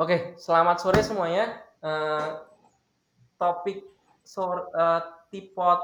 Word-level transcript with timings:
Oke, 0.00 0.32
selamat 0.40 0.80
sore 0.80 1.04
semuanya. 1.04 1.60
Uh, 1.84 2.40
topik 3.36 3.84
sore, 4.24 4.72
uh, 4.72 5.28
tipot 5.28 5.76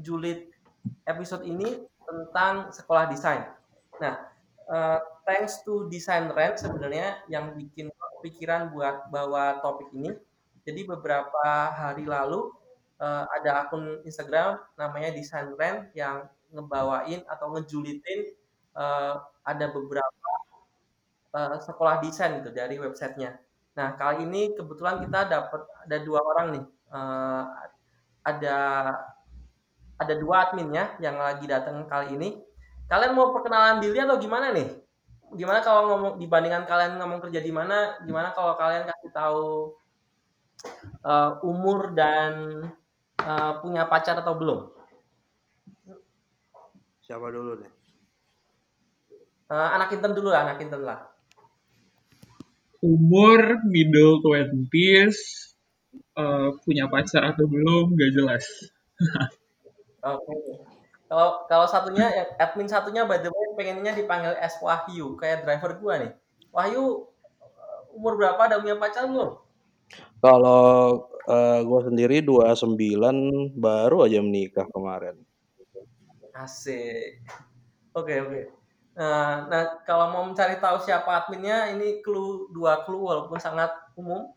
julid 0.00 0.48
episode 1.04 1.44
ini 1.44 1.84
tentang 2.00 2.72
sekolah 2.72 3.12
desain. 3.12 3.44
Nah, 4.00 4.24
uh, 4.72 5.04
thanks 5.28 5.60
to 5.68 5.84
Design 5.92 6.32
Rent 6.32 6.56
sebenarnya 6.56 7.20
yang 7.28 7.52
bikin 7.60 7.92
pikiran 8.24 8.72
buat 8.72 9.12
bawa 9.12 9.60
topik 9.60 9.92
ini. 9.92 10.16
Jadi 10.64 10.88
beberapa 10.88 11.68
hari 11.68 12.08
lalu 12.08 12.48
uh, 12.96 13.28
ada 13.36 13.68
akun 13.68 14.00
Instagram 14.08 14.64
namanya 14.80 15.12
Design 15.12 15.52
Rent 15.60 15.92
yang 15.92 16.24
ngebawain 16.56 17.20
atau 17.28 17.52
ngejulitin 17.52 18.32
uh, 18.72 19.20
ada 19.44 19.68
beberapa 19.68 20.32
uh, 21.36 21.60
sekolah 21.60 22.00
desain 22.00 22.40
gitu 22.40 22.48
dari 22.48 22.80
websitenya. 22.80 23.44
Nah 23.78 23.94
kali 23.94 24.26
ini 24.26 24.58
kebetulan 24.58 24.98
kita 25.06 25.30
dapat 25.30 25.62
ada 25.86 25.96
dua 26.02 26.18
orang 26.18 26.46
nih, 26.58 26.64
uh, 26.90 27.42
ada 28.26 28.56
ada 30.02 30.14
dua 30.18 30.50
adminnya 30.50 30.98
yang 30.98 31.14
lagi 31.14 31.46
datang 31.46 31.86
kali 31.86 32.18
ini. 32.18 32.42
Kalian 32.90 33.14
mau 33.14 33.30
perkenalan 33.30 33.78
diri 33.78 34.02
atau 34.02 34.18
gimana 34.18 34.50
nih? 34.50 34.66
Gimana 35.38 35.62
kalau 35.62 35.94
ngomong 35.94 36.12
dibandingkan 36.18 36.66
kalian 36.66 36.98
ngomong 36.98 37.22
kerja 37.22 37.38
di 37.38 37.54
mana? 37.54 38.02
Gimana 38.02 38.34
kalau 38.34 38.58
kalian 38.58 38.90
kasih 38.90 39.10
tahu 39.14 39.46
uh, 41.06 41.38
umur 41.46 41.94
dan 41.94 42.64
uh, 43.22 43.62
punya 43.62 43.86
pacar 43.86 44.18
atau 44.18 44.34
belum? 44.34 44.74
Siapa 47.06 47.30
dulu 47.30 47.62
nih? 47.62 47.70
Uh, 49.48 49.68
anak 49.78 49.94
intern 49.94 50.18
dulu 50.18 50.34
lah, 50.34 50.48
anak 50.48 50.60
intern 50.64 50.82
lah. 50.82 51.00
Umur 52.78 53.58
middle 53.66 54.22
twenties, 54.22 55.18
uh, 56.14 56.54
punya 56.62 56.86
pacar 56.86 57.34
atau 57.34 57.46
belum, 57.46 57.94
gak 57.98 58.12
jelas. 58.14 58.44
Oke. 60.02 60.22
Okay. 60.22 60.40
Kalau 61.08 61.48
kalau 61.48 61.64
satunya 61.64 62.12
admin 62.36 62.68
satunya 62.68 63.08
by 63.08 63.16
the 63.16 63.32
way 63.32 63.48
pengennya 63.56 63.96
dipanggil 63.96 64.36
S 64.44 64.60
Wahyu 64.60 65.16
kayak 65.16 65.48
driver 65.48 65.80
gua 65.80 65.94
nih. 66.04 66.12
Wahyu 66.52 67.08
umur 67.96 68.20
berapa 68.20 68.36
ada 68.44 68.60
punya 68.60 68.76
pacar 68.76 69.08
belum? 69.08 69.40
Kalau 70.20 71.08
uh, 71.24 71.58
gua 71.64 71.80
sendiri 71.88 72.20
29 72.20 72.76
baru 73.56 74.04
aja 74.04 74.20
menikah 74.20 74.68
kemarin. 74.68 75.16
Asik. 76.36 77.24
Oke, 77.96 78.12
okay, 78.14 78.16
oke. 78.20 78.30
Okay. 78.30 78.57
Nah, 78.98 79.46
nah, 79.46 79.62
kalau 79.86 80.10
mau 80.10 80.26
mencari 80.26 80.58
tahu 80.58 80.82
siapa 80.82 81.06
adminnya, 81.22 81.70
ini 81.70 82.02
clue 82.02 82.50
dua 82.50 82.82
clue 82.82 82.98
walaupun 82.98 83.38
sangat 83.38 83.70
umum. 83.94 84.34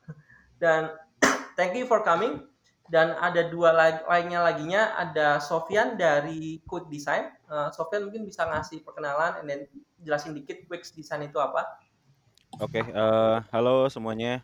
Dan 0.61 0.93
thank 1.57 1.73
you 1.73 1.89
for 1.89 2.05
coming 2.05 2.45
dan 2.91 3.17
ada 3.17 3.49
dua 3.49 3.73
lagi 3.73 4.03
lainnya 4.05 4.39
laginya 4.45 4.81
ada 4.99 5.41
Sofian 5.41 5.97
dari 5.97 6.61
Quick 6.69 6.93
Design. 6.93 7.33
Uh, 7.49 7.73
Sofian 7.73 8.05
mungkin 8.05 8.27
bisa 8.27 8.45
ngasih 8.45 8.85
perkenalan 8.85 9.41
dan 9.49 9.65
jelasin 10.03 10.37
dikit 10.37 10.67
Quick 10.69 10.85
Design 10.93 11.25
itu 11.25 11.41
apa. 11.41 11.65
Oke, 12.59 12.83
okay, 12.83 12.93
uh, 12.93 13.39
eh, 13.39 13.47
halo 13.49 13.89
semuanya. 13.89 14.43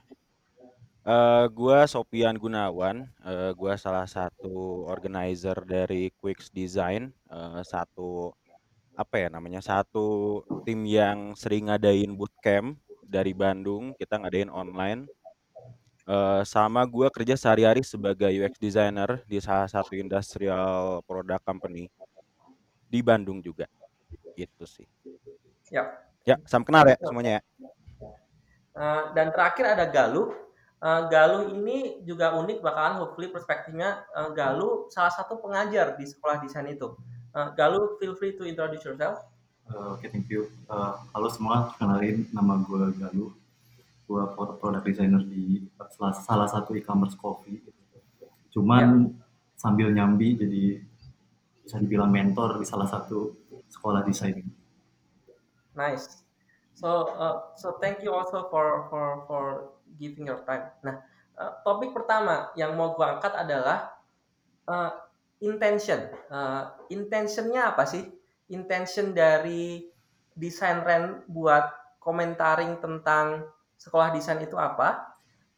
Uh, 1.03 1.45
gua 1.51 1.85
Sofian 1.85 2.39
Gunawan, 2.39 3.05
uh, 3.21 3.51
gua 3.53 3.75
salah 3.75 4.07
satu 4.07 4.87
organizer 4.87 5.59
dari 5.67 6.09
Quick 6.17 6.49
Design, 6.55 7.11
uh, 7.27 7.59
satu 7.67 8.31
apa 8.97 9.15
ya 9.21 9.27
namanya 9.29 9.61
satu 9.61 10.41
tim 10.65 10.81
yang 10.89 11.37
sering 11.37 11.69
ngadain 11.69 12.17
bootcamp 12.17 12.81
dari 13.05 13.31
Bandung, 13.37 13.93
kita 13.95 14.17
ngadain 14.17 14.49
online 14.49 15.05
Uh, 16.07 16.39
sama 16.47 16.87
gue 16.87 17.03
kerja 17.11 17.35
sehari-hari 17.35 17.83
sebagai 17.83 18.31
UX 18.31 18.55
designer 18.55 19.19
di 19.27 19.43
salah 19.43 19.67
satu 19.67 19.91
industrial 19.91 21.03
product 21.03 21.43
company 21.43 21.91
di 22.87 23.03
Bandung 23.03 23.43
juga. 23.43 23.67
Gitu 24.31 24.63
sih. 24.63 24.87
Ya. 25.67 25.99
Ya, 26.23 26.39
salam 26.47 26.63
kenal 26.63 26.87
ya 26.87 26.95
semuanya 27.03 27.31
ya. 27.39 27.41
Uh, 28.71 29.11
dan 29.19 29.35
terakhir 29.35 29.75
ada 29.75 29.83
Galuh. 29.83 30.31
Uh, 30.79 31.11
Galuh 31.11 31.51
ini 31.51 31.99
juga 32.07 32.39
unik 32.39 32.63
bakalan 32.63 33.03
hopefully 33.03 33.27
perspektifnya 33.27 34.07
uh, 34.15 34.31
Galuh 34.31 34.87
salah 34.87 35.11
satu 35.11 35.43
pengajar 35.43 35.99
di 35.99 36.07
sekolah 36.07 36.39
desain 36.39 36.71
itu. 36.71 36.95
Uh, 37.37 37.53
Galuh, 37.53 38.01
feel 38.01 38.17
free 38.17 38.33
to 38.33 38.49
introduce 38.49 38.81
yourself. 38.81 39.21
Uh, 39.69 39.93
Oke, 39.93 40.01
okay, 40.01 40.09
thank 40.09 40.25
you. 40.25 40.49
Uh, 40.65 40.97
halo 41.13 41.29
semua, 41.29 41.77
kenalin 41.77 42.25
nama 42.33 42.57
gue 42.65 42.97
Galuh 42.97 43.29
gue 44.07 44.23
product 44.33 44.87
designer 44.87 45.19
di 45.19 45.67
salah, 46.15 46.47
satu 46.47 46.71
e-commerce 46.79 47.19
coffee 47.19 47.59
cuman 48.55 49.11
ya. 49.11 49.19
sambil 49.59 49.91
nyambi 49.91 50.39
jadi 50.39 50.79
bisa 51.61 51.77
dibilang 51.83 52.07
mentor 52.07 52.55
di 52.55 52.65
salah 52.65 52.87
satu 52.87 53.35
sekolah 53.67 54.07
desain 54.07 54.47
nice 55.75 56.23
so 56.71 57.11
uh, 57.19 57.51
so 57.59 57.75
thank 57.83 57.99
you 57.99 58.15
also 58.15 58.47
for 58.47 58.87
for 58.87 59.27
for 59.27 59.43
giving 59.99 60.31
your 60.31 60.39
time 60.47 60.71
nah 60.79 61.03
uh, 61.35 61.59
topik 61.67 61.91
pertama 61.91 62.55
yang 62.55 62.79
mau 62.79 62.95
gue 62.95 63.03
angkat 63.03 63.35
adalah 63.35 63.91
uh, 64.71 64.89
intention. 65.41 66.09
Uh, 66.29 66.73
intentionnya 66.89 67.73
apa 67.73 67.85
sih? 67.85 68.03
Intention 68.49 69.11
dari 69.11 69.85
desain 70.37 70.81
rent 70.85 71.25
buat 71.27 71.97
komentaring 71.99 72.79
tentang 72.79 73.43
sekolah 73.77 74.15
desain 74.15 74.39
itu 74.39 74.55
apa, 74.55 75.17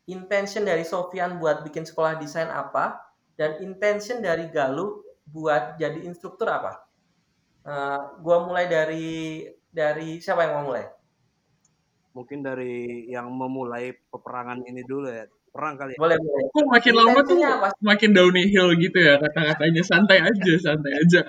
intention 0.10 0.66
dari 0.66 0.82
Sofian 0.82 1.38
buat 1.38 1.62
bikin 1.62 1.86
sekolah 1.86 2.18
desain 2.18 2.50
apa, 2.50 3.14
dan 3.38 3.62
intention 3.62 4.20
dari 4.20 4.50
Galuh 4.50 5.06
buat 5.30 5.78
jadi 5.78 6.02
instruktur 6.04 6.50
apa. 6.50 6.84
Uh, 7.64 8.18
gua 8.26 8.48
mulai 8.48 8.66
dari 8.66 9.46
dari 9.70 10.18
siapa 10.18 10.48
yang 10.48 10.54
mau 10.60 10.74
mulai? 10.74 10.90
Mungkin 12.18 12.42
dari 12.42 13.06
yang 13.08 13.30
memulai 13.30 13.94
peperangan 14.10 14.66
ini 14.66 14.82
dulu 14.82 15.08
ya 15.08 15.30
perang 15.50 15.76
kali 15.76 15.94
ya. 15.96 16.00
Boleh, 16.00 16.18
boleh. 16.18 16.44
Kok 16.54 16.66
makin 16.70 16.94
lama 16.96 17.20
tuh 17.26 17.38
apa? 17.42 17.70
makin 17.82 18.10
downhill 18.16 18.68
gitu 18.78 18.98
ya 18.98 19.14
kata-katanya. 19.20 19.82
Santai 19.84 20.18
aja, 20.22 20.54
santai 20.62 20.94
aja. 20.96 21.22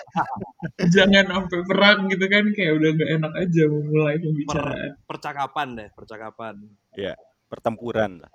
Jangan 0.94 1.24
sampai 1.28 1.60
perang 1.66 1.98
gitu 2.08 2.24
kan 2.26 2.44
kayak 2.54 2.72
udah 2.78 2.90
gak 2.96 3.10
enak 3.20 3.32
aja 3.36 3.62
memulai 3.68 4.16
pembicaraan. 4.18 4.90
Per, 4.94 5.06
percakapan 5.06 5.68
deh, 5.74 5.88
percakapan. 5.92 6.54
Ya, 6.96 7.14
pertempuran 7.50 8.22
lah. 8.22 8.32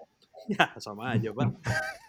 ya, 0.48 0.72
sama 0.80 1.16
aja, 1.16 1.34
Bang. 1.34 1.56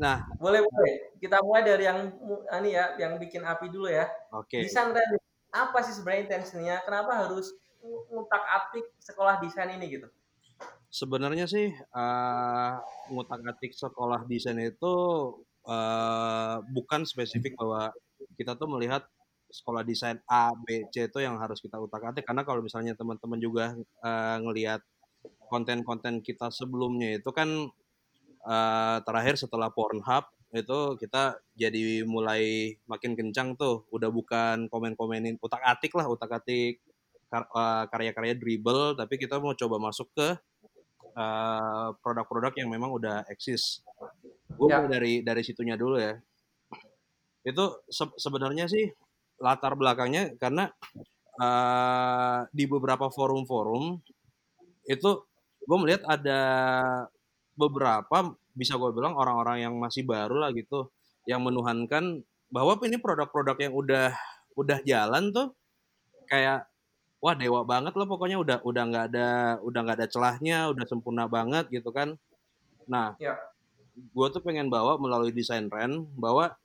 Nah, 0.00 0.24
boleh 0.40 0.64
boleh. 0.64 1.12
Kita 1.20 1.44
mulai 1.44 1.60
dari 1.60 1.84
yang 1.84 2.08
ini 2.56 2.72
ya, 2.72 2.96
yang 2.96 3.20
bikin 3.20 3.44
api 3.44 3.68
dulu 3.68 3.84
ya. 3.84 4.08
Oke. 4.32 4.64
Okay. 4.64 4.64
Desain 4.64 4.96
apa 5.52 5.78
sih 5.84 5.92
sebenarnya 5.92 6.24
intensinya? 6.24 6.80
Kenapa 6.88 7.28
harus 7.28 7.52
ngutak 7.84 8.40
atik 8.40 8.96
sekolah 8.96 9.44
desain 9.44 9.76
ini 9.76 10.00
gitu? 10.00 10.08
Sebenarnya 10.90 11.46
sih 11.46 11.70
uh, 11.70 12.74
ngutak-atik 13.14 13.70
sekolah 13.78 14.26
desain 14.26 14.58
itu 14.58 14.94
uh, 15.62 16.56
bukan 16.74 17.06
spesifik 17.06 17.54
bahwa 17.54 17.94
kita 18.34 18.58
tuh 18.58 18.66
melihat 18.66 19.06
sekolah 19.50 19.86
desain 19.86 20.18
A, 20.26 20.50
B, 20.54 20.90
C 20.90 21.06
itu 21.06 21.18
yang 21.22 21.38
harus 21.38 21.62
kita 21.62 21.78
utak-atik 21.78 22.26
karena 22.26 22.42
kalau 22.42 22.58
misalnya 22.58 22.98
teman-teman 22.98 23.38
juga 23.38 23.74
uh, 24.02 24.36
ngelihat 24.42 24.82
konten-konten 25.46 26.26
kita 26.26 26.50
sebelumnya 26.50 27.22
itu 27.22 27.30
kan 27.30 27.70
uh, 28.46 28.98
terakhir 29.06 29.38
setelah 29.38 29.70
Pornhub 29.70 30.26
itu 30.50 30.98
kita 30.98 31.38
jadi 31.54 32.02
mulai 32.02 32.74
makin 32.90 33.14
kencang 33.14 33.54
tuh. 33.54 33.86
Udah 33.94 34.10
bukan 34.10 34.66
komen-komenin 34.66 35.38
utak-atik 35.38 35.94
lah 35.94 36.10
utak-atik 36.10 36.82
karya-karya 37.94 38.34
dribble 38.34 38.98
tapi 38.98 39.14
kita 39.14 39.38
mau 39.38 39.54
coba 39.54 39.78
masuk 39.78 40.10
ke 40.18 40.34
Eh, 41.10 41.88
produk-produk 42.06 42.54
uh, 42.54 42.58
yang 42.62 42.70
memang 42.70 42.94
udah 42.94 43.26
eksis. 43.26 43.82
Gue 44.54 44.70
ya. 44.70 44.86
dari 44.86 45.26
dari 45.26 45.42
situnya 45.42 45.74
dulu 45.74 45.98
ya. 45.98 46.14
Itu 47.42 47.82
se 47.90 48.06
sebenarnya 48.14 48.70
sih 48.70 48.86
latar 49.42 49.74
belakangnya 49.74 50.38
karena 50.38 50.70
uh, 51.42 52.46
di 52.54 52.62
beberapa 52.70 53.10
forum-forum 53.10 53.98
itu 54.86 55.10
gue 55.66 55.78
melihat 55.82 56.06
ada 56.06 56.40
beberapa 57.58 58.30
bisa 58.54 58.78
gue 58.78 58.90
bilang 58.94 59.18
orang-orang 59.18 59.66
yang 59.66 59.74
masih 59.82 60.06
baru 60.06 60.46
lah 60.46 60.54
gitu 60.54 60.94
yang 61.26 61.42
menuhankan 61.42 62.22
bahwa 62.54 62.78
ini 62.86 63.02
produk-produk 63.02 63.56
yang 63.58 63.74
udah 63.74 64.14
udah 64.54 64.78
jalan 64.86 65.34
tuh 65.34 65.50
kayak 66.30 66.69
wah 67.20 67.36
dewa 67.36 67.62
banget 67.68 67.92
loh 67.94 68.08
pokoknya 68.08 68.40
udah 68.40 68.58
udah 68.64 68.82
nggak 68.88 69.04
ada 69.12 69.28
udah 69.62 69.80
nggak 69.84 69.96
ada 70.00 70.08
celahnya 70.08 70.58
udah 70.72 70.84
sempurna 70.88 71.28
banget 71.28 71.68
gitu 71.68 71.92
kan 71.92 72.16
nah 72.88 73.14
ya. 73.20 73.36
gue 73.94 74.26
tuh 74.32 74.40
pengen 74.40 74.72
bawa 74.72 74.96
melalui 74.96 75.30
desain 75.30 75.68
rent 75.68 76.08
bahwa 76.16 76.56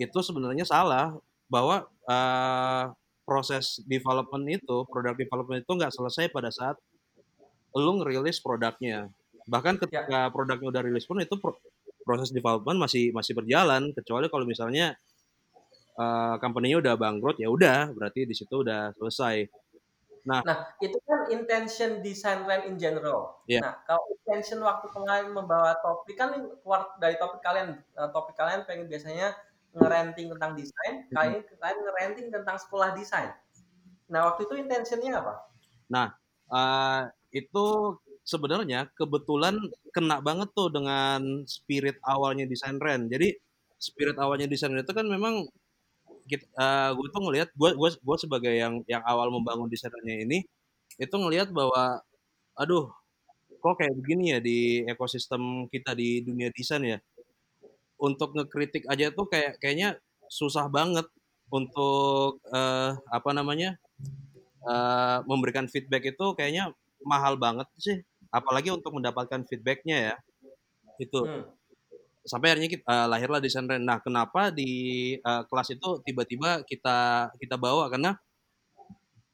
itu 0.00 0.18
sebenarnya 0.24 0.64
salah 0.64 1.14
bahwa 1.50 1.88
uh, 2.06 2.92
proses 3.28 3.84
development 3.84 4.48
itu 4.48 4.76
produk 4.88 5.12
development 5.12 5.60
itu 5.60 5.72
nggak 5.76 5.92
selesai 5.92 6.32
pada 6.32 6.48
saat 6.48 6.80
lu 7.76 8.00
ngerilis 8.00 8.40
produknya. 8.40 9.12
Bahkan 9.44 9.76
Ya. 9.76 9.80
ketika 9.84 10.20
produknya 10.32 10.68
udah 10.72 10.82
rilis 10.84 11.04
pun 11.04 11.20
itu 11.20 11.36
pro- 11.36 11.60
proses 12.08 12.32
development 12.32 12.80
masih 12.80 13.12
masih 13.12 13.36
berjalan 13.36 13.92
kecuali 13.92 14.32
kalau 14.32 14.48
misalnya 14.48 14.96
eh, 15.98 16.34
company-nya 16.40 16.80
udah 16.80 16.94
bangkrut 16.96 17.36
ya 17.36 17.52
udah 17.52 17.92
berarti 17.92 18.24
di 18.24 18.32
situ 18.32 18.64
udah 18.64 18.96
selesai. 18.96 19.44
Nah, 20.28 20.76
itu 20.84 20.98
kan 21.08 21.32
intention 21.32 22.04
design 22.04 22.44
rent 22.44 22.68
in 22.68 22.76
general. 22.76 23.40
Iya. 23.48 23.64
Nah, 23.64 23.72
kalau 23.88 24.04
intention 24.12 24.60
waktu 24.60 24.86
kalian 24.92 25.32
membawa 25.32 25.80
topik 25.80 26.20
kan 26.20 26.36
keluar 26.36 26.92
dari 27.00 27.16
topik 27.16 27.40
kalian, 27.40 27.80
eh, 27.80 28.10
topik 28.12 28.36
kalian 28.36 28.68
pengen 28.68 28.92
biasanya 28.92 29.32
ngerenting 29.72 30.28
tentang 30.36 30.52
desain, 30.56 30.94
kali 31.12 31.40
ini 31.40 31.40
kalian 31.56 31.78
ngerenting 31.80 32.28
tentang 32.28 32.56
sekolah 32.60 32.92
desain. 32.92 33.32
Nah, 34.12 34.28
waktu 34.28 34.44
itu 34.44 34.54
intentionnya 34.60 35.20
apa? 35.20 35.34
Eh, 36.48 37.02
itu 37.44 37.66
sebenarnya 38.24 38.88
kebetulan 38.96 39.56
kena 39.92 40.20
banget 40.20 40.52
tuh 40.52 40.68
dengan 40.72 41.44
spirit 41.44 42.00
awalnya 42.04 42.44
desain 42.48 42.76
rent. 42.80 43.08
Jadi 43.08 43.36
spirit 43.76 44.16
awalnya 44.16 44.48
desain 44.48 44.72
rent 44.72 44.84
itu 44.84 44.96
kan 44.96 45.06
memang 45.08 45.48
kita, 46.28 46.92
gue 46.94 47.08
tuh 47.10 47.22
ngelihat 47.24 47.48
gue 47.56 47.70
gue 47.74 47.90
gue 47.96 48.16
sebagai 48.20 48.52
yang 48.52 48.84
yang 48.86 49.02
awal 49.08 49.32
membangun 49.32 49.66
desainnya 49.72 50.16
ini 50.24 50.44
itu 51.00 51.14
ngelihat 51.16 51.48
bahwa 51.54 52.02
aduh 52.58 52.90
kok 53.58 53.74
kayak 53.78 53.94
begini 53.98 54.36
ya 54.36 54.38
di 54.38 54.58
ekosistem 54.86 55.66
kita 55.72 55.94
di 55.96 56.22
dunia 56.22 56.50
desain 56.54 56.82
ya? 56.84 56.98
Untuk 57.98 58.34
ngekritik 58.36 58.86
aja 58.86 59.10
tuh 59.10 59.26
kayak 59.26 59.58
kayaknya 59.58 59.98
susah 60.30 60.70
banget 60.70 61.06
untuk 61.50 62.38
eh, 62.52 62.92
apa 62.94 63.30
namanya 63.34 63.74
eh, 64.68 65.18
memberikan 65.26 65.66
feedback 65.66 66.14
itu 66.14 66.26
kayaknya 66.38 66.70
mahal 67.02 67.34
banget 67.40 67.66
sih. 67.80 67.98
Apalagi 68.30 68.70
untuk 68.70 68.94
mendapatkan 68.94 69.42
feedbacknya 69.48 70.14
ya. 70.14 70.16
Itu. 71.00 71.26
Hmm. 71.26 71.57
Sampai 72.30 72.54
akhirnya 72.54 72.70
kita, 72.78 72.84
eh, 72.86 73.06
lahirlah 73.10 73.40
desain 73.42 73.66
rent. 73.66 73.82
Nah, 73.84 73.98
kenapa 74.04 74.52
di 74.54 74.70
eh, 75.18 75.42
kelas 75.48 75.68
itu 75.74 75.88
tiba-tiba 76.06 76.62
kita 76.68 77.30
kita 77.40 77.56
bawa 77.58 77.88
karena 77.92 78.14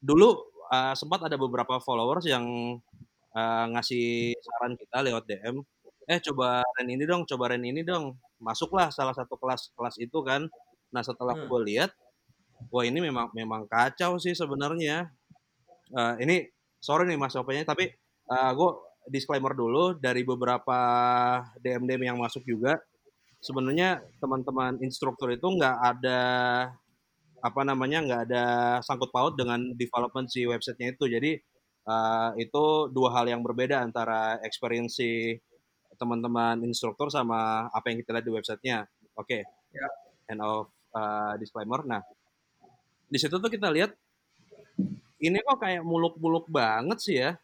dulu 0.01 0.29
eh, 0.73 0.95
sempat 0.97 1.27
ada 1.29 1.37
beberapa 1.41 1.79
followers 1.83 2.25
yang 2.29 2.45
eh, 3.37 3.65
ngasih 3.75 4.35
saran 4.45 4.75
kita 4.79 4.99
lewat 5.07 5.25
DM, 5.29 5.57
eh 6.11 6.19
coba 6.31 6.63
rent 6.79 6.91
ini 6.91 7.05
dong, 7.09 7.23
coba 7.29 7.45
rent 7.55 7.67
ini 7.67 7.83
dong. 7.87 8.17
Masuklah 8.41 8.89
salah 8.93 9.15
satu 9.17 9.35
kelas-kelas 9.41 9.97
itu 10.03 10.19
kan. 10.23 10.47
Nah, 10.95 11.03
setelah 11.03 11.35
Hmm. 11.37 11.49
gue 11.51 11.61
lihat, 11.75 11.91
wah 12.73 12.85
ini 12.87 12.99
memang 13.03 13.31
memang 13.35 13.67
kacau 13.71 14.17
sih 14.23 14.35
sebenarnya. 14.37 15.11
Eh, 15.95 16.15
ini 16.25 16.37
sorry 16.83 17.09
nih 17.09 17.19
Mas 17.21 17.35
Sopenya, 17.37 17.65
tapi 17.69 17.93
gue 18.31 18.71
disclaimer 19.09 19.53
dulu 19.53 19.97
dari 19.97 20.25
beberapa 20.25 20.79
DM 21.61 21.85
DM 21.85 22.03
yang 22.15 22.19
masuk 22.21 22.45
juga 22.45 22.81
sebenarnya 23.45 24.01
teman-teman 24.25 24.81
instruktur 24.81 25.29
itu 25.29 25.45
nggak 25.45 25.77
ada 25.77 26.21
apa 27.45 27.61
namanya 27.61 28.01
nggak 28.01 28.23
ada 28.33 28.45
sangkut 28.81 29.13
paut 29.13 29.37
dengan 29.37 29.61
development 29.77 30.33
si 30.33 30.49
websitenya 30.49 30.97
itu. 30.97 31.05
Jadi 31.05 31.33
eh, 31.85 32.31
itu 32.41 32.65
dua 32.89 33.13
hal 33.21 33.29
yang 33.29 33.45
berbeda 33.45 33.85
antara 33.85 34.41
experience 34.41 34.97
teman-teman 36.01 36.65
instruktur 36.65 37.13
sama 37.13 37.69
apa 37.69 37.93
yang 37.93 38.01
kita 38.01 38.17
lihat 38.17 38.27
di 38.27 38.33
websitenya. 38.33 38.79
Oke. 39.21 39.45
Ya. 39.75 39.89
end 40.25 40.41
of 40.41 40.73
uh, 40.97 41.37
disclaimer. 41.37 41.85
Nah 41.85 42.01
di 43.05 43.19
situ 43.21 43.37
tuh 43.37 43.53
kita 43.53 43.69
lihat 43.69 43.93
ini 45.21 45.37
kok 45.45 45.61
kayak 45.61 45.85
muluk-muluk 45.85 46.49
banget 46.49 46.99
sih 47.05 47.17
ya 47.21 47.37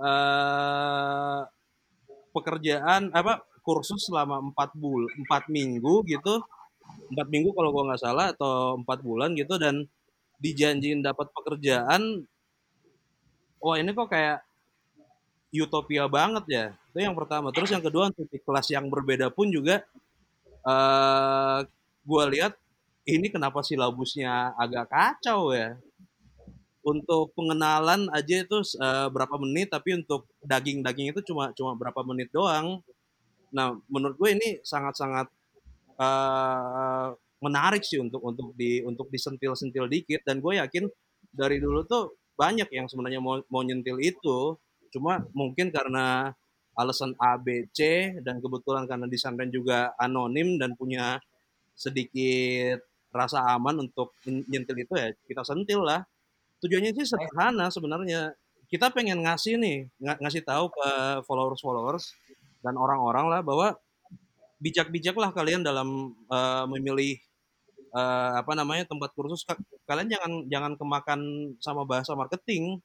eh 0.00 1.40
pekerjaan 2.32 3.12
apa 3.12 3.44
kursus 3.62 4.08
selama 4.08 4.40
empat 4.42 4.74
bul 4.74 5.06
empat 5.22 5.48
minggu 5.52 6.02
gitu. 6.08 6.42
Empat 7.12 7.28
minggu 7.30 7.50
kalau 7.56 7.70
gua 7.74 7.92
nggak 7.92 8.02
salah 8.02 8.26
atau 8.34 8.80
empat 8.80 9.00
bulan 9.04 9.32
gitu 9.38 9.56
dan 9.60 9.86
dijanjiin 10.42 11.00
dapat 11.04 11.28
pekerjaan. 11.36 12.26
Wah 13.62 13.76
ini 13.78 13.90
kok 13.94 14.10
kayak 14.10 14.42
utopia 15.54 16.08
banget 16.08 16.44
ya. 16.48 16.66
Itu 16.92 16.98
yang 17.04 17.16
pertama. 17.16 17.52
Terus 17.52 17.70
yang 17.72 17.84
kedua 17.84 18.10
untuk 18.10 18.26
kelas 18.28 18.68
yang 18.72 18.88
berbeda 18.88 19.28
pun 19.32 19.48
juga 19.52 19.84
eh 20.66 21.60
gua 22.06 22.24
lihat 22.30 22.54
ini 23.06 23.26
kenapa 23.30 23.62
silabusnya 23.66 24.54
agak 24.58 24.86
kacau 24.90 25.50
ya 25.54 25.74
untuk 26.82 27.30
pengenalan 27.38 28.10
aja 28.10 28.42
itu 28.42 28.58
eh, 28.78 29.08
berapa 29.08 29.38
menit 29.38 29.70
tapi 29.70 29.96
untuk 29.98 30.26
daging-daging 30.42 31.14
itu 31.14 31.22
cuma 31.30 31.54
cuma 31.54 31.78
berapa 31.78 32.02
menit 32.02 32.28
doang. 32.34 32.82
Nah 33.54 33.78
menurut 33.86 34.18
gue 34.18 34.30
ini 34.34 34.48
sangat-sangat 34.66 35.30
eh, 35.96 37.08
menarik 37.42 37.82
sih 37.82 37.98
untuk 38.02 38.22
untuk 38.22 38.54
di 38.58 38.82
untuk 38.82 39.10
disentil-sentil 39.10 39.86
dikit. 39.86 40.22
Dan 40.26 40.42
gue 40.42 40.58
yakin 40.58 40.90
dari 41.30 41.62
dulu 41.62 41.86
tuh 41.86 42.18
banyak 42.34 42.66
yang 42.74 42.90
sebenarnya 42.90 43.22
mau 43.22 43.38
mau 43.46 43.62
nyentil 43.62 44.02
itu. 44.02 44.58
Cuma 44.92 45.24
mungkin 45.32 45.72
karena 45.72 46.34
alasan 46.72 47.12
A 47.20 47.36
B 47.36 47.68
C 47.72 48.12
dan 48.24 48.40
kebetulan 48.40 48.88
karena 48.88 49.04
desain 49.04 49.36
brand 49.36 49.52
juga 49.52 49.92
anonim 50.00 50.56
dan 50.56 50.72
punya 50.72 51.20
sedikit 51.76 52.80
rasa 53.12 53.44
aman 53.52 53.84
untuk 53.84 54.16
ny- 54.24 54.44
nyentil 54.48 54.80
itu 54.80 54.92
ya 54.96 55.12
kita 55.28 55.44
sentil 55.44 55.84
lah 55.84 56.00
tujuannya 56.62 56.94
sih 56.94 57.06
sederhana 57.10 57.68
sebenarnya. 57.68 58.32
Kita 58.70 58.88
pengen 58.88 59.20
ngasih 59.26 59.60
nih 59.60 59.90
nga- 60.00 60.16
ngasih 60.22 60.42
tahu 60.46 60.72
ke 60.72 60.88
followers 61.28 61.60
followers 61.60 62.04
dan 62.64 62.78
orang-orang 62.78 63.26
lah 63.28 63.40
bahwa 63.44 63.76
bijak-bijaklah 64.62 65.34
kalian 65.34 65.60
dalam 65.66 66.14
eh, 66.30 66.64
memilih 66.70 67.18
eh, 67.92 68.32
apa 68.38 68.52
namanya 68.54 68.86
tempat 68.88 69.10
kursus. 69.12 69.42
Ka- 69.44 69.60
kalian 69.84 70.08
jangan 70.08 70.32
jangan 70.48 70.72
kemakan 70.78 71.20
sama 71.58 71.82
bahasa 71.84 72.14
marketing. 72.16 72.78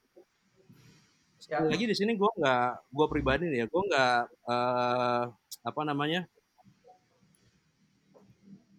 Ya. 1.37 1.61
sekali 1.61 1.69
lagi 1.69 1.85
di 1.85 1.95
sini 1.95 2.11
gue 2.17 2.31
nggak 2.33 2.89
gue 2.97 3.07
pribadi 3.13 3.45
nih 3.45 3.61
ya 3.61 3.65
gue 3.69 3.81
nggak 3.93 4.19
eh, 4.49 5.23
apa 5.69 5.81
namanya 5.85 6.25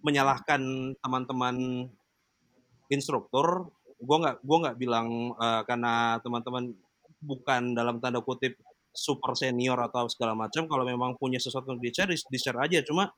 menyalahkan 0.02 0.94
teman-teman 0.98 1.86
instruktur 2.90 3.70
gue 3.98 4.16
nggak 4.22 4.36
gue 4.46 4.58
nggak 4.62 4.76
bilang 4.78 5.34
eh, 5.34 5.62
karena 5.66 6.22
teman-teman 6.22 6.74
bukan 7.18 7.74
dalam 7.74 7.98
tanda 7.98 8.22
kutip 8.22 8.54
super 8.94 9.34
senior 9.38 9.78
atau 9.78 10.10
segala 10.10 10.34
macam 10.34 10.66
kalau 10.66 10.82
memang 10.86 11.14
punya 11.18 11.38
sesuatu 11.38 11.70
yang 11.74 11.82
di 11.82 11.90
share 11.90 12.10
di 12.10 12.38
share 12.38 12.58
aja. 12.58 12.82
Cuma 12.82 13.10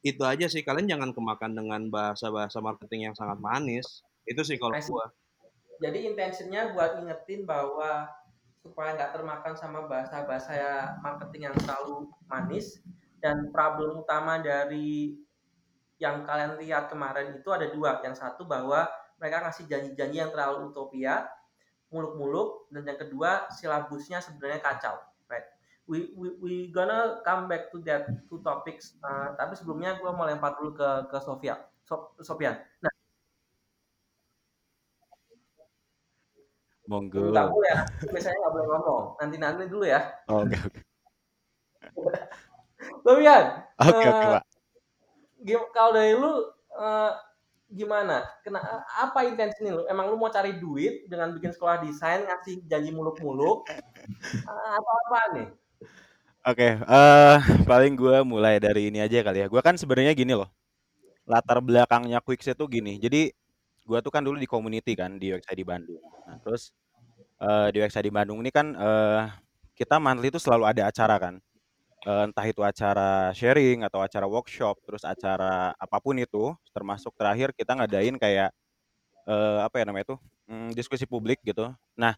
itu 0.00 0.22
aja 0.22 0.46
sih 0.46 0.62
kalian 0.62 0.86
jangan 0.86 1.10
kemakan 1.10 1.52
dengan 1.58 1.80
bahasa-bahasa 1.90 2.62
marketing 2.62 3.10
yang 3.10 3.16
sangat 3.16 3.36
manis. 3.42 4.04
Itu 4.24 4.44
sih 4.44 4.56
kalau 4.60 4.76
gue 4.76 5.06
Jadi 5.78 6.10
intentionnya 6.10 6.74
buat 6.74 6.98
ngingetin 6.98 7.46
bahwa 7.46 8.10
supaya 8.58 8.98
nggak 8.98 9.14
termakan 9.14 9.54
sama 9.54 9.86
bahasa-bahasa 9.86 10.98
marketing 11.00 11.50
yang 11.50 11.56
terlalu 11.62 12.10
manis 12.26 12.82
dan 13.22 13.50
problem 13.54 14.02
utama 14.02 14.42
dari 14.42 15.14
yang 15.98 16.26
kalian 16.26 16.58
lihat 16.58 16.90
kemarin 16.90 17.38
itu 17.38 17.50
ada 17.50 17.70
dua. 17.70 18.02
Yang 18.02 18.22
satu 18.22 18.46
bahwa 18.46 18.90
mereka 19.18 19.44
ngasih 19.44 19.64
janji-janji 19.66 20.16
yang 20.22 20.30
terlalu 20.30 20.70
utopia, 20.70 21.26
muluk-muluk, 21.90 22.70
dan 22.70 22.82
yang 22.86 22.98
kedua 22.98 23.50
silabusnya 23.52 24.18
sebenarnya 24.22 24.60
kacau. 24.62 24.96
Right? 25.26 25.46
We, 25.88 26.12
we, 26.16 26.28
we 26.38 26.52
gonna 26.70 27.20
come 27.24 27.48
back 27.48 27.72
to 27.72 27.80
that 27.88 28.28
two 28.28 28.40
topics. 28.44 28.96
Uh, 29.00 29.34
tapi 29.34 29.56
sebelumnya 29.56 29.96
gue 29.96 30.10
mau 30.12 30.28
lempar 30.28 30.54
dulu 30.60 30.76
ke 30.76 30.88
ke 31.10 31.18
Sofia. 31.20 31.56
So, 31.88 32.12
Sofian. 32.20 32.60
Nah, 32.84 32.92
Monggo. 36.88 37.20
nggak 37.32 37.48
boleh 37.52 37.68
ya. 37.72 37.80
Biasanya 38.12 38.36
nggak 38.40 38.52
boleh 38.56 38.66
ngomong. 38.68 39.04
Nanti-nanti 39.20 39.62
dulu 39.68 39.84
ya. 39.84 40.00
Oh, 40.28 40.44
Oke, 40.44 40.56
oke. 40.56 40.80
Sofian, 43.04 43.44
Oke, 43.80 44.06
oke, 44.06 44.08
eh, 44.08 44.32
Pak. 44.38 44.42
gim- 45.42 45.70
kalau 45.74 45.90
dari 45.96 46.14
lu 46.14 46.32
eh, 46.78 47.12
gimana? 47.70 48.24
Kena 48.44 48.60
apa 49.04 49.24
intensi 49.28 49.64
lu? 49.68 49.84
Emang 49.92 50.08
lu 50.10 50.16
mau 50.20 50.32
cari 50.32 50.56
duit 50.62 51.08
dengan 51.10 51.32
bikin 51.36 51.52
sekolah 51.54 51.76
desain, 51.84 52.24
ngasih 52.26 52.64
janji 52.70 52.90
muluk-muluk, 52.94 53.68
Eh, 54.48 54.70
atau 54.78 54.94
apa 55.06 55.20
nih? 55.36 55.48
Oke, 56.48 56.68
eh 56.80 57.36
paling 57.68 57.92
gue 57.98 58.16
mulai 58.24 58.56
dari 58.62 58.88
ini 58.88 58.98
aja 59.04 59.20
kali 59.26 59.44
ya. 59.44 59.46
Gue 59.52 59.60
kan 59.60 59.74
sebenarnya 59.76 60.14
gini 60.16 60.32
loh. 60.32 60.48
Latar 61.28 61.60
belakangnya 61.64 62.20
Quicks 62.24 62.48
itu 62.50 62.64
gini. 62.70 62.98
Jadi 63.00 63.32
gue 63.88 63.98
tuh 64.04 64.12
kan 64.14 64.22
dulu 64.24 64.38
di 64.40 64.48
community 64.50 64.92
kan 64.98 65.16
di 65.20 65.32
UXI 65.34 65.56
di 65.58 65.66
Bandung. 65.66 66.04
Nah, 66.28 66.38
terus 66.44 66.72
eh, 67.42 67.68
di 67.74 67.78
UXI 67.82 68.02
di 68.08 68.12
Bandung 68.14 68.38
ini 68.44 68.50
kan 68.54 68.74
eh 68.76 69.24
kita 69.78 69.96
monthly 70.02 70.30
itu 70.32 70.40
selalu 70.42 70.64
ada 70.70 70.82
acara 70.90 71.16
kan. 71.20 71.34
Eh, 72.06 72.24
entah 72.30 72.46
itu 72.46 72.62
acara 72.62 73.34
sharing 73.34 73.82
atau 73.82 73.98
acara 73.98 74.26
workshop, 74.30 74.78
terus 74.86 75.02
acara 75.02 75.74
apa 75.74 75.98
pun 75.98 76.14
itu, 76.14 76.54
termasuk 76.70 77.10
terakhir 77.18 77.50
kita 77.58 77.74
ngadain 77.74 78.14
kayak 78.14 78.54
eh 79.28 79.58
apa 79.62 79.76
ya 79.82 79.84
namanya 79.88 80.14
itu? 80.14 80.16
Hmm, 80.48 80.70
diskusi 80.72 81.04
publik 81.04 81.42
gitu. 81.44 81.68
Nah, 81.98 82.14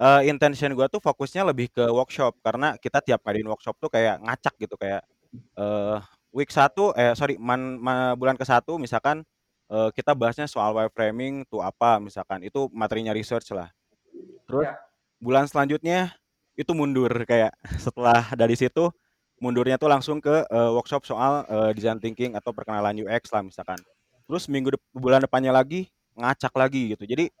uh, 0.00 0.22
intention 0.24 0.72
gue 0.72 0.86
tuh 0.88 0.98
fokusnya 1.04 1.44
lebih 1.44 1.68
ke 1.70 1.84
workshop 1.92 2.40
karena 2.40 2.74
kita 2.80 3.04
tiap 3.04 3.20
ngadain 3.22 3.48
workshop 3.48 3.76
tuh 3.76 3.90
kayak 3.92 4.18
ngacak 4.24 4.54
gitu 4.56 4.74
kayak 4.80 5.04
uh, 5.60 6.00
week 6.32 6.48
satu 6.50 6.96
eh 6.96 7.12
sorry 7.14 7.36
man, 7.36 7.76
man, 7.78 8.16
bulan 8.16 8.34
ke 8.40 8.44
satu 8.48 8.80
misalkan 8.80 9.22
uh, 9.68 9.92
kita 9.92 10.16
bahasnya 10.16 10.48
soal 10.48 10.72
wireframing 10.74 11.44
tuh 11.46 11.60
apa 11.60 12.00
misalkan 12.00 12.40
itu 12.42 12.66
materinya 12.72 13.12
research 13.14 13.52
lah 13.52 13.68
terus 14.48 14.66
Ya. 14.66 14.74
bulan 15.22 15.46
selanjutnya 15.46 16.10
itu 16.58 16.72
mundur 16.74 17.12
kayak 17.28 17.54
setelah 17.84 18.26
dari 18.34 18.56
situ 18.58 18.90
mundurnya 19.40 19.80
tuh 19.80 19.88
langsung 19.88 20.20
ke 20.20 20.44
uh, 20.52 20.70
workshop 20.76 21.08
soal 21.08 21.48
uh, 21.48 21.72
design 21.72 21.96
thinking 21.96 22.36
atau 22.36 22.52
perkenalan 22.52 22.92
UX 23.00 23.32
lah 23.32 23.40
misalkan. 23.40 23.80
Terus 24.28 24.46
minggu 24.46 24.76
de 24.76 24.78
bulan 24.92 25.24
depannya 25.24 25.50
lagi 25.50 25.88
ngacak 26.14 26.52
lagi 26.54 26.94
gitu. 26.94 27.08
Jadi 27.08 27.32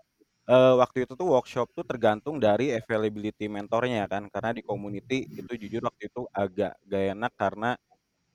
uh, 0.48 0.80
waktu 0.80 1.04
itu 1.04 1.12
tuh 1.12 1.28
workshop 1.28 1.68
tuh 1.76 1.84
tergantung 1.84 2.40
dari 2.40 2.72
availability 2.72 3.46
mentornya 3.46 4.08
kan. 4.08 4.26
Karena 4.32 4.56
di 4.56 4.64
community 4.64 5.28
itu 5.28 5.52
jujur 5.54 5.84
waktu 5.86 6.08
itu 6.08 6.24
agak 6.32 6.72
gak 6.88 7.04
enak 7.14 7.32
karena 7.36 7.70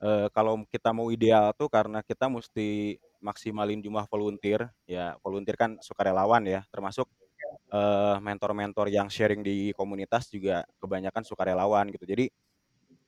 uh, 0.06 0.30
kalau 0.30 0.62
kita 0.70 0.94
mau 0.94 1.10
ideal 1.10 1.52
tuh 1.58 1.68
karena 1.68 2.06
kita 2.06 2.30
mesti 2.30 3.02
maksimalin 3.20 3.82
jumlah 3.82 4.06
volunteer. 4.06 4.70
Ya 4.86 5.18
volunteer 5.26 5.58
kan 5.58 5.82
sukarelawan 5.82 6.46
ya. 6.46 6.62
Termasuk 6.70 7.10
mentor-mentor 8.24 8.88
yang 8.88 9.12
sharing 9.12 9.44
di 9.44 9.76
komunitas 9.76 10.32
juga 10.32 10.64
kebanyakan 10.80 11.28
sukarelawan 11.28 11.92
gitu. 11.92 12.08
Jadi 12.08 12.32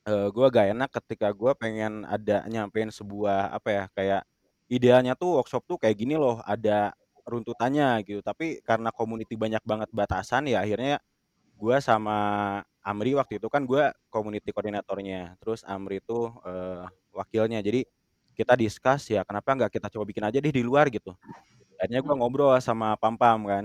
uh, 0.08 0.28
gue 0.32 0.46
gak 0.48 0.66
enak 0.72 0.90
ketika 1.02 1.28
gue 1.36 1.52
pengen 1.60 2.08
ada 2.08 2.42
nyampein 2.48 2.88
sebuah 2.88 3.52
apa 3.52 3.68
ya 3.68 3.84
kayak 3.92 4.22
idealnya 4.72 5.12
tuh 5.16 5.40
workshop 5.40 5.64
tuh 5.68 5.76
kayak 5.76 5.96
gini 6.00 6.16
loh 6.16 6.40
ada 6.44 6.96
runtutannya 7.28 8.00
gitu. 8.08 8.24
Tapi 8.24 8.64
karena 8.64 8.88
community 8.88 9.36
banyak 9.36 9.60
banget 9.62 9.88
batasan 9.92 10.48
ya 10.48 10.64
akhirnya 10.64 10.98
gue 11.58 11.76
sama 11.84 12.18
Amri 12.80 13.12
waktu 13.12 13.36
itu 13.36 13.52
kan 13.52 13.68
gue 13.68 13.92
community 14.08 14.48
koordinatornya 14.48 15.36
terus 15.42 15.60
Amri 15.68 16.00
itu 16.00 16.32
uh, 16.44 16.88
wakilnya. 17.12 17.60
Jadi 17.60 17.84
kita 18.32 18.54
discuss 18.56 19.10
ya 19.12 19.26
kenapa 19.26 19.52
nggak 19.58 19.70
kita 19.76 19.92
coba 19.92 20.04
bikin 20.08 20.24
aja 20.24 20.38
deh 20.40 20.54
di 20.54 20.62
luar 20.64 20.88
gitu. 20.88 21.12
Akhirnya 21.76 22.00
gue 22.00 22.14
ngobrol 22.16 22.56
sama 22.64 22.96
Pam 22.96 23.18
Pam 23.20 23.44
kan. 23.44 23.64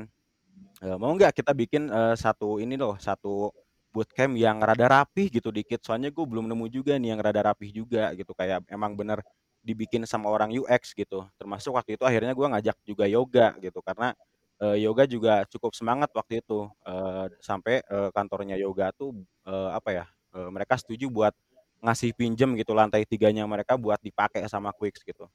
Uh, 0.83 0.97
mau 0.99 1.15
nggak 1.15 1.31
kita 1.39 1.55
bikin 1.55 1.87
uh, 1.87 2.17
satu 2.17 2.59
ini 2.59 2.75
loh 2.75 2.99
satu 2.99 3.53
bootcamp 3.93 4.33
yang 4.33 4.57
rada 4.59 4.89
rapih 4.89 5.29
gitu 5.29 5.53
dikit. 5.53 5.85
Soalnya 5.85 6.09
gue 6.09 6.25
belum 6.25 6.49
nemu 6.49 6.65
juga 6.73 6.97
nih 6.97 7.13
yang 7.13 7.21
rada 7.21 7.45
rapih 7.45 7.69
juga 7.69 8.09
gitu. 8.17 8.33
Kayak 8.33 8.65
emang 8.67 8.97
bener 8.97 9.21
dibikin 9.61 10.03
sama 10.09 10.27
orang 10.33 10.49
UX 10.51 10.97
gitu. 10.97 11.23
Termasuk 11.37 11.77
waktu 11.77 11.95
itu 11.95 12.03
akhirnya 12.03 12.33
gue 12.33 12.47
ngajak 12.49 12.77
juga 12.83 13.05
yoga 13.05 13.53
gitu. 13.61 13.79
Karena 13.85 14.17
uh, 14.59 14.75
yoga 14.75 15.05
juga 15.05 15.45
cukup 15.47 15.71
semangat 15.77 16.09
waktu 16.11 16.41
itu. 16.41 16.65
Uh, 16.81 17.29
sampai 17.39 17.85
uh, 17.87 18.09
kantornya 18.09 18.57
yoga 18.57 18.89
tuh 18.91 19.13
uh, 19.45 19.71
apa 19.77 19.89
ya 19.93 20.05
uh, 20.33 20.49
mereka 20.49 20.75
setuju 20.75 21.07
buat 21.07 21.37
ngasih 21.83 22.15
pinjem 22.15 22.55
gitu 22.57 22.71
lantai 22.71 23.03
tiganya 23.05 23.43
mereka 23.45 23.77
buat 23.77 23.99
dipakai 24.01 24.47
sama 24.49 24.73
Quicks 24.73 25.03
gitu. 25.05 25.29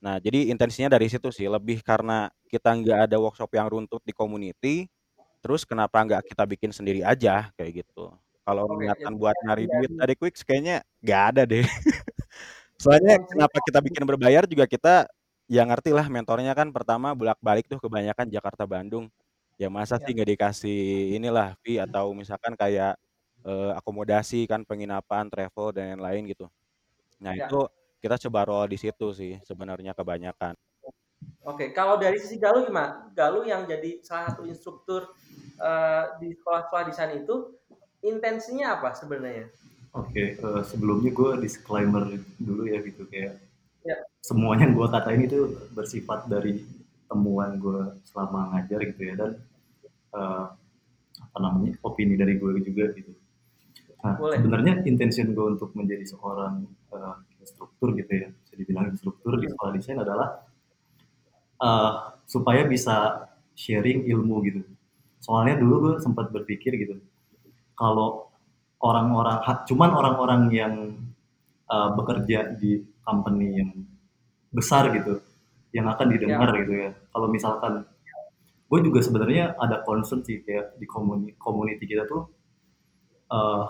Nah 0.00 0.20
jadi 0.20 0.50
intensinya 0.50 0.92
dari 0.92 1.08
situ 1.08 1.30
sih. 1.30 1.46
Lebih 1.46 1.80
karena 1.80 2.28
kita 2.50 2.72
nggak 2.72 2.98
ada 3.08 3.16
workshop 3.20 3.52
yang 3.54 3.68
runtut 3.70 4.02
di 4.02 4.12
community 4.12 4.88
terus 5.44 5.68
kenapa 5.68 6.00
nggak 6.00 6.24
kita 6.32 6.44
bikin 6.48 6.72
sendiri 6.72 7.04
aja? 7.04 7.52
Kayak 7.60 7.84
gitu. 7.84 8.08
Kalau 8.44 8.64
niatan 8.80 9.12
jadi 9.12 9.20
buat 9.20 9.36
nyari 9.44 9.64
dari 9.68 9.72
duit 9.76 9.92
dari 9.92 10.14
Quicks 10.16 10.40
kayaknya 10.40 10.80
nggak 11.04 11.22
ada 11.32 11.42
deh. 11.44 11.64
Soalnya 12.82 13.20
kenapa 13.20 13.60
kita 13.60 13.78
bikin 13.84 14.04
berbayar 14.08 14.44
juga 14.48 14.64
kita 14.64 14.94
ya 15.44 15.62
ngerti 15.68 15.92
lah 15.92 16.08
mentornya 16.08 16.56
kan 16.56 16.72
pertama 16.72 17.12
bolak-balik 17.12 17.68
tuh 17.68 17.76
kebanyakan 17.76 18.32
Jakarta 18.32 18.64
Bandung. 18.64 19.12
Ya 19.60 19.68
masa 19.68 20.00
sih 20.00 20.16
nggak 20.16 20.30
dikasih 20.36 20.80
inilah 21.20 21.54
fee 21.60 21.76
atau 21.76 22.16
misalkan 22.16 22.56
kayak 22.56 22.96
eh, 23.44 23.72
akomodasi 23.76 24.48
kan 24.48 24.64
penginapan, 24.64 25.28
travel 25.28 25.76
dan 25.76 26.00
lain-lain 26.00 26.32
gitu. 26.32 26.48
Nah 27.20 27.36
itu 27.36 27.68
kita 28.00 28.16
coba 28.28 28.40
roll 28.48 28.68
di 28.68 28.76
situ 28.80 29.12
sih 29.12 29.40
sebenarnya 29.44 29.92
kebanyakan. 29.96 30.56
Oke, 31.44 31.76
kalau 31.76 32.00
dari 32.00 32.16
sisi 32.16 32.40
Galuh 32.40 32.64
gimana? 32.64 33.12
Galuh 33.12 33.44
yang 33.44 33.68
jadi 33.68 34.00
salah 34.00 34.32
satu 34.32 34.48
instruktur 34.48 35.12
uh, 35.60 36.16
di 36.16 36.32
sekolah-sekolah 36.32 36.84
desain 36.88 37.12
itu 37.20 37.52
intensinya 38.00 38.80
apa 38.80 38.96
sebenarnya? 38.96 39.52
Oke, 39.92 40.40
uh, 40.40 40.64
sebelumnya 40.64 41.12
gue 41.12 41.44
disclaimer 41.44 42.16
dulu 42.40 42.64
ya 42.64 42.80
gitu 42.80 43.04
kayak 43.08 43.44
Ya. 43.84 44.00
semuanya 44.24 44.64
yang 44.64 44.80
gue 44.80 44.88
katain 44.88 45.22
itu 45.28 45.40
bersifat 45.76 46.24
dari 46.24 46.64
temuan 47.04 47.60
gue 47.60 48.00
selama 48.08 48.56
ngajar 48.56 48.80
gitu 48.88 49.12
ya 49.12 49.14
dan 49.20 49.32
uh, 50.16 50.56
apa 51.20 51.38
namanya 51.38 51.76
opini 51.84 52.16
dari 52.16 52.40
gue 52.40 52.64
juga 52.64 52.96
gitu. 52.96 53.12
Nah 54.00 54.16
Boleh. 54.16 54.40
sebenarnya 54.40 54.80
intention 54.88 55.36
gue 55.36 55.46
untuk 55.60 55.76
menjadi 55.76 56.00
seorang 56.08 56.64
uh, 56.96 57.20
instruktur 57.36 57.92
gitu 57.92 58.08
ya, 58.08 58.28
bisa 58.32 58.54
dibilang 58.56 58.88
instruktur 58.88 59.36
di 59.36 59.52
sekolah 59.52 59.70
desain 59.76 60.00
adalah 60.00 60.48
uh, 61.60 62.16
supaya 62.24 62.64
bisa 62.66 63.28
sharing 63.54 64.08
ilmu 64.08 64.42
gitu. 64.48 64.60
Soalnya 65.22 65.56
dulu 65.60 65.74
gue 65.80 65.94
sempat 66.04 66.28
berpikir 66.34 66.76
gitu, 66.76 67.00
kalau 67.78 68.28
orang-orang 68.84 69.40
cuman 69.64 69.90
orang-orang 69.96 70.42
yang 70.52 70.74
uh, 71.72 71.90
bekerja 71.96 72.52
di 72.60 72.84
company 73.00 73.60
yang 73.60 73.70
besar 74.52 74.92
gitu 74.94 75.20
yang 75.74 75.90
akan 75.90 76.06
didengar 76.14 76.54
Ya. 76.54 76.58
gitu 76.62 76.72
ya 76.72 76.90
kalau 77.10 77.26
misalkan 77.32 77.82
gue 78.70 78.80
juga 78.80 79.00
sebenarnya 79.02 79.58
ada 79.58 79.82
concern 79.82 80.22
sih 80.22 80.40
kayak 80.46 80.78
di 80.78 80.86
community, 80.86 81.34
community 81.36 81.84
kita 81.84 82.06
tuh 82.06 82.30
uh, 83.34 83.66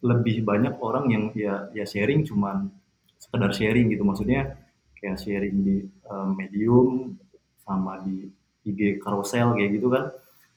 lebih 0.00 0.44
banyak 0.46 0.76
orang 0.80 1.04
yang 1.12 1.24
ya 1.36 1.68
ya 1.76 1.84
sharing 1.84 2.24
cuman 2.24 2.72
sekedar 3.20 3.52
sharing 3.52 3.92
gitu 3.92 4.04
maksudnya 4.04 4.56
kayak 4.98 5.20
sharing 5.20 5.56
di 5.62 5.76
uh, 6.08 6.28
medium 6.32 7.14
sama 7.62 8.00
di 8.02 8.30
IG 8.66 8.98
carousel 8.98 9.54
kayak 9.54 9.70
gitu 9.76 9.88
kan. 9.92 10.10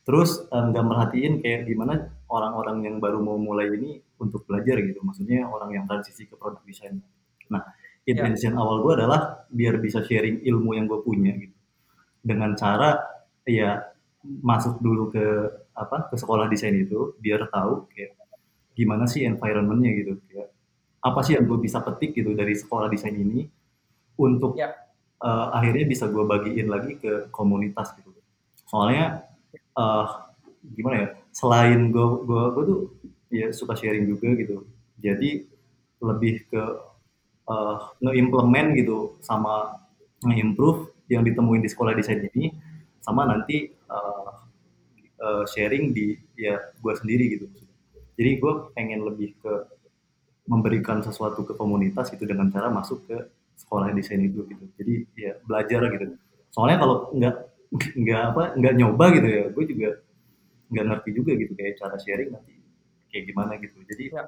Terus 0.07 0.49
nggak 0.49 0.85
uh, 0.85 0.87
merhatiin 0.89 1.43
kayak 1.45 1.69
gimana 1.69 2.09
orang-orang 2.31 2.85
yang 2.87 2.95
baru 2.97 3.21
mau 3.21 3.37
mulai 3.37 3.69
ini 3.75 4.01
untuk 4.17 4.45
belajar 4.49 4.81
gitu. 4.81 4.99
Maksudnya 5.05 5.45
orang 5.45 5.75
yang 5.75 5.85
transisi 5.85 6.25
ke 6.25 6.33
produk 6.33 6.61
desain. 6.65 6.97
Nah 7.51 7.61
intention 8.09 8.55
ya. 8.55 8.59
awal 8.59 8.81
gue 8.81 8.93
adalah 8.97 9.45
biar 9.53 9.77
bisa 9.77 10.01
sharing 10.01 10.41
ilmu 10.41 10.73
yang 10.73 10.85
gue 10.89 10.99
punya 11.05 11.35
gitu. 11.37 11.55
Dengan 12.19 12.57
cara 12.57 12.97
ya 13.45 13.81
masuk 14.23 14.81
dulu 14.81 15.13
ke 15.13 15.25
apa 15.77 16.11
ke 16.11 16.15
sekolah 16.19 16.51
desain 16.51 16.75
itu 16.75 17.15
biar 17.21 17.47
tahu 17.47 17.87
kayak 17.93 18.17
gimana 18.73 19.05
sih 19.05 19.27
environmentnya 19.29 19.91
gitu. 19.93 20.13
Kayak 20.25 20.49
apa 20.99 21.19
sih 21.23 21.37
yang 21.37 21.45
gue 21.45 21.59
bisa 21.61 21.79
petik 21.79 22.17
gitu 22.17 22.33
dari 22.33 22.57
sekolah 22.57 22.89
desain 22.91 23.15
ini 23.15 23.47
untuk 24.19 24.59
ya. 24.59 24.75
uh, 25.23 25.55
akhirnya 25.55 25.87
bisa 25.87 26.11
gue 26.11 26.23
bagiin 26.27 26.67
lagi 26.67 26.99
ke 26.99 27.31
komunitas 27.31 27.95
gitu. 27.95 28.11
Soalnya 28.67 29.23
uh, 29.79 30.27
gimana 30.75 30.95
ya 30.99 31.07
selain 31.31 31.95
gue 31.95 32.07
gue 32.27 32.43
gue 32.51 32.63
tuh 32.67 32.79
ya 33.31 33.47
suka 33.55 33.79
sharing 33.79 34.05
juga 34.11 34.35
gitu. 34.35 34.67
Jadi 34.99 35.47
lebih 36.03 36.43
ke 36.51 36.63
uh, 37.47 37.77
nge-implement 38.03 38.75
gitu 38.75 39.15
sama 39.23 39.79
nge-improve 40.23 40.91
yang 41.09 41.23
ditemuin 41.23 41.63
di 41.63 41.69
sekolah 41.71 41.95
desain 41.95 42.21
ini 42.35 42.53
sama 43.01 43.25
nanti 43.25 43.71
uh, 43.89 44.31
uh, 45.23 45.43
sharing 45.49 45.91
di 45.95 46.15
ya 46.37 46.59
gue 46.79 46.93
sendiri 46.95 47.25
gitu 47.35 47.45
jadi 48.19 48.35
gue 48.37 48.53
pengen 48.75 49.01
lebih 49.07 49.35
ke 49.39 49.53
memberikan 50.49 50.99
sesuatu 50.99 51.47
ke 51.47 51.53
komunitas 51.55 52.11
gitu 52.11 52.27
dengan 52.27 52.51
cara 52.51 52.67
masuk 52.67 53.05
ke 53.07 53.17
sekolah 53.59 53.91
desain 53.91 54.23
itu 54.23 54.47
gitu. 54.47 54.65
Jadi 54.79 54.93
ya 55.19 55.35
belajar 55.43 55.91
gitu. 55.91 56.15
Soalnya 56.55 56.77
kalau 56.79 56.95
nggak 57.11 57.35
nggak 57.99 58.21
apa 58.33 58.43
nggak 58.57 58.73
nyoba 58.81 59.05
gitu 59.13 59.27
ya 59.29 59.43
gue 59.53 59.65
juga 59.69 59.89
nggak 60.73 60.85
ngerti 60.89 61.09
juga 61.13 61.31
gitu 61.37 61.53
kayak 61.53 61.77
cara 61.77 61.95
sharing 62.01 62.31
nanti 62.31 62.53
kayak 63.11 63.23
gimana 63.27 63.59
gitu. 63.59 63.77
Jadi 63.83 64.03
ya, 64.15 64.23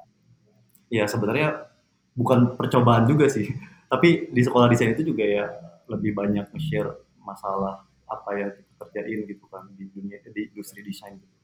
ya 0.92 1.04
sebenarnya 1.08 1.72
bukan 2.12 2.54
percobaan 2.60 3.08
juga 3.08 3.26
sih. 3.32 3.48
Tapi 3.92 4.32
di 4.32 4.42
sekolah 4.44 4.68
desain 4.68 4.92
itu 4.92 5.12
juga 5.12 5.24
ya 5.24 5.44
lebih 5.88 6.16
banyak 6.16 6.48
share 6.60 6.92
masalah 7.22 7.84
apa 8.08 8.30
yang 8.36 8.50
kita 8.52 8.72
kerjain 8.76 9.20
gitu 9.24 9.44
kan 9.48 9.68
di 9.72 9.88
dunia 9.88 10.20
di 10.20 10.52
industri 10.52 10.84
desain 10.84 11.16
gitu. 11.16 11.36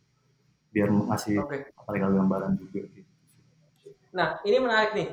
Biar 0.68 0.88
ngasih 0.92 1.40
Oke. 1.40 1.72
apa 1.72 1.90
gambaran 1.96 2.60
juga 2.60 2.84
gitu. 2.92 3.08
Nah, 4.12 4.40
ini 4.44 4.56
menarik 4.56 4.92
nih. 4.96 5.08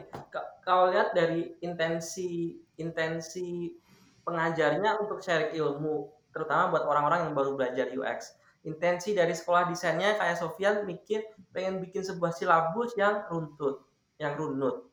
Kalau 0.64 0.90
lihat 0.90 1.12
dari 1.12 1.54
intensi 1.60 2.56
intensi 2.78 3.74
pengajarnya 4.26 5.00
untuk 5.00 5.22
sharing 5.22 5.54
ilmu, 5.54 6.10
terutama 6.34 6.74
buat 6.74 6.84
orang-orang 6.84 7.30
yang 7.30 7.34
baru 7.38 7.56
belajar 7.56 7.88
UX. 7.94 8.36
Intensi 8.66 9.14
dari 9.14 9.38
sekolah 9.38 9.70
desainnya 9.70 10.18
kayak 10.18 10.42
Sofian 10.42 10.90
mikir 10.90 11.22
pengen 11.54 11.78
bikin 11.78 12.02
sebuah 12.02 12.34
silabus 12.34 12.98
yang 12.98 13.22
runtut, 13.30 13.86
yang 14.18 14.34
runut. 14.34 14.90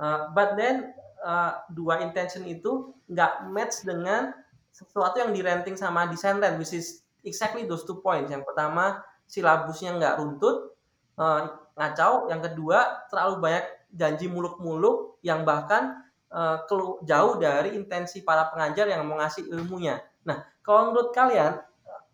Uh, 0.00 0.32
but 0.32 0.56
then 0.56 0.96
uh, 1.20 1.60
dua 1.76 2.00
intention 2.00 2.48
itu 2.48 2.96
nggak 3.12 3.52
match 3.52 3.84
dengan 3.84 4.32
sesuatu 4.72 5.20
yang 5.20 5.36
di 5.36 5.44
renting 5.44 5.76
sama 5.76 6.08
desain 6.08 6.40
land, 6.40 6.56
which 6.56 6.72
is 6.72 7.04
exactly 7.20 7.68
those 7.68 7.84
two 7.84 8.00
points. 8.00 8.32
Yang 8.32 8.48
pertama 8.48 9.04
silabusnya 9.28 10.00
nggak 10.00 10.14
runtut, 10.16 10.72
uh, 11.20 11.60
ngacau. 11.76 12.32
Yang 12.32 12.50
kedua, 12.52 13.04
terlalu 13.12 13.34
banyak 13.44 13.64
janji 13.92 14.26
muluk-muluk 14.32 15.20
yang 15.20 15.44
bahkan 15.44 16.00
uh, 16.30 16.56
jauh 17.02 17.34
dari 17.38 17.74
intensi 17.74 18.22
para 18.22 18.46
pengajar 18.50 18.86
yang 18.86 19.02
mau 19.06 19.18
ngasih 19.18 19.50
ilmunya. 19.50 19.98
Nah, 20.26 20.46
kalau 20.62 20.90
menurut 20.90 21.10
kalian, 21.10 21.58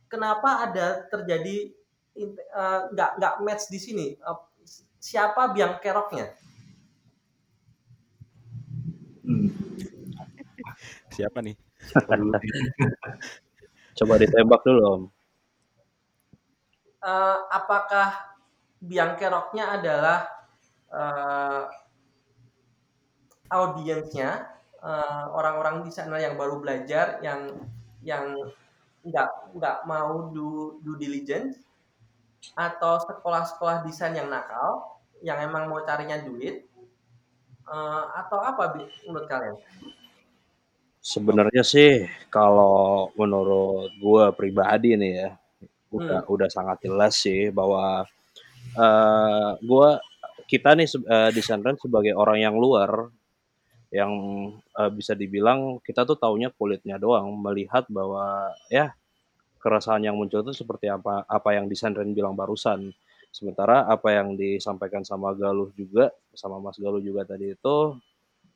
kenapa 0.09 0.69
ada 0.69 1.05
terjadi 1.13 1.73
nggak 2.17 3.11
uh, 3.13 3.15
nggak 3.21 3.35
match 3.45 3.69
di 3.69 3.79
sini? 3.79 4.07
Uh, 4.25 4.41
siapa 4.97 5.53
biang 5.53 5.77
keroknya? 5.79 6.33
Hmm. 9.27 9.53
Siapa 11.13 11.39
nih? 11.45 11.57
Coba 13.97 14.21
ditembak 14.21 14.61
dulu, 14.65 14.83
Om. 14.85 15.03
Uh, 17.07 17.39
apakah 17.55 18.35
biang 18.83 19.15
keroknya 19.15 19.79
adalah 19.79 20.27
uh, 20.91 21.71
audiensnya 23.51 24.51
uh, 24.83 25.31
orang-orang 25.35 25.87
desainer 25.87 26.23
yang 26.23 26.35
baru 26.35 26.59
belajar 26.59 27.21
yang 27.23 27.55
yang 28.03 28.35
nggak 29.07 29.31
nggak 29.55 29.79
mau 29.87 30.31
do 30.35 30.79
do 30.83 30.99
diligence 30.99 31.63
atau 32.55 32.99
sekolah-sekolah 33.03 33.87
desain 33.87 34.15
yang 34.15 34.31
nakal 34.31 34.99
yang 35.25 35.41
emang 35.43 35.67
mau 35.71 35.83
carinya 35.83 36.21
duit 36.21 36.67
uh, 37.67 38.05
atau 38.15 38.39
apa 38.43 38.79
menurut 39.07 39.27
kalian? 39.27 39.57
Sebenarnya 41.03 41.63
sih 41.63 42.03
kalau 42.31 43.11
menurut 43.15 43.95
gue 43.99 44.25
pribadi 44.35 44.99
nih 44.99 45.13
ya 45.23 45.31
udah 45.95 46.27
hmm. 46.27 46.35
udah 46.35 46.49
sangat 46.51 46.83
jelas 46.83 47.15
sih 47.15 47.55
bahwa 47.55 48.03
uh, 48.75 49.51
gue 49.63 49.89
kita 50.51 50.75
nih 50.75 50.91
uh, 51.07 51.31
desainer 51.31 51.79
sebagai 51.79 52.15
orang 52.15 52.43
yang 52.43 52.59
luar 52.59 53.11
yang 53.97 54.13
uh, 54.77 54.93
bisa 54.93 55.17
dibilang 55.17 55.81
kita 55.81 56.05
tuh 56.05 56.21
taunya 56.21 56.53
kulitnya 56.53 57.01
doang 57.01 57.33
melihat 57.41 57.89
bahwa 57.89 58.53
ya 58.69 58.93
keresahan 59.57 60.05
yang 60.05 60.21
muncul 60.21 60.45
itu 60.45 60.53
seperti 60.53 60.93
apa 60.93 61.25
apa 61.25 61.57
yang 61.57 61.65
desainer 61.65 62.05
bilang 62.13 62.37
barusan. 62.37 62.93
Sementara 63.33 63.89
apa 63.89 64.13
yang 64.13 64.37
disampaikan 64.37 65.05
sama 65.05 65.33
Galuh 65.33 65.73
juga 65.73 66.13
sama 66.37 66.61
Mas 66.61 66.77
Galuh 66.77 67.01
juga 67.01 67.25
tadi 67.25 67.57
itu 67.57 67.77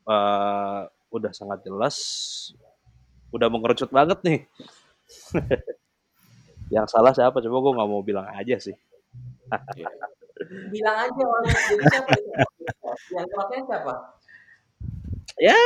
uh, 0.04 0.80
udah 1.10 1.32
sangat 1.32 1.64
jelas 1.64 1.96
udah 3.32 3.48
mengerucut 3.48 3.88
banget 3.88 4.20
nih. 4.26 4.40
Yang 6.74 6.86
salah 6.94 7.10
siapa? 7.10 7.42
Coba 7.42 7.56
gue 7.58 7.72
nggak 7.80 7.90
mau 7.90 8.02
bilang 8.04 8.28
aja 8.30 8.56
sih. 8.62 8.76
Bilang 10.70 10.96
aja 11.08 11.22
orang 11.26 11.50
siapa? 11.90 12.12
Yang 13.10 13.26
siapa 13.66 14.19
ya 15.40 15.58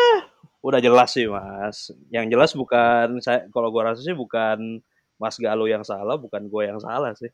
udah 0.65 0.81
jelas 0.81 1.11
sih 1.13 1.27
mas 1.29 1.93
yang 2.09 2.31
jelas 2.31 2.55
bukan 2.57 3.21
saya 3.21 3.45
kalau 3.53 3.69
gue 3.69 3.83
rasa 3.83 4.01
sih 4.01 4.17
bukan 4.17 4.81
Mas 5.15 5.39
Galuh 5.39 5.71
yang 5.71 5.87
salah 5.87 6.19
bukan 6.19 6.51
gue 6.51 6.63
yang 6.67 6.81
salah 6.83 7.15
sih 7.15 7.31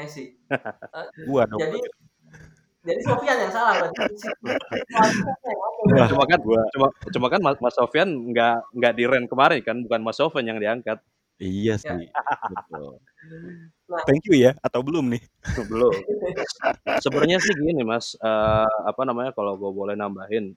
I 0.00 0.06
see. 0.06 0.38
Uh, 0.48 1.06
gua 1.26 1.44
dong. 1.50 1.58
Jadi 1.58 1.78
jadi 2.80 3.00
Sofian 3.04 3.36
yang 3.36 3.52
salah 3.52 3.74
berarti. 3.76 4.16
cuma 6.14 6.24
kan 6.24 6.40
gua. 6.40 6.60
cuma 6.72 6.86
cuma 7.12 7.26
kan 7.28 7.40
Mas, 7.44 7.58
Mas 7.60 7.74
Sofian 7.76 8.08
nggak 8.08 8.56
nggak 8.72 8.92
di 8.96 9.04
rent 9.04 9.28
kemarin 9.28 9.60
kan, 9.60 9.76
bukan 9.84 10.00
Mas 10.00 10.16
Sofian 10.16 10.48
yang 10.48 10.56
diangkat. 10.56 10.96
Iya 11.40 11.76
sih. 11.76 12.08
Ya. 12.08 12.22
Betul. 12.52 13.00
Nah, 13.90 14.04
Thank 14.08 14.28
you 14.28 14.36
ya 14.36 14.56
atau 14.64 14.80
belum 14.80 15.12
nih? 15.12 15.22
belum. 15.68 15.92
Sebenarnya 17.04 17.40
sih 17.40 17.52
gini 17.56 17.84
Mas, 17.84 18.16
uh, 18.20 18.68
apa 18.88 19.02
namanya 19.04 19.36
kalau 19.36 19.56
gue 19.60 19.72
boleh 19.72 19.96
nambahin. 19.96 20.56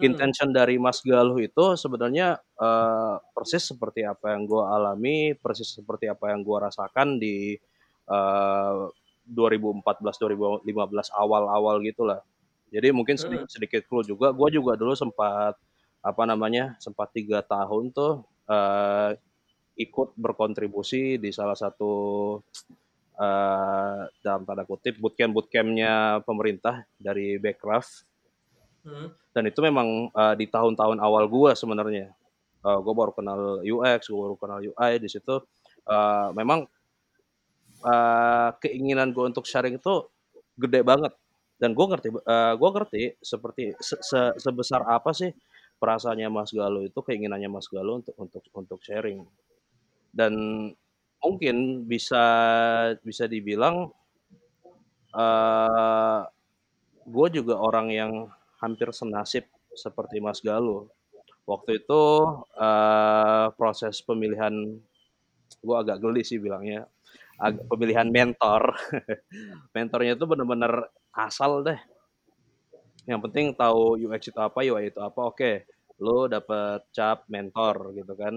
Intention 0.00 0.48
dari 0.54 0.80
Mas 0.80 1.02
Galuh 1.04 1.36
itu 1.42 1.76
sebenarnya 1.76 2.40
uh, 2.56 3.20
persis 3.34 3.66
seperti 3.66 4.06
apa 4.06 4.32
yang 4.32 4.48
gue 4.48 4.62
alami, 4.62 5.34
persis 5.36 5.68
seperti 5.74 6.08
apa 6.08 6.32
yang 6.32 6.40
gue 6.46 6.56
rasakan 6.56 7.20
di 7.20 7.58
uh, 8.08 8.88
2014 9.28 9.82
2015 10.64 10.66
awal-awal 11.12 11.82
gitulah. 11.84 12.20
Jadi 12.72 12.88
mungkin 12.90 13.20
hmm. 13.20 13.22
sedikit, 13.22 13.48
sedikit 13.52 13.82
clue 13.84 14.04
juga. 14.06 14.32
Gue 14.32 14.48
juga 14.48 14.74
dulu 14.74 14.96
sempat 14.96 15.58
apa 16.02 16.22
namanya 16.26 16.74
sempat 16.82 17.14
tiga 17.14 17.44
tahun 17.46 17.94
tuh 17.94 18.26
uh, 18.50 19.14
ikut 19.78 20.18
berkontribusi 20.18 21.16
di 21.16 21.30
salah 21.30 21.54
satu 21.54 21.92
uh, 23.16 24.00
dalam 24.20 24.42
tanda 24.44 24.64
kutip 24.66 24.98
bootcamp 24.98 25.32
bootcampnya 25.32 26.20
pemerintah 26.26 26.84
dari 26.98 27.38
Backcraft. 27.38 28.11
Hmm. 28.82 29.08
Dan 29.32 29.42
itu 29.48 29.60
memang 29.62 30.10
uh, 30.12 30.34
di 30.34 30.46
tahun-tahun 30.50 30.98
awal 30.98 31.30
gue 31.30 31.52
sebenarnya. 31.54 32.10
Uh, 32.62 32.78
gue 32.78 32.94
baru 32.94 33.10
kenal 33.14 33.62
UX, 33.62 34.10
gue 34.10 34.18
baru 34.18 34.36
kenal 34.38 34.58
UI 34.62 34.92
di 35.02 35.08
situ. 35.10 35.42
Uh, 35.82 36.30
memang 36.34 36.66
uh, 37.86 38.50
keinginan 38.62 39.10
gue 39.10 39.24
untuk 39.26 39.46
sharing 39.46 39.78
itu 39.78 40.06
gede 40.58 40.86
banget 40.86 41.12
dan 41.58 41.74
gue 41.74 41.86
ngerti 41.86 42.08
uh, 42.10 42.54
gue 42.58 42.70
ngerti 42.74 43.02
seperti 43.22 43.74
se 43.78 43.98
-se 44.02 44.34
sebesar 44.38 44.82
apa 44.86 45.14
sih 45.14 45.30
perasaannya 45.78 46.30
Mas 46.30 46.50
Galuh 46.54 46.86
itu 46.86 46.98
keinginannya 47.02 47.50
Mas 47.50 47.66
Galuh 47.70 48.02
untuk 48.02 48.14
untuk 48.18 48.42
untuk 48.54 48.78
sharing 48.82 49.22
dan 50.14 50.34
mungkin 51.22 51.86
bisa 51.86 52.24
bisa 53.02 53.30
dibilang 53.30 53.90
uh, 55.14 56.20
gue 57.02 57.28
juga 57.34 57.58
orang 57.58 57.88
yang 57.90 58.12
hampir 58.62 58.94
senasib 58.94 59.44
seperti 59.74 60.22
Mas 60.22 60.38
Galuh 60.40 60.86
waktu 61.42 61.82
itu 61.82 62.02
uh, 62.54 63.50
proses 63.58 63.98
pemilihan 64.06 64.54
gue 65.58 65.76
agak 65.76 65.98
geli 65.98 66.22
sih 66.22 66.38
bilangnya 66.38 66.86
pemilihan 67.50 68.06
mentor. 68.06 68.76
Mentornya 69.74 70.14
itu 70.14 70.24
benar-benar 70.28 70.86
asal 71.10 71.66
deh. 71.66 71.80
Yang 73.08 73.20
penting 73.28 73.46
tahu 73.58 73.98
UX 73.98 74.30
itu 74.30 74.38
apa, 74.38 74.62
UI 74.62 74.94
itu 74.94 75.00
apa, 75.02 75.20
oke. 75.26 75.52
Lo 75.98 76.30
dapet 76.30 76.86
cap 76.94 77.26
mentor 77.26 77.90
gitu 77.98 78.14
kan. 78.14 78.34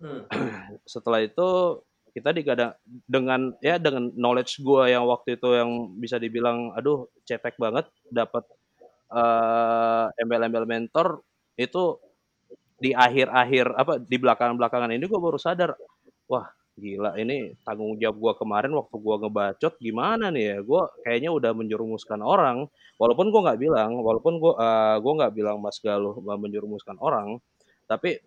Hmm. 0.00 0.24
Setelah 0.92 1.20
itu 1.20 1.80
kita 2.10 2.34
digadang 2.34 2.74
dengan 3.06 3.54
ya 3.62 3.78
dengan 3.78 4.10
knowledge 4.18 4.58
gue 4.66 4.90
yang 4.90 5.06
waktu 5.06 5.38
itu 5.38 5.46
yang 5.54 5.94
bisa 5.94 6.18
dibilang 6.18 6.74
aduh 6.74 7.06
cetek 7.22 7.54
banget 7.54 7.86
dapat 8.10 8.42
uh, 9.10 10.06
embel-embel 10.18 10.64
mentor 10.66 11.22
itu 11.58 11.98
di 12.80 12.96
akhir-akhir 12.96 13.76
apa 13.76 13.92
di 14.00 14.16
belakang-belakangan 14.16 14.96
ini 14.96 15.04
gue 15.04 15.20
baru 15.20 15.36
sadar 15.36 15.76
wah 16.30 16.48
Gila, 16.80 17.12
ini 17.20 17.52
tanggung 17.60 18.00
jawab 18.00 18.16
gue 18.16 18.32
kemarin 18.40 18.72
waktu 18.72 18.96
gue 18.96 19.16
ngebacot 19.20 19.74
gimana 19.76 20.32
nih 20.32 20.44
ya? 20.56 20.58
Gue 20.64 20.82
kayaknya 21.04 21.30
udah 21.34 21.52
menjerumuskan 21.52 22.24
orang, 22.24 22.64
walaupun 22.96 23.28
gue 23.28 23.40
nggak 23.44 23.60
bilang, 23.60 24.00
walaupun 24.00 24.40
gue 24.40 24.52
uh, 24.56 24.96
gue 24.96 25.12
nggak 25.20 25.32
bilang 25.36 25.60
Mas 25.60 25.76
Galuh 25.76 26.16
menjerumuskan 26.24 26.96
orang, 26.96 27.36
tapi 27.84 28.24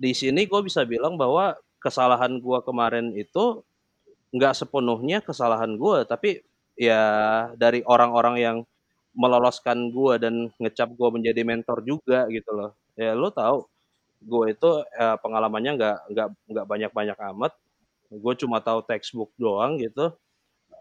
di 0.00 0.12
sini 0.16 0.48
gue 0.48 0.60
bisa 0.64 0.88
bilang 0.88 1.20
bahwa 1.20 1.52
kesalahan 1.84 2.40
gue 2.40 2.58
kemarin 2.64 3.12
itu 3.12 3.60
nggak 4.32 4.56
sepenuhnya 4.56 5.20
kesalahan 5.20 5.76
gue, 5.76 6.08
tapi 6.08 6.40
ya 6.80 7.04
dari 7.60 7.84
orang-orang 7.84 8.36
yang 8.40 8.56
meloloskan 9.12 9.92
gue 9.92 10.14
dan 10.16 10.34
ngecap 10.56 10.96
gue 10.96 11.08
menjadi 11.12 11.44
mentor 11.44 11.84
juga 11.84 12.24
gitu 12.32 12.50
loh. 12.52 12.72
Ya 12.96 13.12
lo 13.12 13.28
tahu 13.32 13.68
gue 14.22 14.44
itu 14.54 14.70
eh, 14.96 15.16
pengalamannya 15.20 15.72
nggak 15.76 15.96
nggak 16.12 16.28
nggak 16.52 16.66
banyak-banyak 16.68 17.18
amat. 17.34 17.52
Gue 18.12 18.34
cuma 18.36 18.60
tahu 18.60 18.84
textbook 18.84 19.32
doang 19.40 19.80
gitu. 19.80 20.12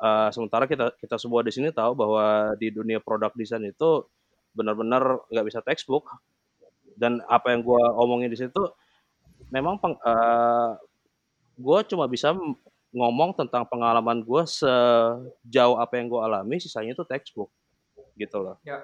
Uh, 0.02 0.34
sementara 0.34 0.66
kita 0.66 0.98
kita 0.98 1.16
semua 1.22 1.46
di 1.46 1.54
sini 1.54 1.70
tahu 1.70 1.94
bahwa 1.94 2.58
di 2.58 2.74
dunia 2.74 2.98
produk 2.98 3.30
desain 3.38 3.62
itu 3.62 4.02
benar-benar 4.58 5.22
nggak 5.30 5.46
bisa 5.48 5.60
textbook. 5.62 6.10
Dan 6.98 7.22
apa 7.30 7.54
yang 7.54 7.62
gue 7.64 7.82
omongin 8.02 8.28
di 8.28 8.36
situ 8.40 8.62
memang 9.54 9.78
peng, 9.78 9.96
uh, 10.02 10.76
gue 11.56 11.80
cuma 11.94 12.10
bisa 12.10 12.34
ngomong 12.92 13.38
tentang 13.38 13.64
pengalaman 13.70 14.26
gue 14.26 14.44
sejauh 14.50 15.78
apa 15.80 15.94
yang 15.96 16.12
gue 16.12 16.20
alami, 16.20 16.58
sisanya 16.60 16.98
itu 16.98 17.06
textbook 17.08 17.54
gitu 18.16 18.38
loh. 18.42 18.58
Ya. 18.66 18.84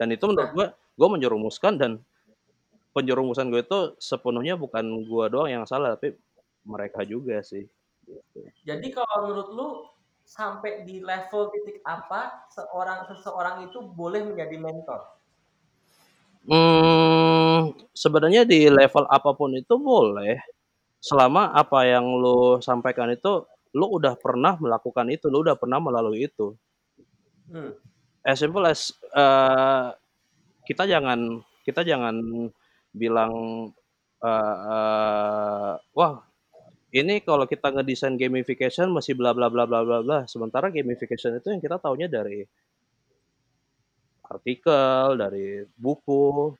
Dan 0.00 0.14
itu 0.14 0.24
menurut 0.24 0.52
gue, 0.56 0.66
gue 0.72 1.08
menjerumuskan 1.08 1.76
dan 1.76 2.00
penjerumusan 2.96 3.52
gue 3.52 3.62
itu 3.62 3.80
sepenuhnya 4.02 4.58
bukan 4.58 4.82
gue 5.06 5.24
doang 5.30 5.50
yang 5.50 5.64
salah 5.68 5.94
tapi 5.94 6.16
mereka 6.66 7.06
juga 7.06 7.38
sih. 7.44 7.64
Gitu. 8.04 8.40
Jadi 8.66 8.88
kalau 8.90 9.30
menurut 9.30 9.48
lu 9.54 9.68
sampai 10.26 10.86
di 10.86 11.02
level 11.02 11.50
titik 11.50 11.82
apa 11.82 12.46
seorang 12.54 13.06
seseorang 13.10 13.66
itu 13.66 13.82
boleh 13.82 14.26
menjadi 14.26 14.56
mentor? 14.58 15.00
Hmm, 16.48 17.76
sebenarnya 17.92 18.48
di 18.48 18.66
level 18.70 19.04
apa 19.10 19.30
pun 19.36 19.52
itu 19.54 19.74
boleh. 19.76 20.40
selama 21.00 21.56
apa 21.56 21.88
yang 21.88 22.04
lo 22.20 22.60
sampaikan 22.60 23.08
itu 23.08 23.48
lo 23.72 23.86
udah 23.88 24.20
pernah 24.20 24.60
melakukan 24.60 25.08
itu, 25.08 25.32
lo 25.32 25.40
udah 25.40 25.56
pernah 25.56 25.80
melalui 25.80 26.28
itu. 26.28 26.52
Hmm. 27.48 27.72
As 28.20 28.40
simple 28.40 28.64
as 28.68 28.92
uh, 29.16 29.96
kita 30.68 30.84
jangan 30.84 31.40
kita 31.64 31.84
jangan 31.84 32.16
bilang 32.92 33.32
uh, 34.20 34.56
uh, 34.68 35.72
wah 35.96 36.20
ini 36.90 37.22
kalau 37.22 37.46
kita 37.46 37.70
ngedesain 37.70 38.18
gamification 38.18 38.90
masih 38.90 39.14
bla 39.14 39.30
bla 39.30 39.46
bla 39.46 39.64
bla 39.64 39.86
bla 39.86 39.98
bla. 40.02 40.18
Sementara 40.26 40.68
gamification 40.74 41.38
itu 41.38 41.54
yang 41.54 41.62
kita 41.62 41.78
taunya 41.78 42.10
dari 42.10 42.42
artikel, 44.30 45.18
dari 45.18 45.66
buku, 45.74 46.54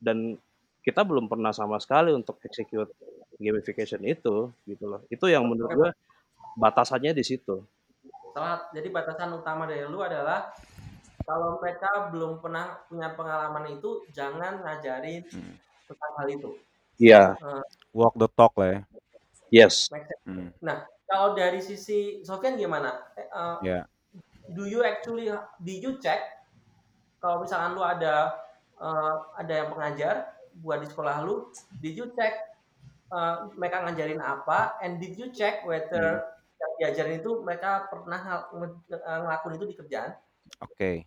dan 0.00 0.36
kita 0.84 1.04
belum 1.04 1.28
pernah 1.28 1.52
sama 1.52 1.80
sekali 1.80 2.12
untuk 2.12 2.40
execute 2.44 2.92
gamification 3.40 4.00
itu, 4.04 4.52
gitu 4.68 4.84
loh. 4.84 5.00
Itu 5.12 5.28
yang 5.28 5.48
menurut 5.48 5.72
gue 5.72 5.90
batasannya 6.56 7.12
di 7.16 7.24
situ. 7.24 7.64
Salah, 8.36 8.68
jadi 8.68 8.92
batasan 8.92 9.32
utama 9.32 9.64
dari 9.64 9.88
lu 9.88 10.04
adalah 10.04 10.52
kalau 11.24 11.56
mereka 11.56 12.12
belum 12.12 12.36
pernah 12.44 12.84
punya 12.84 13.16
pengalaman 13.16 13.80
itu, 13.80 14.04
jangan 14.12 14.60
ngajarin 14.60 15.24
Hmm. 15.32 15.56
tentang 15.88 16.12
hal 16.20 16.28
itu. 16.28 16.50
Iya, 17.00 17.32
Eh, 17.40 17.64
Walk 17.96 18.20
the 18.20 18.28
talk 18.28 18.52
lah 18.60 18.76
ya. 18.76 18.80
yes. 19.48 19.88
Hmm. 20.28 20.52
Nah, 20.60 20.84
kalau 21.08 21.32
dari 21.32 21.64
sisi 21.64 22.20
Sofian 22.28 22.60
gimana? 22.60 23.08
Eh, 23.16 23.24
eh, 23.24 23.56
Ya. 23.64 23.80
Do 24.52 24.68
you 24.68 24.84
actually 24.84 25.32
did 25.64 25.80
you 25.80 25.96
check 25.96 26.20
kalau 27.24 27.40
misalkan 27.40 27.72
lu 27.72 27.80
ada 27.80 28.36
eh, 28.76 29.14
ada 29.40 29.52
yang 29.64 29.72
pengajar 29.72 30.36
buat 30.60 30.84
di 30.84 30.92
sekolah 30.92 31.24
lu, 31.24 31.48
did 31.80 31.96
you 31.96 32.12
check 32.12 32.36
eh, 33.08 33.36
mereka 33.56 33.80
ngajarin 33.80 34.20
apa 34.20 34.76
and 34.84 35.00
did 35.00 35.16
you 35.16 35.32
check 35.32 35.64
whether 35.64 36.35
yang 36.60 36.72
diajarin 36.80 37.16
itu 37.20 37.30
mereka 37.46 37.70
pernah 37.92 38.20
ngel- 38.26 38.46
nge- 38.90 39.02
ngelakuin 39.24 39.56
itu 39.58 39.66
di 39.70 39.76
kerjaan? 39.80 40.12
Oke. 40.64 41.04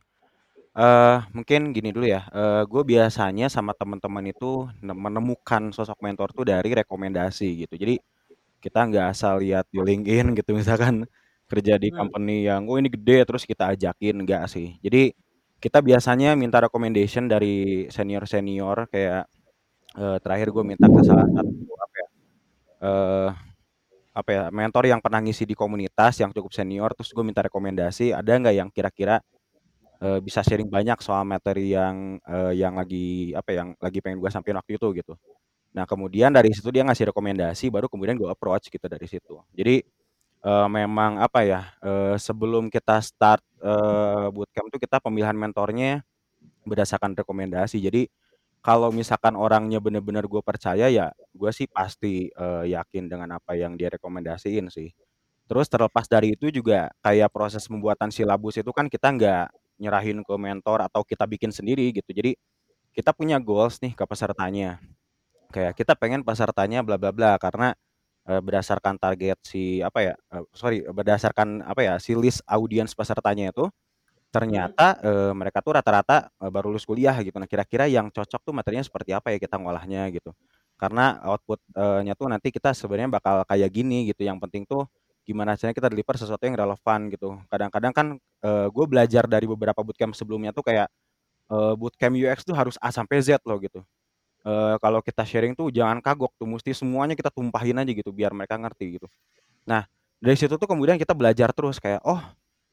Eh, 0.79 1.17
mungkin 1.38 1.62
gini 1.75 1.89
dulu 1.95 2.05
ya. 2.15 2.21
Eh, 2.38 2.62
gue 2.71 2.83
biasanya 2.93 3.45
sama 3.55 3.73
teman-teman 3.79 4.25
itu 4.33 4.45
ne- 4.85 4.97
menemukan 5.05 5.63
sosok 5.75 5.97
mentor 6.05 6.29
tuh 6.38 6.45
dari 6.51 6.69
rekomendasi 6.79 7.45
gitu. 7.67 7.75
Jadi 7.83 7.95
kita 8.63 8.79
nggak 8.89 9.05
asal 9.13 9.33
lihat 9.43 9.65
di 9.73 9.79
LinkedIn 9.88 10.27
gitu 10.39 10.51
misalkan 10.62 10.95
kerja 11.51 11.75
di 11.83 11.89
Hmm. 11.91 11.97
company 11.99 12.33
yang 12.49 12.62
oh 12.69 12.77
ini 12.81 12.89
gede 12.95 13.25
terus 13.27 13.43
kita 13.51 13.63
ajakin 13.73 14.15
enggak 14.23 14.43
sih. 14.53 14.67
Jadi 14.85 15.13
kita 15.63 15.79
biasanya 15.89 16.27
minta 16.39 16.59
recommendation 16.65 17.25
dari 17.33 17.88
senior-senior 17.95 18.77
kayak 18.93 19.21
eh, 19.99 20.17
terakhir 20.23 20.47
gue 20.55 20.63
minta 20.71 20.88
ke 20.91 21.01
salah 21.09 21.27
satu 21.35 21.53
apa 21.85 21.95
ya? 22.03 22.07
eh 22.88 23.29
apa 24.19 24.29
ya 24.36 24.43
mentor 24.51 24.84
yang 24.91 24.99
pernah 24.99 25.23
ngisi 25.23 25.47
di 25.47 25.55
komunitas 25.55 26.19
yang 26.19 26.32
cukup 26.36 26.51
senior 26.51 26.91
terus 26.91 27.10
gue 27.15 27.23
minta 27.23 27.39
rekomendasi 27.45 28.12
ada 28.12 28.32
nggak 28.36 28.55
yang 28.55 28.69
kira-kira 28.69 29.23
eh, 30.03 30.19
bisa 30.23 30.41
sharing 30.43 30.67
banyak 30.71 30.99
soal 31.03 31.23
materi 31.27 31.75
yang 31.75 32.19
eh, 32.23 32.53
yang 32.60 32.75
lagi 32.79 33.32
apa 33.36 33.51
yang 33.55 33.67
lagi 33.79 33.99
pengen 34.03 34.19
gue 34.23 34.29
sampaikan 34.32 34.60
waktu 34.63 34.79
itu 34.79 34.88
gitu. 34.99 35.13
Nah 35.75 35.86
kemudian 35.88 36.32
dari 36.34 36.51
situ 36.55 36.69
dia 36.73 36.84
ngasih 36.88 37.12
rekomendasi 37.13 37.69
baru 37.71 37.88
kemudian 37.91 38.15
gue 38.19 38.29
approach 38.32 38.67
gitu 38.71 38.86
dari 38.89 39.08
situ. 39.10 39.39
Jadi 39.55 39.84
eh, 40.45 40.67
memang 40.71 41.19
apa 41.21 41.41
ya 41.47 41.62
eh, 41.84 42.15
sebelum 42.19 42.69
kita 42.71 42.99
start 43.03 43.43
eh, 43.63 44.27
bootcamp 44.34 44.67
tuh 44.73 44.82
kita 44.82 44.97
pemilihan 45.03 45.36
mentornya 45.38 46.03
berdasarkan 46.67 47.15
rekomendasi. 47.17 47.79
Jadi 47.82 48.08
kalau 48.60 48.91
misalkan 48.91 49.39
orangnya 49.39 49.80
bener-bener 49.80 50.28
gue 50.28 50.41
percaya 50.43 50.91
ya 50.91 51.15
gue 51.32 51.52
sih 51.56 51.67
pasti 51.72 52.28
eh, 52.32 52.63
yakin 52.76 53.08
dengan 53.08 53.39
apa 53.39 53.56
yang 53.56 53.76
dia 53.80 53.88
rekomendasiin 53.95 54.67
sih. 54.72 54.91
Terus 55.50 55.67
terlepas 55.72 56.06
dari 56.06 56.36
itu 56.38 56.52
juga 56.54 56.91
kayak 57.02 57.32
proses 57.34 57.65
pembuatan 57.65 58.13
silabus 58.13 58.60
itu 58.62 58.69
kan 58.76 58.86
kita 58.91 59.10
nggak 59.15 59.45
nyerahin 59.82 60.22
ke 60.22 60.36
mentor 60.38 60.84
atau 60.86 61.02
kita 61.08 61.26
bikin 61.26 61.50
sendiri 61.56 61.89
gitu. 61.95 62.12
Jadi 62.12 62.36
kita 62.93 63.15
punya 63.15 63.39
goals 63.41 63.80
nih 63.82 63.95
ke 63.95 64.04
pesertanya. 64.06 64.80
Kayak 65.50 65.74
kita 65.80 65.93
pengen 65.98 66.22
pesertanya 66.28 66.86
bla 66.86 66.98
bla 67.02 67.12
bla 67.15 67.38
karena 67.41 67.74
eh, 68.30 68.41
berdasarkan 68.43 69.00
target 69.02 69.39
si 69.45 69.82
apa 69.82 70.00
ya 70.04 70.13
eh, 70.36 70.45
sorry 70.54 70.86
berdasarkan 70.86 71.65
apa 71.65 71.82
ya 71.86 71.93
si 72.02 72.13
list 72.17 72.43
audiens 72.45 72.93
pesertanya 72.93 73.52
itu 73.56 73.65
ternyata 74.30 74.98
eh, 75.02 75.34
mereka 75.34 75.60
tuh 75.62 75.78
rata-rata 75.78 76.30
eh, 76.30 76.52
baru 76.54 76.74
lulus 76.74 76.86
kuliah 76.86 77.18
gitu. 77.26 77.38
Nah 77.42 77.50
kira-kira 77.50 77.89
yang 77.89 78.13
cocok 78.13 78.42
tuh 78.46 78.54
materinya 78.54 78.86
seperti 78.86 79.13
apa 79.13 79.34
ya 79.34 79.38
kita 79.42 79.58
ngolahnya 79.58 80.10
gitu. 80.13 80.34
Karena 80.80 81.20
outputnya 81.28 82.15
tuh 82.15 82.28
nanti 82.32 82.56
kita 82.56 82.72
sebenarnya 82.72 83.12
bakal 83.12 83.44
kayak 83.44 83.68
gini 83.68 84.08
gitu. 84.08 84.24
Yang 84.24 84.39
penting 84.48 84.63
tuh 84.63 84.88
gimana 85.28 85.60
caranya 85.60 85.76
kita 85.76 85.92
deliver 85.92 86.15
sesuatu 86.15 86.39
yang 86.48 86.56
relevan 86.56 87.12
gitu. 87.12 87.36
Kadang-kadang 87.52 87.92
kan 87.92 88.08
gue 88.72 88.86
belajar 88.88 89.28
dari 89.28 89.44
beberapa 89.44 89.84
bootcamp 89.84 90.15
sebelumnya 90.15 90.56
tuh 90.56 90.63
kayak 90.63 90.88
eh, 91.52 91.74
bootcamp 91.76 92.15
UX 92.15 92.48
tuh 92.48 92.56
harus 92.56 92.80
A 92.80 92.89
sampai 92.94 93.20
Z 93.20 93.44
loh 93.44 93.60
gitu. 93.60 93.84
Eh, 94.48 94.76
kalau 94.80 95.04
kita 95.04 95.28
sharing 95.28 95.52
tuh 95.52 95.68
jangan 95.68 96.00
kagok 96.00 96.32
tuh, 96.39 96.48
mesti 96.48 96.72
semuanya 96.72 97.12
kita 97.12 97.28
tumpahin 97.28 97.76
aja 97.76 97.92
gitu 97.92 98.10
biar 98.15 98.32
mereka 98.32 98.56
ngerti 98.56 98.96
gitu. 99.00 99.08
Nah 99.68 99.84
dari 100.24 100.36
situ 100.39 100.56
tuh 100.56 100.68
kemudian 100.68 100.96
kita 100.96 101.12
belajar 101.12 101.52
terus 101.52 101.80
kayak 101.80 102.00
oh 102.08 102.20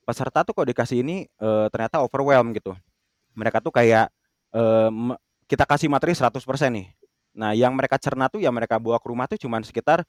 peserta 0.07 0.47
tuh 0.47 0.55
kalau 0.55 0.71
dikasih 0.71 1.03
ini 1.03 1.27
eh, 1.27 1.67
ternyata 1.75 1.99
overwhelm 2.01 2.55
gitu. 2.55 2.73
Mereka 3.35 3.59
tuh 3.61 3.75
kayak 3.75 4.09
me- 4.89 5.21
kita 5.45 5.69
kasih 5.69 5.91
materi 5.93 6.17
100% 6.17 6.73
nih. 6.73 6.89
Nah, 7.37 7.53
yang 7.53 7.77
mereka 7.77 8.01
cerna 8.01 8.33
tuh 8.33 8.41
yang 8.41 8.55
mereka 8.57 8.81
bawa 8.81 8.97
ke 8.97 9.07
rumah 9.13 9.29
tuh 9.29 9.37
cuman 9.37 9.61
sekitar 9.61 10.07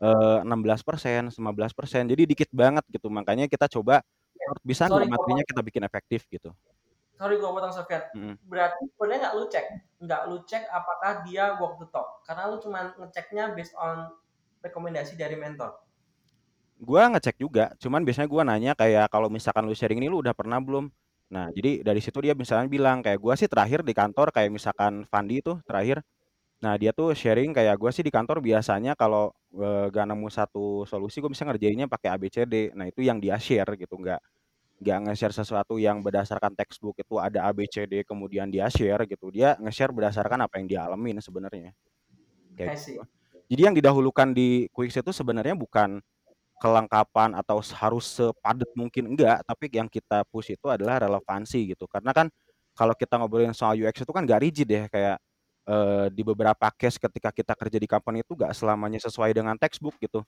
eh, 0.00 0.38
16%, 0.40 1.36
15%. 1.36 2.08
Jadi 2.08 2.22
dikit 2.24 2.48
banget 2.54 2.86
gitu. 2.88 3.12
Makanya 3.12 3.50
kita 3.50 3.68
coba 3.68 4.00
bisa 4.64 4.88
nggak 4.88 5.10
materinya 5.10 5.44
kita 5.44 5.60
bikin 5.60 5.82
efektif 5.84 6.24
gitu. 6.32 6.50
Sorry 7.20 7.36
gue 7.36 7.50
potong 7.52 7.74
Sofian. 7.76 8.00
Mm. 8.16 8.34
Berarti 8.48 8.82
sebenarnya 8.96 9.20
nggak 9.28 9.34
lu 9.36 9.44
cek, 9.52 9.66
nggak 10.00 10.22
lu 10.32 10.38
cek 10.48 10.64
apakah 10.72 11.20
dia 11.28 11.52
walk 11.60 11.76
the 11.76 11.86
talk, 11.92 12.24
karena 12.24 12.48
lu 12.48 12.56
cuma 12.64 12.96
ngeceknya 12.96 13.52
based 13.52 13.76
on 13.76 14.08
rekomendasi 14.64 15.20
dari 15.20 15.36
mentor. 15.36 15.76
Gua 16.80 17.12
ngecek 17.12 17.36
juga, 17.36 17.76
cuman 17.76 18.00
biasanya 18.08 18.28
gua 18.32 18.42
nanya 18.48 18.72
kayak 18.72 19.12
kalau 19.12 19.28
misalkan 19.28 19.68
lu 19.68 19.76
sharing 19.76 20.00
ini 20.00 20.08
lu 20.08 20.24
udah 20.24 20.32
pernah 20.32 20.56
belum? 20.64 20.88
Nah, 21.28 21.52
jadi 21.52 21.84
dari 21.84 22.00
situ 22.00 22.18
dia 22.24 22.32
misalnya 22.32 22.66
bilang 22.72 23.04
kayak 23.04 23.20
gua 23.20 23.36
sih 23.36 23.46
terakhir 23.52 23.84
di 23.84 23.92
kantor 23.92 24.32
kayak 24.32 24.48
misalkan 24.48 25.04
Fandi 25.04 25.44
itu 25.44 25.60
terakhir. 25.68 26.00
Nah, 26.64 26.76
dia 26.80 26.92
tuh 26.96 27.12
sharing 27.16 27.52
kayak 27.56 27.76
gua 27.80 27.92
sih 27.92 28.04
di 28.04 28.12
kantor 28.12 28.40
biasanya 28.44 28.96
kalau 28.96 29.32
eh, 29.56 29.86
gak 29.92 30.06
nemu 30.08 30.28
satu 30.32 30.84
solusi 30.88 31.20
gue 31.24 31.30
bisa 31.32 31.44
ngerjainnya 31.48 31.86
pakai 31.90 32.16
ABCD. 32.16 32.72
Nah, 32.76 32.88
itu 32.88 33.00
yang 33.04 33.18
dia 33.20 33.36
share 33.40 33.68
gitu, 33.76 33.96
nggak 34.00 34.20
nggak 34.80 34.98
nge-share 35.08 35.34
sesuatu 35.36 35.76
yang 35.76 36.00
berdasarkan 36.00 36.56
textbook 36.56 36.96
itu 37.00 37.20
ada 37.20 37.44
ABCD 37.52 38.02
kemudian 38.08 38.48
dia 38.48 38.66
share 38.72 39.04
gitu. 39.08 39.28
Dia 39.32 39.56
nge-share 39.60 39.92
berdasarkan 39.92 40.40
apa 40.48 40.56
yang 40.60 40.66
dia 40.68 40.80
alamin 40.88 41.20
sebenarnya. 41.20 41.72
Kayak 42.56 42.72
I 42.72 42.78
see. 42.80 42.96
gitu. 42.96 43.04
Jadi 43.50 43.60
yang 43.66 43.74
didahulukan 43.76 44.28
di 44.32 44.70
Quicks 44.70 44.96
itu 45.02 45.10
sebenarnya 45.10 45.58
bukan 45.58 46.00
kelengkapan 46.60 47.32
atau 47.38 47.58
harus 47.74 48.06
sepadat 48.20 48.68
mungkin 48.76 49.16
enggak, 49.16 49.40
tapi 49.48 49.72
yang 49.72 49.88
kita 49.88 50.22
push 50.28 50.52
itu 50.54 50.66
adalah 50.68 51.00
relevansi 51.02 51.72
gitu. 51.72 51.88
Karena 51.88 52.12
kan 52.12 52.28
kalau 52.76 52.92
kita 52.96 53.16
ngobrolin 53.20 53.56
soal 53.56 53.76
UX 53.80 54.04
itu 54.04 54.12
kan 54.12 54.24
gak 54.28 54.40
rigid 54.44 54.68
ya 54.68 54.84
kayak 54.92 55.16
eh, 55.68 56.06
di 56.12 56.22
beberapa 56.24 56.68
case 56.76 56.96
ketika 57.00 57.30
kita 57.34 57.52
kerja 57.56 57.78
di 57.80 57.88
company 57.88 58.20
itu 58.24 58.32
gak 58.38 58.52
selamanya 58.56 59.00
sesuai 59.02 59.32
dengan 59.36 59.56
textbook 59.58 59.96
gitu. 60.00 60.22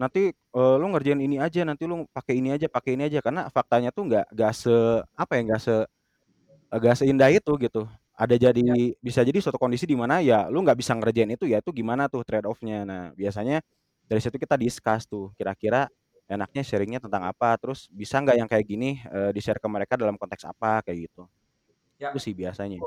Nanti 0.00 0.32
eh, 0.34 0.76
lu 0.80 0.86
ngerjain 0.92 1.20
ini 1.22 1.36
aja, 1.40 1.62
nanti 1.68 1.84
lu 1.86 2.04
pakai 2.10 2.40
ini 2.40 2.50
aja, 2.56 2.66
pakai 2.70 2.96
ini 2.98 3.06
aja 3.08 3.20
karena 3.24 3.46
faktanya 3.52 3.90
tuh 3.94 4.08
nggak 4.10 4.26
nggak 4.34 4.52
se 4.56 4.74
apa 5.16 5.32
ya 5.38 5.42
nggak 5.52 5.60
se 5.62 5.74
nggak 6.74 6.94
seindah 7.00 7.28
itu 7.32 7.52
gitu. 7.60 7.82
Ada 8.14 8.36
jadi 8.38 8.62
bisa 9.02 9.20
jadi 9.26 9.38
suatu 9.42 9.58
kondisi 9.58 9.86
di 9.90 9.96
mana 9.98 10.22
ya 10.22 10.46
lu 10.50 10.62
nggak 10.62 10.78
bisa 10.78 10.94
ngerjain 10.94 11.30
itu 11.34 11.46
ya 11.50 11.58
itu 11.62 11.70
gimana 11.74 12.06
tuh 12.10 12.22
trade 12.26 12.46
off-nya. 12.46 12.86
Nah, 12.86 13.02
biasanya 13.18 13.58
dari 14.08 14.20
situ 14.20 14.36
kita 14.36 14.56
discuss 14.58 15.08
tuh 15.08 15.32
kira-kira 15.36 15.88
enaknya 16.24 16.64
sharingnya 16.64 17.00
tentang 17.00 17.28
apa, 17.28 17.52
terus 17.60 17.84
bisa 17.92 18.16
nggak 18.16 18.36
yang 18.40 18.48
kayak 18.48 18.64
gini 18.64 18.96
di-share 19.36 19.60
ke 19.60 19.68
mereka 19.68 20.00
dalam 20.00 20.16
konteks 20.16 20.48
apa 20.48 20.80
kayak 20.80 21.08
gitu. 21.10 21.28
Ya. 22.00 22.10
Itu 22.10 22.18
sih 22.18 22.32
biasanya. 22.32 22.80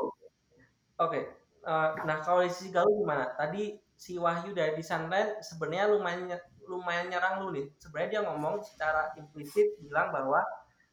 Oke. 0.98 1.22
Eh, 1.68 1.90
nah 2.08 2.18
kalau 2.24 2.42
di 2.42 2.50
sisi 2.50 2.74
Galuh 2.74 3.04
gimana? 3.04 3.30
Tadi 3.38 3.76
si 3.94 4.16
Wahyu 4.18 4.56
dari 4.56 4.82
Sunland 4.82 5.44
sebenarnya 5.46 5.94
lumayan 5.94 6.22
nye- 6.32 6.50
lumayan 6.66 7.12
nyerang 7.12 7.46
lu 7.46 7.54
nih. 7.54 7.70
Sebenarnya 7.78 8.10
dia 8.10 8.22
ngomong 8.26 8.66
secara 8.66 9.14
implisit 9.20 9.78
bilang 9.84 10.10
bahwa 10.10 10.42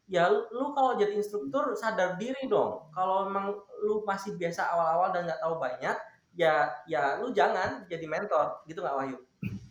ya 0.05 0.29
lu, 0.29 0.45
lu 0.53 0.77
kalau 0.77 0.93
jadi 0.99 1.17
instruktur 1.17 1.73
sadar 1.73 2.19
diri 2.21 2.45
dong. 2.45 2.93
Kalau 2.93 3.25
memang 3.25 3.57
lu 3.81 4.05
masih 4.05 4.37
biasa 4.37 4.69
awal-awal 4.69 5.09
dan 5.15 5.25
nggak 5.25 5.41
tahu 5.41 5.55
banyak, 5.57 5.97
ya 6.37 6.69
ya 6.85 7.17
lu 7.17 7.33
jangan 7.33 7.89
jadi 7.89 8.05
mentor, 8.05 8.61
gitu 8.69 8.85
nggak 8.85 8.97
Wahyu? 9.01 9.17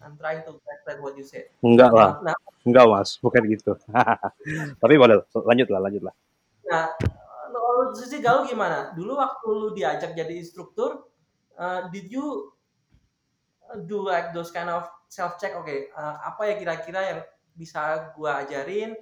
I'm 0.04 0.20
trying 0.20 0.44
to 0.44 0.60
translate 0.60 1.00
what 1.00 1.16
you 1.16 1.24
said. 1.24 1.48
Enggak 1.64 1.90
lah, 1.90 2.20
Nah, 2.20 2.36
enggak 2.68 2.84
mas, 2.84 3.16
bukan 3.18 3.42
gitu. 3.48 3.72
Tapi 4.82 4.94
boleh, 5.00 5.24
lanjut 5.32 5.68
lah, 5.72 5.80
lanjut 5.80 6.02
lah. 6.04 6.14
Nah, 6.68 6.92
kalau 7.48 7.90
lu 7.90 7.96
sisi 7.96 8.20
Galuh 8.20 8.44
gimana? 8.44 8.92
Dulu 8.92 9.16
waktu 9.16 9.48
lu 9.48 9.68
diajak 9.72 10.12
jadi 10.12 10.36
instruktur, 10.36 11.08
uh, 11.56 11.88
did 11.90 12.12
you 12.12 12.54
do 13.86 14.04
like 14.04 14.30
those 14.30 14.54
kind 14.54 14.70
of 14.70 14.86
self 15.10 15.38
check 15.38 15.54
oke 15.58 15.66
okay, 15.66 15.90
uh, 15.94 16.22
apa 16.22 16.50
ya 16.50 16.54
kira-kira 16.58 17.00
yang 17.02 17.20
bisa 17.54 18.10
gue 18.14 18.30
ajarin 18.30 18.94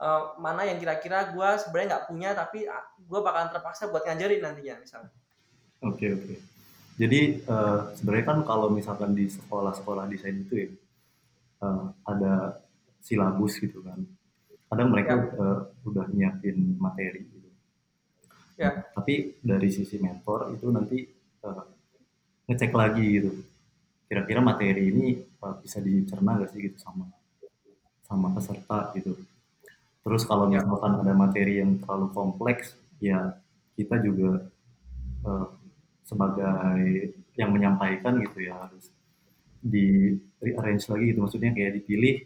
uh, 0.00 0.36
mana 0.40 0.68
yang 0.68 0.80
kira-kira 0.80 1.32
gue 1.32 1.48
sebenarnya 1.60 1.88
nggak 1.96 2.06
punya 2.08 2.30
tapi 2.36 2.68
gue 3.00 3.20
bakalan 3.20 3.52
terpaksa 3.52 3.88
buat 3.88 4.04
ngajarin 4.04 4.40
nantinya 4.44 4.74
misalnya 4.80 5.12
oke 5.84 5.96
okay, 5.96 6.08
oke 6.12 6.24
okay. 6.24 6.38
Jadi 6.98 7.46
uh, 7.46 7.94
sebenarnya 7.94 8.26
kan 8.26 8.38
kalau 8.42 8.68
misalkan 8.74 9.14
di 9.14 9.30
sekolah-sekolah 9.30 10.10
desain 10.10 10.42
itu 10.42 10.66
ya 10.66 10.68
uh, 11.62 11.94
ada 12.02 12.58
silabus 12.98 13.56
gitu 13.62 13.80
kan 13.86 14.02
kadang 14.68 14.90
mereka 14.90 15.14
ya. 15.14 15.24
uh, 15.38 15.60
udah 15.86 16.10
nyiapin 16.10 16.76
materi 16.76 17.22
gitu 17.24 17.48
ya. 18.58 18.82
tapi 18.92 19.38
dari 19.38 19.70
sisi 19.70 20.02
mentor 20.02 20.52
itu 20.52 20.66
nanti 20.74 21.06
uh, 21.46 21.64
ngecek 22.50 22.74
lagi 22.74 23.06
gitu 23.22 23.32
kira-kira 24.10 24.42
materi 24.42 24.90
ini 24.90 25.22
uh, 25.40 25.54
bisa 25.62 25.78
dicerna 25.78 26.42
gak 26.42 26.50
sih 26.50 26.66
gitu 26.66 26.76
sama 26.82 27.06
sama 28.10 28.34
peserta 28.34 28.90
gitu 28.98 29.14
terus 30.02 30.26
kalau 30.26 30.50
ya. 30.50 30.66
misalkan 30.66 30.98
ada 30.98 31.14
materi 31.14 31.62
yang 31.62 31.78
terlalu 31.78 32.10
kompleks 32.10 32.74
ya 32.98 33.38
kita 33.78 34.02
juga 34.02 34.50
uh, 35.22 35.46
sebagai 36.08 37.12
yang 37.36 37.52
menyampaikan 37.52 38.16
gitu 38.24 38.48
ya 38.48 38.56
harus 38.56 38.88
di 39.60 40.16
rearrange 40.40 40.88
lagi 40.88 41.04
gitu 41.12 41.20
maksudnya 41.20 41.52
kayak 41.52 41.82
dipilih 41.82 42.24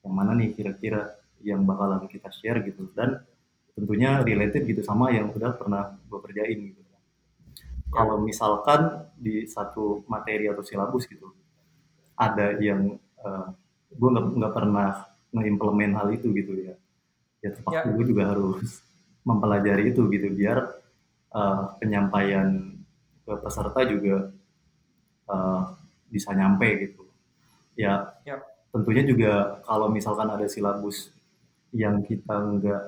yang 0.00 0.14
mana 0.16 0.32
nih 0.32 0.56
kira-kira 0.56 1.20
yang 1.44 1.62
bakalan 1.68 2.08
kita 2.08 2.32
share 2.32 2.64
gitu 2.64 2.88
dan 2.96 3.20
tentunya 3.76 4.24
related 4.24 4.64
gitu 4.66 4.80
sama 4.82 5.12
yang 5.14 5.30
udah 5.30 5.54
pernah 5.54 5.94
gue 6.08 6.18
kerjain 6.18 6.58
gitu. 6.72 6.80
Ya. 6.82 6.98
Kalau 7.94 8.18
misalkan 8.18 9.06
di 9.14 9.46
satu 9.46 10.02
materi 10.10 10.50
atau 10.50 10.66
silabus 10.66 11.06
gitu 11.06 11.30
ada 12.18 12.58
yang 12.58 12.98
uh, 13.22 13.54
gue 13.94 14.08
nggak 14.10 14.54
pernah 14.54 15.06
mengimplement 15.30 15.94
hal 16.02 16.08
itu 16.10 16.32
gitu 16.34 16.56
ya, 16.58 16.74
ya 17.44 17.54
terpaksa 17.54 17.86
ya. 17.86 17.94
gue 17.94 18.04
juga 18.08 18.32
harus 18.34 18.82
mempelajari 19.22 19.92
itu 19.92 20.08
gitu 20.10 20.26
biar 20.34 20.58
uh, 21.36 21.76
penyampaian 21.78 22.77
ke 23.28 23.32
peserta 23.44 23.84
juga 23.84 24.32
uh, 25.28 25.76
bisa 26.08 26.32
nyampe 26.32 26.88
gitu. 26.88 27.04
Ya, 27.76 28.16
ya 28.24 28.40
tentunya 28.72 29.02
juga 29.04 29.32
kalau 29.64 29.88
misalkan 29.88 30.28
ada 30.28 30.44
silabus 30.46 31.08
yang 31.72 32.04
kita 32.04 32.36
nggak 32.36 32.82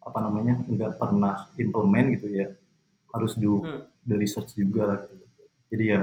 apa 0.00 0.18
namanya 0.24 0.60
nggak 0.64 0.96
pernah 0.96 1.48
implement 1.60 2.16
gitu 2.16 2.28
ya 2.32 2.48
harus 3.12 3.36
do 3.36 3.60
hmm. 3.60 3.84
the 4.08 4.16
research 4.16 4.56
juga 4.56 4.82
lah 4.86 4.98
gitu. 5.04 5.26
jadi 5.72 5.84
ya 5.84 6.02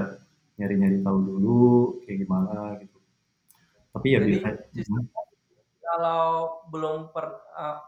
nyari-nyari 0.58 0.98
tahu 1.02 1.18
dulu 1.22 1.62
kayak 2.06 2.18
gimana 2.26 2.78
gitu 2.82 2.98
tapi 3.94 4.06
ya 4.14 4.18
jadi, 4.22 4.34
bisa 4.70 4.98
kalau 5.82 6.62
belum 6.70 7.10
per 7.10 7.26
uh, 7.56 7.78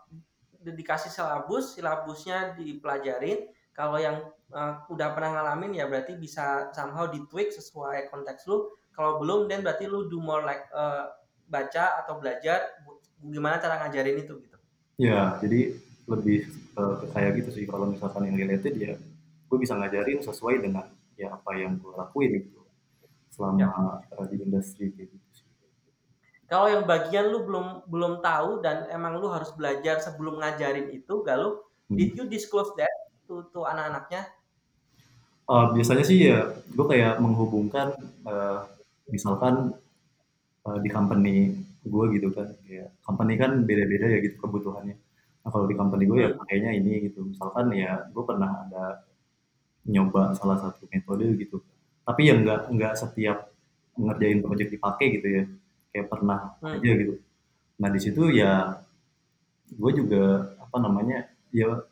dikasih 0.61 1.13
silabus 1.13 1.79
silabusnya 1.79 2.59
dipelajarin 2.59 3.47
kalau 3.81 3.97
yang 3.97 4.21
uh, 4.53 4.85
udah 4.93 5.17
pernah 5.17 5.41
ngalamin 5.41 5.73
ya 5.73 5.89
berarti 5.89 6.21
bisa 6.21 6.69
somehow 6.77 7.09
ditweak 7.09 7.49
sesuai 7.49 8.13
konteks 8.13 8.45
lu. 8.45 8.69
Kalau 8.93 9.17
belum 9.17 9.49
dan 9.49 9.65
berarti 9.65 9.89
lu 9.89 10.13
do 10.13 10.21
more 10.21 10.45
like 10.45 10.69
uh, 10.77 11.09
baca 11.49 12.05
atau 12.05 12.21
belajar 12.21 12.77
gimana 13.25 13.57
cara 13.57 13.81
ngajarin 13.81 14.21
itu 14.21 14.37
gitu. 14.45 14.59
Ya 15.01 15.41
jadi 15.41 15.81
lebih 16.05 16.53
uh, 16.77 17.09
kayak 17.17 17.41
gitu 17.41 17.51
sih. 17.57 17.65
Kalau 17.65 17.89
misalkan 17.89 18.29
yang 18.29 18.37
related 18.37 18.77
ya 18.77 19.01
gue 19.49 19.59
bisa 19.59 19.73
ngajarin 19.81 20.21
sesuai 20.21 20.61
dengan 20.61 20.85
ya 21.17 21.33
apa 21.33 21.57
yang 21.57 21.81
gue 21.81 21.97
lakuin 21.97 22.45
gitu 22.45 22.61
selama 23.33 23.65
ya. 23.65 23.69
uh, 24.21 24.27
di 24.29 24.37
industri 24.45 24.93
kayak 24.93 25.09
gitu 25.09 25.29
sih. 25.33 25.49
Kalau 26.53 26.69
yang 26.69 26.85
bagian 26.85 27.33
lu 27.33 27.49
belum 27.49 27.89
belum 27.89 28.21
tahu 28.21 28.61
dan 28.61 28.93
emang 28.93 29.17
lu 29.17 29.33
harus 29.33 29.49
belajar 29.57 30.05
sebelum 30.05 30.37
ngajarin 30.37 30.93
itu 30.93 31.25
galuh 31.25 31.65
hmm. 31.89 31.97
did 31.97 32.13
you 32.13 32.27
disclose 32.29 32.69
that 32.77 32.90
to 33.31 33.47
to 33.55 33.63
anak-anaknya? 33.63 34.27
Uh, 35.47 35.71
biasanya 35.71 36.03
sih 36.03 36.19
ya 36.27 36.51
gue 36.51 36.87
kayak 36.91 37.23
menghubungkan 37.23 37.95
uh, 38.27 38.67
misalkan 39.07 39.75
uh, 40.67 40.79
di 40.83 40.91
company 40.91 41.55
gue 41.87 42.05
gitu 42.19 42.29
kan 42.31 42.55
ya 42.67 42.87
company 43.03 43.39
kan 43.39 43.63
beda-beda 43.63 44.11
ya 44.11 44.19
gitu 44.19 44.35
kebutuhannya. 44.43 44.99
Nah 45.47 45.51
kalau 45.51 45.71
di 45.71 45.79
company 45.79 46.11
gue 46.11 46.19
ya 46.27 46.31
pakainya 46.35 46.71
ini 46.75 47.07
gitu. 47.11 47.23
Misalkan 47.31 47.71
ya 47.75 48.11
gue 48.11 48.23
pernah 48.27 48.67
ada 48.67 49.07
nyoba 49.87 50.35
salah 50.35 50.59
satu 50.59 50.91
metode 50.91 51.31
gitu. 51.39 51.63
Tapi 52.03 52.31
ya 52.31 52.35
nggak 52.35 52.75
nggak 52.75 52.95
setiap 52.99 53.51
ngerjain 53.95 54.43
project 54.43 54.71
dipakai 54.75 55.07
gitu 55.19 55.29
ya. 55.31 55.45
Kayak 55.91 56.07
pernah 56.11 56.55
hmm. 56.63 56.75
aja 56.79 56.91
gitu. 56.95 57.15
Nah 57.79 57.89
di 57.91 58.01
situ 58.03 58.23
ya 58.31 58.79
gue 59.71 59.91
juga 59.95 60.55
apa 60.63 60.77
namanya 60.79 61.27
ya 61.51 61.90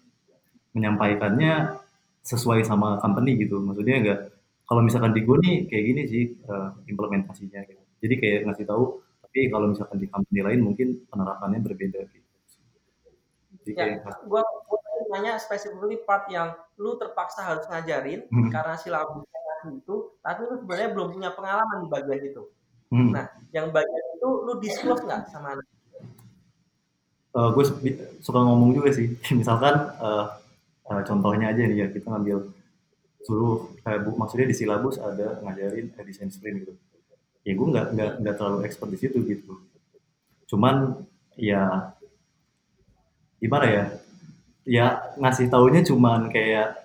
menyampaikannya 0.76 1.78
sesuai 2.24 2.66
sama 2.66 3.00
company 3.00 3.40
gitu 3.40 3.60
maksudnya 3.62 3.96
enggak 4.00 4.20
kalau 4.68 4.84
misalkan 4.84 5.16
di 5.16 5.24
gue 5.24 5.36
nih 5.40 5.56
kayak 5.70 5.84
gini 5.84 6.02
sih 6.04 6.24
uh, 6.48 6.76
implementasinya 6.88 7.64
gitu 7.64 7.82
jadi 8.04 8.14
kayak 8.20 8.38
ngasih 8.48 8.66
tahu 8.68 9.00
tapi 9.28 9.52
kalau 9.52 9.70
misalkan 9.70 10.00
di 10.00 10.08
company 10.08 10.40
lain 10.40 10.60
mungkin 10.64 10.88
penerapannya 11.12 11.60
berbeda 11.60 12.00
gitu. 12.10 12.28
Jadi 13.68 13.70
ya, 13.76 14.00
gue 14.00 14.42
nanya 15.12 15.36
spesifikly 15.36 16.00
part 16.08 16.24
yang 16.32 16.56
lu 16.80 16.96
terpaksa 16.96 17.44
harus 17.44 17.68
ngajarin 17.68 18.24
hmm. 18.32 18.48
karena 18.48 18.80
silabusnya 18.80 19.68
itu, 19.68 20.16
tapi 20.24 20.48
lu 20.48 20.56
sebenarnya 20.64 20.90
belum 20.96 21.08
punya 21.12 21.30
pengalaman 21.36 21.84
di 21.84 21.88
bagian 21.92 22.22
itu. 22.24 22.42
Hmm. 22.88 23.12
Nah, 23.12 23.28
yang 23.52 23.68
bagian 23.68 24.04
itu 24.16 24.28
lu 24.48 24.52
disclose 24.64 25.04
nggak 25.04 25.28
sama 25.28 25.60
anak? 25.60 25.66
Uh, 27.36 27.52
gue 27.52 27.64
suka 28.24 28.40
ngomong 28.40 28.72
juga 28.72 28.96
sih. 28.96 29.12
Misalkan 29.38 29.92
uh, 30.00 30.40
uh, 30.88 31.02
contohnya 31.04 31.52
aja 31.52 31.62
nih 31.68 31.78
ya 31.84 31.86
kita 31.92 32.08
ngambil 32.08 32.50
suruh 33.22 33.68
kayak 33.84 34.08
bu, 34.08 34.16
maksudnya 34.16 34.46
di 34.48 34.56
silabus 34.56 34.96
ada 34.96 35.42
ngajarin 35.44 35.92
desain 36.02 36.32
sprint 36.32 36.64
gitu. 36.64 36.72
Ya 37.44 37.52
gue 37.54 37.66
nggak 37.68 37.86
nggak 37.94 38.10
nggak 38.24 38.34
terlalu 38.40 38.58
expert 38.64 38.90
di 38.92 38.98
situ 38.98 39.18
gitu. 39.24 39.52
Cuman 40.48 41.04
ya 41.36 41.92
gimana 43.38 43.66
ya? 43.68 43.84
Ya 44.68 44.86
ngasih 45.16 45.48
taunya 45.48 45.80
cuman 45.84 46.28
kayak 46.32 46.76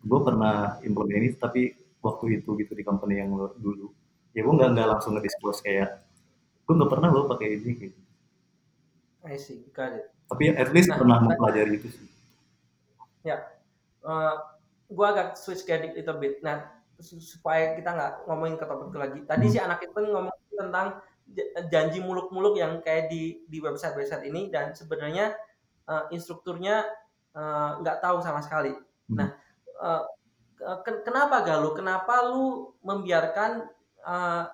gue 0.00 0.20
pernah 0.24 0.80
implement 0.84 1.20
ini 1.20 1.28
tapi 1.36 1.76
waktu 2.00 2.40
itu 2.40 2.56
gitu 2.60 2.72
di 2.72 2.84
company 2.84 3.20
yang 3.20 3.32
dulu. 3.60 3.92
Ya 4.36 4.44
gue 4.44 4.54
nggak 4.54 4.70
nggak 4.76 4.88
langsung 4.88 5.16
ngedisclose 5.16 5.64
kayak 5.64 6.00
gue 6.64 6.74
nggak 6.76 6.90
pernah 6.92 7.08
lo 7.12 7.28
pakai 7.28 7.60
ini 7.60 7.72
gitu. 7.76 8.00
I 9.20 9.36
see, 9.36 9.60
got 9.76 9.92
it. 9.92 10.08
tapi 10.30 10.54
at 10.54 10.70
least 10.70 10.88
nah, 10.88 10.96
pernah 10.96 11.18
mempelajari 11.20 11.74
itu 11.76 11.90
sih 11.90 12.06
ya 13.26 13.44
uh, 14.04 14.36
gue 14.90 15.06
agak 15.06 15.38
switch 15.38 15.62
ke 15.64 15.94
little 15.94 16.18
bit 16.18 16.40
nah 16.40 16.80
supaya 17.00 17.74
kita 17.76 17.90
nggak 17.96 18.12
ngomongin 18.28 18.56
ke 18.60 18.64
topik 18.68 18.92
itu 18.92 18.98
lagi. 19.00 19.20
Tadi 19.24 19.46
hmm. 19.48 19.52
si 19.52 19.58
anak 19.58 19.80
itu 19.80 19.96
ngomong 19.96 20.36
tentang 20.52 20.86
janji 21.72 21.98
muluk-muluk 22.02 22.58
yang 22.58 22.84
kayak 22.84 23.08
di 23.08 23.40
di 23.48 23.58
website-website 23.62 24.26
ini 24.28 24.52
dan 24.52 24.76
sebenarnya 24.76 25.32
uh, 25.88 26.10
instrukturnya 26.12 26.84
uh, 27.32 27.80
nggak 27.80 28.04
tahu 28.04 28.20
sama 28.20 28.44
sekali. 28.44 28.76
Hmm. 29.08 29.16
Nah, 29.16 29.28
uh, 29.80 30.04
ken 30.84 31.00
kenapa 31.06 31.40
Galuh? 31.46 31.72
Kenapa 31.72 32.20
lu 32.28 32.76
membiarkan 32.84 33.64
uh, 34.04 34.44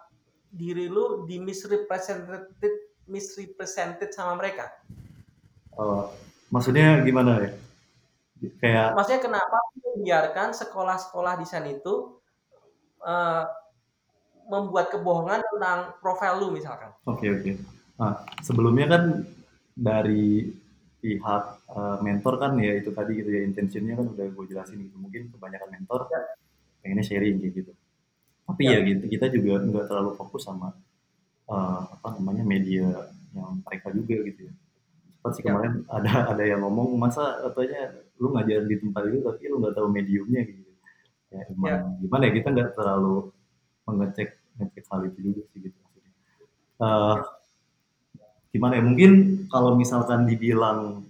diri 0.54 0.86
lu 0.86 1.26
di 1.26 1.42
misrepresented 1.42 2.54
misrepresented 3.10 4.14
sama 4.14 4.38
mereka? 4.38 4.70
Oh, 5.76 6.14
maksudnya 6.54 7.02
gimana 7.02 7.42
ya? 7.42 7.52
Kayak 8.60 8.92
Maksudnya 8.92 9.22
kenapa 9.22 9.58
membiarkan 9.80 10.48
sekolah-sekolah 10.52 11.40
desain 11.40 11.64
itu 11.72 12.20
uh, 13.00 13.44
membuat 14.46 14.92
kebohongan 14.92 15.40
tentang 15.40 15.96
profil 16.04 16.32
lu 16.38 16.48
misalkan. 16.52 16.92
Oke 17.08 17.26
okay, 17.26 17.28
oke. 17.32 17.42
Okay. 17.42 17.54
Nah, 17.96 18.14
sebelumnya 18.44 18.86
kan 18.92 19.02
dari 19.72 20.52
pihak 21.00 21.44
uh, 21.70 21.98
mentor 22.02 22.34
kan 22.40 22.58
ya 22.58 22.72
itu 22.76 22.90
tadi 22.90 23.20
gitu 23.20 23.30
ya 23.30 23.44
intentionnya 23.44 23.94
kan 23.94 24.06
udah 24.10 24.26
gue 24.26 24.44
jelasin 24.48 24.80
gitu 24.80 24.96
mungkin 24.98 25.28
kebanyakan 25.30 25.68
mentor 25.76 26.08
ya. 26.10 26.20
pengennya 26.82 27.04
sharing 27.04 27.36
gitu 27.46 27.70
tapi 28.48 28.62
ya, 28.66 28.80
ya 28.82 28.90
gitu 28.90 29.04
kita 29.06 29.26
juga 29.30 29.62
nggak 29.62 29.86
terlalu 29.86 30.18
fokus 30.18 30.48
sama 30.48 30.74
uh, 31.46 31.82
apa 31.94 32.18
namanya 32.18 32.42
media 32.42 33.06
yang 33.36 33.60
mereka 33.62 33.92
juga 33.92 34.16
gitu 34.24 34.50
ya 34.50 34.54
seperti 35.32 35.48
ya. 35.48 35.52
kemarin 35.54 35.74
ada 35.90 36.12
ada 36.34 36.44
yang 36.44 36.60
ngomong 36.62 36.94
masa 36.98 37.40
katanya 37.48 37.94
lu 38.20 38.32
ngajar 38.32 38.64
di 38.64 38.76
tempat 38.80 39.02
itu 39.10 39.18
tapi 39.24 39.42
lu 39.50 39.56
nggak 39.60 39.74
tahu 39.76 39.88
mediumnya 39.90 40.42
gitu 40.46 40.62
ya 41.32 41.42
gimana, 41.50 41.70
ya. 41.70 41.78
gimana 42.00 42.22
ya 42.28 42.32
kita 42.38 42.48
nggak 42.54 42.70
terlalu 42.78 43.16
mengecek 43.86 44.28
ngecek 44.56 44.84
hal 44.88 45.00
itu 45.10 45.18
juga 45.20 45.42
sih 45.52 45.58
gitu 45.62 45.76
maksudnya 45.82 46.12
uh, 46.82 47.16
gimana 48.54 48.72
ya 48.80 48.82
mungkin 48.86 49.12
kalau 49.52 49.76
misalkan 49.76 50.24
dibilang 50.24 51.04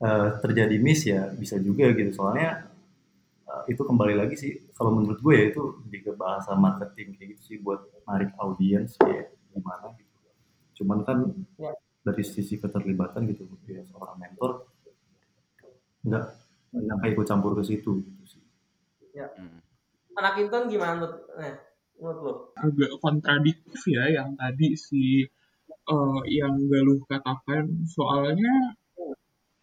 uh, 0.00 0.28
terjadi 0.40 0.76
miss 0.80 1.04
ya 1.04 1.28
bisa 1.36 1.60
juga 1.60 1.92
gitu 1.92 2.16
soalnya 2.16 2.70
uh, 3.44 3.62
itu 3.68 3.82
kembali 3.84 4.14
lagi 4.16 4.34
sih 4.40 4.52
kalau 4.72 4.96
menurut 4.96 5.20
gue 5.20 5.34
ya 5.36 5.44
itu 5.52 5.62
ke 5.90 6.12
bahasa 6.16 6.56
marketing 6.56 7.16
kayak 7.18 7.28
gitu 7.36 7.42
sih 7.44 7.56
buat 7.60 7.80
narik 8.08 8.32
audiens 8.40 8.96
kayak 8.98 9.36
gimana 9.52 9.92
gitu 10.00 10.12
cuman 10.82 10.98
kan 11.06 11.18
Ya. 11.54 11.70
Dari 12.04 12.20
sisi 12.20 12.60
keterlibatan 12.60 13.24
gitu 13.32 13.48
ya 13.64 13.80
seorang 13.88 14.20
mentor 14.20 14.68
nggak 16.04 16.24
nggak 16.76 16.84
sampai 16.92 17.08
ikut 17.16 17.26
campur 17.26 17.52
ke 17.56 17.64
situ 17.64 18.04
gitu 18.04 18.24
sih 18.28 18.42
Hmm. 19.14 19.62
Anak 20.18 20.42
intern 20.42 20.66
gimana 20.66 20.98
menurut, 20.98 21.22
eh, 21.38 21.54
menurut 22.02 22.18
lo? 22.18 22.32
agak 22.58 22.90
kontradiktif 22.98 23.78
ya 23.86 24.10
yang 24.10 24.34
tadi 24.34 24.74
si 24.74 25.22
eh, 25.86 26.20
yang 26.34 26.54
Galuh 26.66 26.98
katakan 27.06 27.86
soalnya 27.86 28.74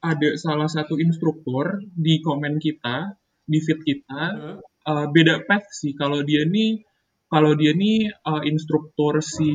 ada 0.01 0.29
salah 0.39 0.71
satu 0.71 0.97
instruktur 0.97 1.83
di 1.83 2.23
komen 2.23 2.57
kita 2.57 3.19
di 3.43 3.59
feed 3.59 3.79
kita 3.83 4.21
Hmm. 4.33 4.57
eh, 4.63 5.07
beda 5.11 5.43
path 5.45 5.67
sih 5.75 5.91
kalau 5.93 6.23
dia 6.23 6.47
nih 6.47 6.79
kalau 7.31 7.55
dia 7.55 7.71
nih 7.71 8.11
eh, 8.11 8.41
instruktur 8.51 9.23
si 9.23 9.51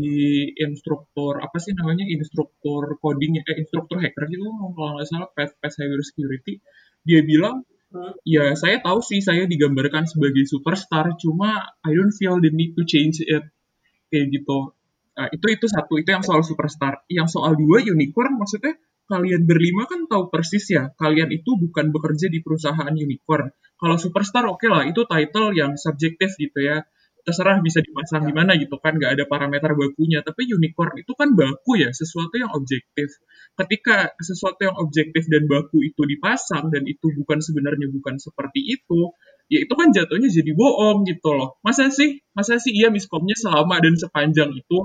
instruktur 0.56 1.38
apa 1.44 1.56
sih 1.60 1.76
namanya 1.76 2.08
instruktur 2.08 2.96
coding 2.98 3.38
eh 3.44 3.56
instruktur 3.60 4.00
hacker 4.00 4.24
gitu 4.32 4.48
kalau 4.74 4.96
nggak 4.96 5.08
salah 5.08 5.28
path 5.36 5.52
path 5.60 5.74
cyber 5.76 6.00
security 6.00 6.64
dia 7.04 7.20
bilang 7.20 7.62
Hmm. 7.86 8.12
ya 8.26 8.52
saya 8.58 8.82
tahu 8.82 8.98
sih 8.98 9.22
saya 9.22 9.46
digambarkan 9.46 10.10
sebagai 10.10 10.42
superstar 10.44 11.14
cuma 11.22 11.70
I 11.86 11.94
don't 11.94 12.10
feel 12.10 12.42
the 12.42 12.50
need 12.50 12.74
to 12.74 12.82
change 12.82 13.22
it. 13.22 13.46
Kayak 14.10 14.26
gitu. 14.34 14.74
Nah, 15.16 15.28
itu 15.32 15.46
itu 15.48 15.66
satu 15.70 15.94
itu 15.96 16.08
yang 16.10 16.20
soal 16.26 16.42
superstar. 16.42 17.06
Yang 17.06 17.38
soal 17.38 17.54
dua 17.54 17.80
unicorn 17.86 18.36
maksudnya 18.36 18.74
kalian 19.06 19.46
berlima 19.46 19.86
kan 19.86 20.10
tahu 20.10 20.34
persis 20.34 20.66
ya 20.66 20.90
kalian 20.98 21.30
itu 21.30 21.54
bukan 21.54 21.94
bekerja 21.94 22.26
di 22.26 22.42
perusahaan 22.42 22.90
unicorn. 22.90 23.54
Kalau 23.78 23.96
superstar 24.02 24.50
oke 24.50 24.66
lah 24.66 24.82
itu 24.82 25.06
title 25.06 25.54
yang 25.54 25.78
subjektif 25.78 26.34
gitu 26.36 26.58
ya 26.58 26.82
terserah 27.26 27.58
bisa 27.58 27.82
dipasang 27.82 28.22
di 28.22 28.30
mana 28.30 28.54
gitu 28.54 28.78
kan 28.78 28.94
nggak 28.94 29.18
ada 29.18 29.24
parameter 29.26 29.74
bakunya 29.74 30.22
tapi 30.22 30.46
unicorn 30.46 30.94
itu 30.94 31.10
kan 31.18 31.34
baku 31.34 31.82
ya 31.82 31.90
sesuatu 31.90 32.38
yang 32.38 32.54
objektif. 32.54 33.18
Ketika 33.58 34.14
sesuatu 34.22 34.62
yang 34.62 34.78
objektif 34.78 35.26
dan 35.26 35.50
baku 35.50 35.82
itu 35.82 36.06
dipasang 36.06 36.70
dan 36.70 36.86
itu 36.86 37.10
bukan 37.18 37.42
sebenarnya 37.42 37.90
bukan 37.90 38.22
seperti 38.22 38.62
itu 38.62 39.10
ya 39.50 39.58
itu 39.58 39.74
kan 39.74 39.90
jatuhnya 39.90 40.30
jadi 40.30 40.54
bohong 40.54 41.02
gitu 41.10 41.34
loh. 41.34 41.58
Masa 41.66 41.90
sih? 41.90 42.22
Masa 42.30 42.62
sih 42.62 42.70
iya 42.70 42.94
miskomnya 42.94 43.34
selama 43.34 43.82
dan 43.82 43.98
sepanjang 43.98 44.54
itu? 44.54 44.78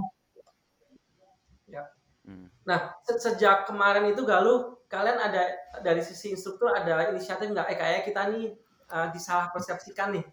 Hmm. 2.25 2.47
Nah, 2.69 2.93
se- 3.01 3.17
sejak 3.17 3.65
kemarin 3.65 4.13
itu 4.13 4.21
Galuh, 4.21 4.85
kalian 4.85 5.17
ada 5.17 5.49
dari 5.81 6.05
sisi 6.05 6.33
instruktur 6.33 6.69
ada 6.69 7.09
inisiatif 7.09 7.49
nggak? 7.49 7.67
Eh 7.73 7.77
kayak 7.77 8.01
kita 8.05 8.21
nih 8.29 8.53
uh, 8.93 9.09
disalah 9.09 9.49
persepsikan 9.49 10.13
nih. 10.13 10.25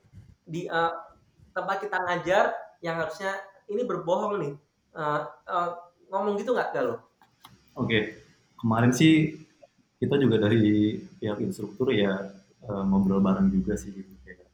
Di 0.44 0.68
uh, 0.68 0.92
tempat 1.52 1.76
kita 1.84 1.96
ngajar 2.02 2.44
yang 2.84 2.96
harusnya 3.00 3.36
ini 3.68 3.82
berbohong 3.84 4.34
nih. 4.40 4.54
Uh, 4.96 5.22
uh, 5.46 5.68
ngomong 6.08 6.40
gitu 6.40 6.56
nggak 6.56 6.72
Galuh? 6.72 6.98
Oke, 7.78 8.24
kemarin 8.58 8.90
sih 8.90 9.38
kita 9.98 10.14
juga 10.18 10.38
dari 10.48 10.94
pihak 11.18 11.42
instruktur 11.42 11.90
ya 11.90 12.14
eh, 12.62 12.82
ngobrol 12.86 13.18
bareng 13.18 13.50
juga 13.50 13.74
sih 13.74 13.90
gitu 13.90 14.14
kayak 14.22 14.46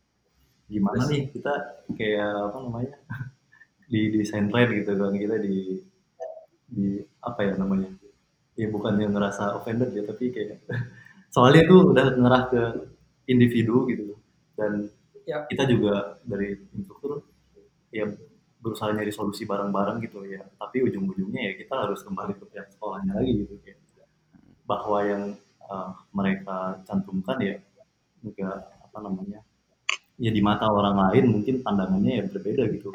gimana 0.68 1.04
nih 1.04 1.28
kita 1.28 1.85
kayak 1.92 2.33
apa 2.48 2.59
namanya 2.64 2.96
di 3.92 4.00
desain 4.09 4.48
trend 4.48 4.70
gitu 4.72 4.96
kan 4.96 5.12
kita 5.12 5.37
di 5.37 5.85
di 6.64 6.87
apa 7.20 7.40
ya 7.44 7.52
namanya 7.61 7.92
ya 8.57 8.72
bukannya 8.72 9.12
ngerasa 9.12 9.61
offended 9.61 9.92
ya 9.92 10.02
tapi 10.09 10.33
kayak 10.33 10.64
soalnya 11.35 11.68
itu 11.68 11.76
udah 11.92 12.07
ngerah 12.16 12.42
ke 12.48 12.62
individu 13.28 13.85
gitu 13.92 14.16
dan 14.57 14.88
Ya. 15.25 15.49
kita 15.49 15.65
juga 15.65 16.21
dari 16.21 16.61
instruktur 16.77 17.25
ya 17.89 18.05
berusaha 18.61 18.93
nyari 18.93 19.13
solusi 19.13 19.45
bareng-bareng 19.45 20.01
gitu 20.05 20.25
ya. 20.25 20.45
Tapi 20.57 20.85
ujung-ujungnya 20.85 21.41
ya 21.49 21.53
kita 21.57 21.75
harus 21.89 22.01
kembali 22.05 22.37
ke 22.37 22.45
pihak 22.49 22.69
sekolahnya 22.77 23.13
lagi 23.17 23.45
gitu 23.45 23.57
kayak 23.61 23.81
bahwa 24.65 24.99
yang 25.05 25.23
uh, 25.69 25.93
mereka 26.17 26.81
cantumkan 26.89 27.37
ya 27.45 27.57
juga 28.25 28.65
apa 28.81 28.99
namanya 29.05 29.45
ya 30.17 30.33
di 30.33 30.41
mata 30.41 30.65
orang 30.73 30.97
lain 30.97 31.25
mungkin 31.29 31.61
pandangannya 31.61 32.13
ya 32.21 32.25
berbeda 32.29 32.65
gitu. 32.73 32.89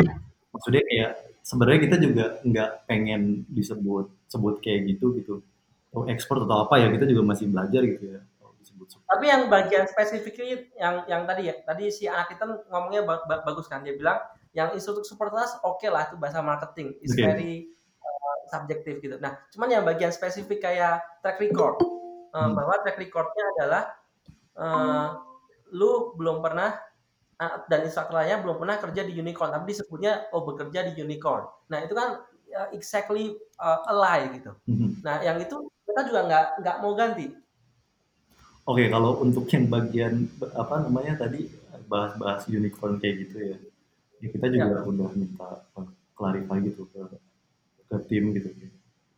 Maksudnya 0.49 0.81
kayak 0.85 1.11
sebenarnya 1.45 1.79
kita 1.85 1.97
juga 2.01 2.25
nggak 2.41 2.69
pengen 2.89 3.45
disebut 3.49 4.09
sebut 4.29 4.57
kayak 4.61 4.97
gitu 4.97 5.13
gitu. 5.21 5.35
Oh, 5.93 6.05
ekspor 6.05 6.45
atau 6.45 6.69
apa 6.69 6.77
ya 6.77 6.93
kita 6.93 7.09
juga 7.09 7.33
masih 7.33 7.49
belajar 7.49 7.81
gitu 7.81 8.13
ya 8.13 8.21
Tapi 8.89 9.25
yang 9.29 9.49
bagian 9.51 9.85
spesifiknya 9.85 10.65
yang 10.77 10.95
yang 11.05 11.21
tadi 11.29 11.49
ya, 11.51 11.55
tadi 11.61 11.93
si 11.93 12.09
anak 12.09 12.33
kita 12.33 12.45
ngomongnya 12.73 13.05
ba- 13.05 13.25
ba- 13.29 13.43
bagus 13.45 13.69
kan, 13.69 13.85
dia 13.85 13.93
bilang 13.93 14.17
yang 14.57 14.73
instruktur 14.73 15.05
super 15.05 15.29
class 15.29 15.53
oke 15.61 15.85
lah 15.85 16.09
itu 16.09 16.17
bahasa 16.17 16.41
marketing, 16.41 16.97
is 17.05 17.13
Oke. 17.13 17.21
very 17.21 17.53
uh, 18.01 18.37
subjektif 18.49 18.97
gitu. 18.97 19.21
Nah, 19.21 19.37
cuman 19.53 19.69
yang 19.69 19.83
bagian 19.85 20.09
spesifik 20.09 20.65
kayak 20.65 21.05
track 21.21 21.37
record, 21.37 21.77
uh, 22.33 22.49
Hmm. 22.49 22.57
bahwa 22.57 22.81
track 22.81 22.97
recordnya 22.97 23.45
adalah 23.57 23.83
uh, 24.57 25.21
lu 25.69 26.17
belum 26.17 26.41
pernah 26.41 26.81
uh, 27.37 27.61
dan 27.69 27.85
instruktur 27.85 28.17
lainnya 28.17 28.41
belum 28.41 28.57
pernah 28.57 28.81
kerja 28.81 29.01
di 29.05 29.13
unicorn, 29.13 29.53
tapi 29.53 29.73
disebutnya 29.73 30.29
oh 30.33 30.41
bekerja 30.45 30.89
di 30.89 30.97
unicorn. 30.97 31.45
Nah 31.69 31.85
itu 31.85 31.93
kan 31.93 32.25
uh, 32.57 32.69
exactly 32.73 33.37
uh, 33.61 33.85
a 33.85 33.93
lie 33.93 34.25
gitu. 34.41 34.53
Mhm. 34.65 35.05
Nah 35.05 35.21
yang 35.21 35.37
itu 35.37 35.69
kita 35.85 36.09
juga 36.09 36.21
nggak 36.25 36.45
nggak 36.65 36.77
mau 36.81 36.93
ganti. 36.97 37.33
Oke, 38.69 38.85
kalau 38.85 39.17
untuk 39.25 39.49
yang 39.49 39.65
bagian 39.65 40.29
apa 40.53 40.85
namanya 40.85 41.25
tadi 41.25 41.49
bahas-bahas 41.89 42.45
unicorn 42.45 43.01
kayak 43.01 43.25
gitu 43.25 43.37
ya, 43.41 43.57
ya 44.21 44.27
kita 44.29 44.45
juga 44.45 44.85
udah 44.85 45.09
minta 45.17 45.65
clarify 46.13 46.61
gitu 46.61 46.85
ke 46.93 47.01
ke 47.89 47.97
tim 48.05 48.29
gitu. 48.37 48.53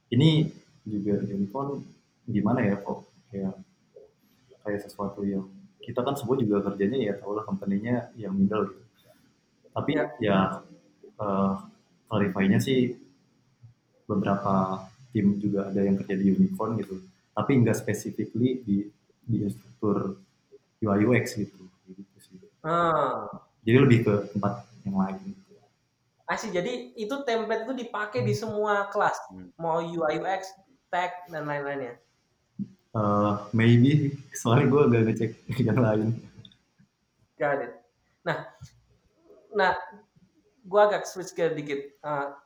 Ini 0.07 0.47
juga 0.87 1.19
unicorn 1.27 1.83
gimana 2.31 2.63
ya 2.63 2.79
kok 2.79 3.11
kayak 3.27 3.59
kayak 4.63 4.79
sesuatu 4.87 5.27
yang 5.27 5.43
kita 5.83 5.99
kan 5.99 6.15
semua 6.15 6.39
juga 6.39 6.63
kerjanya 6.71 7.11
ya 7.11 7.13
tau 7.19 7.35
lah 7.35 7.43
company-nya 7.43 8.15
yang 8.15 8.31
middle 8.31 8.71
gitu. 8.71 8.83
Tapi 9.75 9.91
Ya. 9.99 10.07
ya 10.23 10.37
uh, 11.19 11.59
clarify-nya 12.07 12.63
sih 12.63 12.95
beberapa 14.07 14.87
tim 15.11 15.35
juga 15.43 15.67
ada 15.67 15.83
yang 15.83 15.99
kerja 15.99 16.15
di 16.15 16.39
unicorn 16.39 16.79
gitu. 16.79 17.03
Tapi 17.35 17.51
nggak 17.59 17.75
specifically 17.75 18.63
di 18.63 19.00
di 19.25 19.45
instruktur 19.45 20.21
UI 20.81 21.05
UX 21.05 21.37
gitu. 21.37 21.69
gitu 21.89 22.17
sih. 22.21 22.37
Ah. 22.65 23.29
Jadi 23.61 23.77
lebih 23.77 23.99
ke 24.05 24.13
tempat 24.33 24.65
yang 24.85 24.97
lain. 24.97 25.19
gitu. 25.21 25.53
Asih, 26.25 26.49
jadi 26.49 26.95
itu 26.95 27.15
template 27.27 27.67
itu 27.67 27.73
dipakai 27.85 28.23
di 28.23 28.31
semua 28.31 28.87
kelas, 28.89 29.19
Hmm. 29.29 29.51
mau 29.59 29.83
UI 29.83 30.17
UX, 30.17 30.47
tech 30.87 31.27
dan 31.27 31.43
lain-lainnya. 31.43 31.99
Uh, 32.91 33.39
maybe 33.55 34.15
soalnya 34.35 34.67
gue 34.67 34.81
agak 34.83 35.01
ngecek 35.07 35.31
yang 35.67 35.79
lain. 35.79 36.09
Got 37.39 37.63
it. 37.63 37.73
Nah, 38.21 38.45
nah, 39.55 39.73
gua 40.67 40.91
agak 40.91 41.09
switch 41.09 41.33
gear 41.33 41.57
dikit. 41.57 41.97
Uh, 42.05 42.37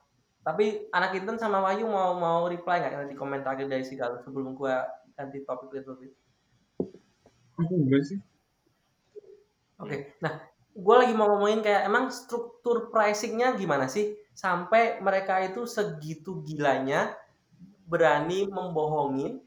tapi 0.45 0.87
anak 0.93 1.17
intern 1.17 1.41
sama 1.41 1.59
Wahyu 1.65 1.89
mau 1.89 2.15
mau 2.15 2.45
reply 2.47 2.79
nggak 2.79 2.93
nanti 2.95 3.15
komentar 3.17 3.57
dari 3.57 3.83
si 3.83 3.97
Galuh 3.97 4.21
sebelum 4.23 4.55
gua 4.55 4.85
ganti 5.17 5.43
topik 5.43 5.73
little 5.73 5.97
bit. 5.99 6.13
Aku 7.59 7.73
enggak 7.75 8.03
sih? 8.07 8.19
Oke, 9.75 10.15
nah, 10.23 10.39
gue 10.71 10.95
lagi 10.95 11.11
mau 11.11 11.27
ngomongin 11.35 11.59
kayak 11.59 11.87
emang 11.87 12.07
struktur 12.11 12.87
pricingnya 12.91 13.55
gimana 13.59 13.91
sih? 13.91 14.15
Sampai 14.31 14.99
mereka 15.03 15.39
itu 15.43 15.67
segitu 15.67 16.43
gilanya 16.43 17.15
berani 17.87 18.47
membohongin 18.47 19.43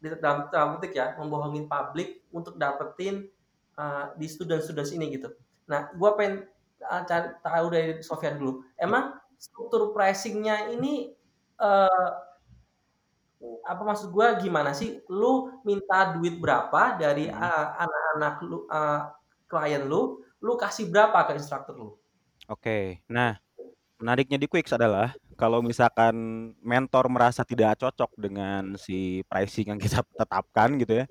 di 0.00 0.08
dalam, 0.16 0.48
ya, 0.88 1.12
membohongin 1.20 1.68
publik 1.68 2.24
untuk 2.32 2.56
dapetin 2.56 3.28
eh, 3.76 4.06
di 4.16 4.26
student-students 4.28 4.96
ini 4.96 5.12
gitu. 5.12 5.28
Nah, 5.68 5.92
gue 5.92 6.10
pengen 6.16 6.48
eh, 6.80 7.02
cari 7.04 7.36
tahu 7.44 7.66
dari 7.68 8.00
Sofian 8.00 8.40
dulu, 8.40 8.64
emang 8.80 9.20
struktur 9.36 9.92
pricingnya 9.92 10.72
ini 10.72 11.12
eh, 11.60 12.10
apa 13.64 13.82
maksud 13.82 14.12
gue 14.12 14.26
gimana 14.44 14.76
sih 14.76 15.00
lu 15.08 15.48
minta 15.64 16.12
duit 16.12 16.36
berapa 16.36 16.96
dari 17.00 17.28
Hmm. 17.28 17.40
uh, 17.40 17.66
anak-anak 17.80 18.34
lu 18.44 18.58
uh, 18.68 19.00
klien 19.48 19.84
lu 19.88 20.20
lu 20.40 20.52
kasih 20.60 20.88
berapa 20.92 21.24
ke 21.28 21.36
instruktur 21.40 21.74
lu 21.76 21.88
Oke, 22.50 22.98
nah 23.06 23.38
menariknya 24.02 24.34
di 24.34 24.50
Quicks 24.50 24.74
adalah 24.74 25.14
kalau 25.38 25.62
misalkan 25.62 26.12
mentor 26.60 27.06
merasa 27.06 27.46
tidak 27.46 27.78
cocok 27.78 28.10
dengan 28.18 28.74
si 28.74 29.22
pricing 29.30 29.70
yang 29.70 29.80
kita 29.80 30.02
tetapkan 30.20 30.74
gitu 30.76 31.04
ya, 31.04 31.06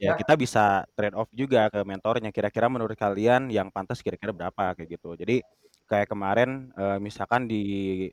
ya 0.00 0.10
Ya. 0.10 0.16
kita 0.16 0.32
bisa 0.40 0.88
trade 0.96 1.12
off 1.12 1.28
juga 1.36 1.68
ke 1.68 1.84
mentornya. 1.84 2.32
Kira-kira 2.32 2.72
menurut 2.72 2.96
kalian 2.96 3.52
yang 3.52 3.68
pantas 3.68 4.00
kira-kira 4.00 4.32
berapa 4.32 4.72
kayak 4.72 4.88
gitu. 4.96 5.12
Jadi 5.12 5.44
kayak 5.84 6.08
kemarin 6.08 6.72
eh, 6.72 6.96
misalkan 6.96 7.44
di 7.44 7.62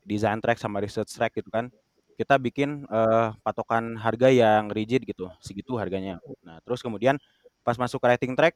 design 0.03 0.43
track 0.43 0.59
sama 0.59 0.83
research 0.83 1.15
track 1.15 1.39
gitu 1.39 1.47
kan, 1.47 1.71
kita 2.19 2.35
bikin 2.41 2.83
eh, 2.89 3.29
patokan 3.45 3.95
harga 4.01 4.29
yang 4.33 4.69
rigid 4.73 5.05
gitu, 5.07 5.29
segitu 5.43 5.77
harganya. 5.79 6.19
Nah 6.45 6.59
terus 6.65 6.81
kemudian 6.83 7.17
pas 7.65 7.77
masuk 7.79 8.01
ke 8.03 8.07
writing 8.11 8.33
track 8.37 8.55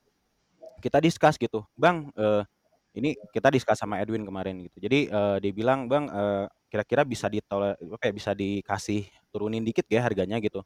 kita 0.83 0.97
discuss 1.03 1.35
gitu, 1.39 1.63
"Bang, 1.77 2.09
eee, 2.17 2.43
ini 2.97 3.09
kita 3.33 3.49
discuss 3.53 3.79
sama 3.81 4.01
Edwin 4.03 4.25
kemarin," 4.27 4.65
gitu. 4.67 4.77
Jadi, 4.83 5.07
eee, 5.11 5.35
dia 5.43 5.51
bilang, 5.55 5.85
"Bang, 5.91 6.09
eee, 6.11 6.45
kira-kira 6.71 7.03
bisa 7.07 7.27
ditole 7.31 7.75
apa 7.77 8.03
ya, 8.09 8.13
bisa 8.15 8.31
dikasih 8.37 9.07
turunin 9.33 9.63
dikit 9.65 9.85
ya 9.91 10.01
harganya?" 10.05 10.37
Gitu. 10.41 10.61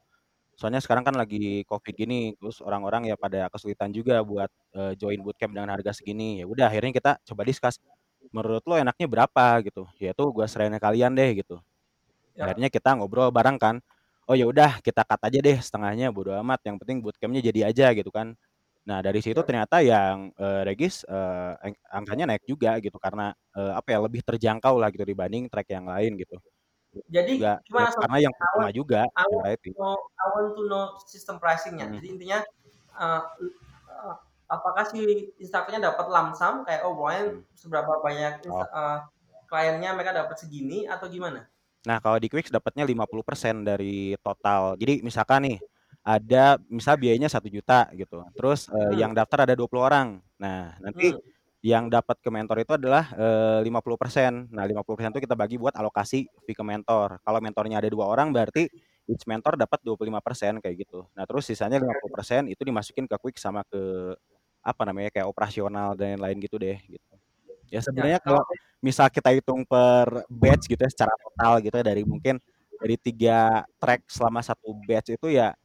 Soalnya 0.56 0.80
sekarang 0.84 1.04
kan 1.06 1.16
lagi 1.18 1.64
Covid 1.68 1.94
gini, 1.96 2.32
terus 2.40 2.60
orang-orang 2.64 3.10
ya 3.12 3.16
pada 3.20 3.48
kesulitan 3.52 3.90
juga 3.94 4.20
buat, 4.24 4.48
eee, 4.76 4.92
join 5.00 5.20
bootcamp 5.24 5.52
dengan 5.56 5.70
harga 5.74 5.92
segini. 5.96 6.40
Ya 6.42 6.46
udah 6.48 6.68
akhirnya 6.72 6.92
kita 6.96 7.12
coba 7.28 7.42
discuss, 7.48 7.78
"Menurut 8.34 8.64
lo 8.68 8.76
enaknya 8.80 9.06
berapa?" 9.10 9.46
Gitu. 9.66 9.84
"Ya 10.02 10.12
itu 10.16 10.24
gua 10.32 10.46
serahin 10.50 10.74
ke 10.76 10.82
kalian 10.82 11.12
deh," 11.18 11.42
gitu. 11.44 11.60
Ya. 12.36 12.52
Akhirnya 12.52 12.68
kita 12.68 12.96
ngobrol 13.00 13.32
bareng 13.32 13.56
kan, 13.56 13.76
"Oh 14.28 14.36
ya 14.36 14.44
udah 14.48 14.80
kita 14.84 15.02
cut 15.08 15.20
aja 15.24 15.38
deh 15.40 15.56
setengahnya, 15.62 16.12
bodo 16.12 16.32
amat, 16.44 16.60
yang 16.68 16.76
penting 16.80 17.00
bootcamp-nya 17.04 17.40
jadi 17.44 17.60
aja," 17.72 17.86
gitu 17.96 18.10
kan. 18.12 18.36
Nah 18.88 19.00
dari 19.04 19.20
situ 19.24 19.38
Ya. 19.38 19.46
ternyata 19.46 19.80
yang, 19.84 20.32
eee, 20.40 20.62
regis, 20.68 21.04
eng 21.64 21.76
angkanya 21.92 22.24
naik 22.32 22.44
juga 22.48 22.76
gitu 22.84 22.96
karena, 23.00 23.32
eee, 23.56 23.72
apa 23.78 23.88
ya, 23.94 23.98
lebih 24.04 24.22
terjangkau 24.26 24.76
lah 24.80 24.88
gitu 24.94 25.04
dibanding 25.08 25.48
track 25.52 25.68
yang 25.72 25.86
lain 25.92 26.16
gitu. 26.20 26.36
Jadi 27.10 27.34
Juga 27.34 27.60
ya 27.78 27.86
gimana 27.86 27.88
Sob? 27.94 28.02
karena 28.02 28.18
yang 28.30 28.34
pertama 28.38 28.68
juga 28.74 29.06
I 29.16 29.24
want 29.30 29.48
to 29.64 29.68
rating. 29.68 29.76
know 29.78 29.94
I 30.18 30.24
want 30.34 30.48
to 30.58 30.62
know 30.68 30.84
sistem 31.06 31.38
pricing-nya. 31.42 31.86
Mhm. 31.88 32.00
Jadi 32.00 32.06
intinya, 32.18 32.38
eee, 33.00 33.22
apakah 34.50 34.84
si 34.88 35.32
instrukturnya 35.42 35.92
dapat 35.94 36.06
lump 36.12 36.32
sum 36.38 36.62
kayak, 36.66 36.82
oh 36.86 36.94
pokoknya 36.98 37.24
Hmm. 37.24 37.40
seberapa 37.56 37.92
banyak 38.02 38.34
Oh. 38.48 38.66
eee, 38.78 38.98
kliennya 39.50 39.90
mereka 39.96 40.12
dapat 40.16 40.36
segini 40.42 40.86
atau 40.90 41.06
gimana? 41.10 41.48
Nah 41.86 41.98
kalau 42.02 42.18
di 42.18 42.26
Quicks 42.32 42.50
dapatnya 42.50 42.82
50% 42.88 43.62
dari 43.62 44.18
total. 44.20 44.74
Jadi 44.80 45.00
misalkan 45.06 45.46
nih, 45.46 45.58
ada 46.06 46.58
misal 46.70 46.98
biayanya 46.98 47.30
1.000.000 47.30 47.86
gitu, 47.94 48.22
terus, 48.38 48.66
eee, 48.70 48.98
Hmm. 48.98 49.06
yang 49.06 49.14
daftar 49.14 49.46
ada 49.46 49.54
20 49.58 49.86
orang. 49.86 50.22
Nah 50.42 50.74
nanti 50.82 51.06
Hmm. 51.06 51.18
yang 51.66 51.90
dapat 51.90 52.18
ke 52.22 52.30
mentor 52.30 52.62
itu 52.62 52.72
adalah, 52.78 53.10
eee, 53.14 53.58
50%. 53.66 54.50
Nah 54.54 54.64
50% 54.66 55.10
itu 55.14 55.22
kita 55.26 55.34
bagi 55.38 55.56
buat 55.58 55.74
alokasi 55.78 56.30
fee 56.46 56.54
ke 56.58 56.62
mentor. 56.66 57.18
Kalau 57.26 57.38
mentornya 57.42 57.78
ada 57.82 57.90
2 57.90 58.06
orang 58.10 58.30
berarti 58.34 58.66
each 59.10 59.24
mentor 59.30 59.54
dapat 59.58 59.78
25% 59.86 60.58
kayak 60.62 60.76
gitu. 60.86 61.06
Nah 61.18 61.24
terus 61.30 61.46
sisanya 61.50 61.78
50% 61.82 62.50
itu 62.50 62.62
dimasukin 62.66 63.06
ke 63.10 63.16
Quicks 63.22 63.42
sama 63.46 63.62
ke, 63.66 63.78
apa 64.66 64.82
namanya, 64.88 65.10
kayak 65.14 65.26
operasional 65.30 65.94
dan 65.98 66.18
lain-lain 66.18 66.38
gitu 66.42 66.58
deh, 66.58 66.78
gitu. 66.90 67.05
Ya 67.70 67.78
Ya, 67.78 67.80
sebenarnya 67.82 68.18
kalau 68.22 68.42
kalau 68.42 68.54
misal 68.82 69.06
kita 69.10 69.30
hitung 69.34 69.66
per 69.66 70.22
batch 70.30 70.70
gitu 70.70 70.78
ya 70.78 70.90
secara 70.92 71.12
total 71.18 71.52
gitu 71.64 71.74
ya 71.80 71.84
dari 71.84 72.02
mungkin 72.06 72.38
dari 72.78 72.94
3 73.00 73.64
track 73.80 74.06
selama 74.06 74.40
1 74.44 74.70
batch 74.86 75.16
itu 75.16 75.26
ya, 75.32 75.56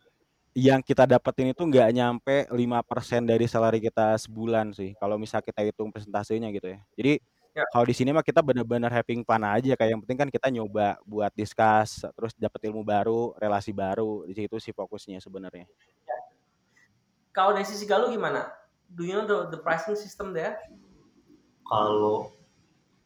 yang 0.56 0.80
kita 0.84 1.06
dapetin 1.08 1.52
itu 1.54 1.64
nggak 1.64 1.89
nyampe 1.95 2.36
5% 2.52 3.24
dari 3.28 3.45
salary 3.47 3.80
kita 3.84 4.16
sebulan 4.20 4.74
sih, 4.76 4.95
kalau 4.99 5.16
misal 5.20 5.39
kita 5.43 5.62
hitung 5.64 5.91
persentasenya 5.91 6.49
gitu 6.56 6.72
ya. 6.76 6.80
Jadi 6.97 7.20
Ya. 7.52 7.68
kalau 7.68 7.84
di 7.84 7.91
sini 7.91 8.16
mah 8.16 8.24
kita 8.24 8.39
bener-bener 8.39 8.88
having 8.88 9.28
fun 9.28 9.43
aja, 9.43 9.76
kayak 9.76 9.91
yang 9.91 9.99
penting 10.08 10.20
kan 10.24 10.30
kita 10.32 10.47
nyoba 10.47 10.95
buat 11.04 11.36
discuss, 11.36 11.99
terus 12.16 12.32
dapet 12.39 12.72
ilmu 12.72 12.80
baru, 12.80 13.36
relasi 13.36 13.76
baru, 13.76 14.24
di 14.24 14.32
situ 14.32 14.56
sih 14.56 14.72
fokusnya 14.72 15.20
sebenarnya. 15.20 15.68
Ya. 16.08 16.18
Kalau 17.36 17.52
dari 17.52 17.68
sisi 17.68 17.84
Galuh 17.84 18.08
gimana? 18.08 18.56
Do 18.88 19.04
you 19.04 19.20
know 19.20 19.28
the 19.28 19.52
the 19.52 19.60
pricing 19.60 19.99
system 19.99 20.32
there? 20.32 20.64
Kalau 21.72 22.17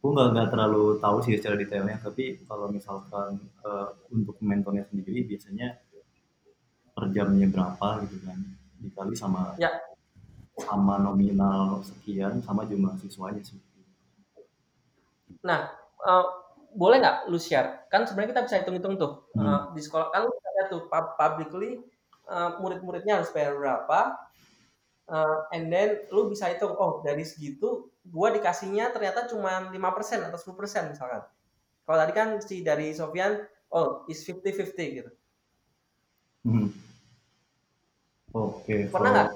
gue 0.02 0.12
nggak 0.16 0.30
nggak 0.34 0.50
terlalu 0.54 0.86
tahu 1.04 1.18
sih 1.26 1.34
secara 1.40 1.56
detailnya, 1.62 1.98
tapi 2.06 2.26
kalau 2.50 2.68
misalkan 2.78 3.32
eh, 3.70 3.90
untuk 4.16 4.36
mentornya 4.50 4.86
sendiri 4.90 5.20
biasanya 5.30 5.68
per 6.96 7.06
jamnya 7.16 7.48
berapa 7.54 7.88
gitu 8.04 8.18
kan, 8.26 8.40
dikali 8.82 9.16
sama 9.22 9.44
Ya. 9.58 9.70
sama 10.66 10.96
nominal 11.06 11.66
sekian 11.90 12.34
sama 12.48 12.62
jumlah 12.70 12.96
siswanya 13.04 13.42
sih. 13.50 13.60
Nah, 15.46 15.60
eee, 16.08 16.26
boleh 16.76 16.98
nggak 17.02 17.18
lu 17.32 17.40
share? 17.40 17.88
Kan 17.92 18.04
sebenarnya 18.08 18.32
kita 18.36 18.44
bisa 18.48 18.56
hitung-hitung 18.62 18.96
tuh, 19.00 19.12
eee, 19.40 19.60
Hmm. 19.60 19.76
di 19.76 19.82
sekolah 19.86 20.08
kan 20.14 20.22
lu 20.28 20.32
bisa 20.36 20.50
lihat 20.56 20.68
tuh 20.74 20.82
pub 20.92 21.06
publicly, 21.20 21.72
eee, 22.32 22.50
murid-muridnya 22.62 23.14
harus 23.22 23.32
bayar 23.36 23.54
berapa, 23.60 24.00
eee, 25.10 25.38
and 25.56 25.66
then 25.74 25.90
lu 26.14 26.30
bisa 26.32 26.50
hitung, 26.52 26.74
oh 26.78 27.02
dari 27.06 27.24
segitu 27.26 27.90
gua 28.10 28.30
dikasihnya 28.34 28.94
ternyata 28.94 29.26
cuma 29.26 29.70
5% 29.74 30.30
atau 30.30 30.38
10% 30.38 30.94
misalkan. 30.94 31.22
Kalau 31.86 31.98
tadi 32.02 32.14
kan 32.14 32.42
si 32.42 32.66
dari 32.66 32.94
Sofyan, 32.94 33.46
oh 33.74 34.06
is 34.10 34.22
50-50 34.26 34.98
gitu. 35.02 35.12
Hmm. 36.46 36.70
Oke, 38.36 38.92
Pernah 38.92 38.92
kalau 38.92 39.10
nggak 39.16 39.30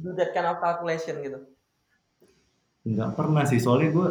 do 0.00 0.10
that 0.16 0.30
kind 0.32 0.48
of 0.48 0.58
calculation 0.62 1.20
gitu? 1.20 1.40
nggak 2.80 3.12
pernah 3.12 3.44
sih, 3.44 3.60
soalnya 3.60 3.92
gue 3.92 4.08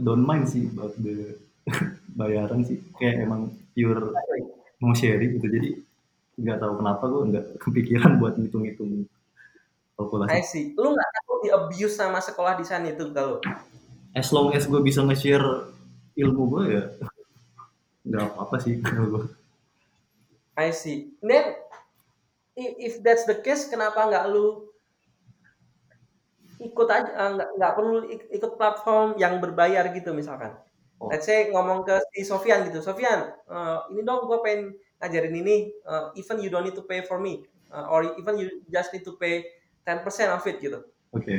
don't 0.00 0.24
mind 0.24 0.48
sih 0.48 0.64
buat 0.72 0.96
the 0.96 1.36
bayaran 2.18 2.64
sih, 2.64 2.80
kayak 2.96 3.28
emang 3.28 3.52
pure 3.76 4.16
mau 4.80 4.96
sharing 4.96 5.36
gitu, 5.36 5.46
jadi 5.46 5.70
nggak 6.40 6.58
tahu 6.58 6.80
kenapa 6.80 7.04
gue 7.04 7.22
nggak 7.28 7.46
kepikiran 7.60 8.16
buat 8.16 8.40
ngitung-ngitung 8.40 9.04
kalkulasi. 9.96 10.30
I 10.32 10.42
see. 10.42 10.64
Lu 10.78 10.94
nggak 10.94 11.10
takut 11.20 11.38
di 11.44 11.50
abuse 11.52 11.94
sama 11.96 12.18
sekolah 12.22 12.56
desain 12.56 12.84
itu 12.88 13.10
kalau? 13.12 13.42
As 14.12 14.28
long 14.32 14.52
as 14.52 14.68
gue 14.68 14.80
bisa 14.84 15.00
nge-share 15.00 15.72
ilmu 16.12 16.42
gue 16.52 16.64
ya 16.76 16.84
nggak 18.02 18.34
apa-apa 18.34 18.56
sih 18.60 18.82
kalau 18.82 19.06
gue. 19.08 19.24
I 20.58 20.68
see. 20.74 21.16
Then 21.24 21.56
if 22.58 23.00
that's 23.00 23.24
the 23.24 23.40
case, 23.40 23.70
kenapa 23.70 24.04
nggak 24.04 24.28
lu 24.28 24.68
ikut 26.62 26.88
aja 26.92 27.10
eh, 27.10 27.30
nggak 27.34 27.50
nggak 27.58 27.72
perlu 27.74 27.98
ik- 28.06 28.30
ikut 28.30 28.52
platform 28.54 29.18
yang 29.18 29.42
berbayar 29.42 29.88
gitu 29.90 30.14
misalkan. 30.14 30.54
Oh. 31.02 31.10
Let's 31.10 31.26
say 31.26 31.50
ngomong 31.50 31.82
ke 31.82 31.98
si 32.14 32.22
Sofyan 32.22 32.70
gitu, 32.70 32.78
Sofyan, 32.78 33.34
eh, 33.34 33.78
ini 33.90 34.06
dong 34.06 34.30
gue 34.30 34.38
pengen 34.44 34.78
ngajarin 35.02 35.34
ini, 35.34 35.74
eh, 35.74 36.06
even 36.14 36.38
you 36.38 36.46
don't 36.46 36.62
need 36.62 36.78
to 36.78 36.86
pay 36.86 37.02
for 37.02 37.18
me, 37.18 37.42
eh, 37.74 37.86
or 37.90 38.14
even 38.14 38.38
you 38.38 38.62
just 38.70 38.94
need 38.94 39.02
to 39.02 39.18
pay 39.18 39.42
10% 39.82 40.36
of 40.36 40.44
it 40.46 40.56
gitu. 40.58 40.78
Oke. 41.10 41.34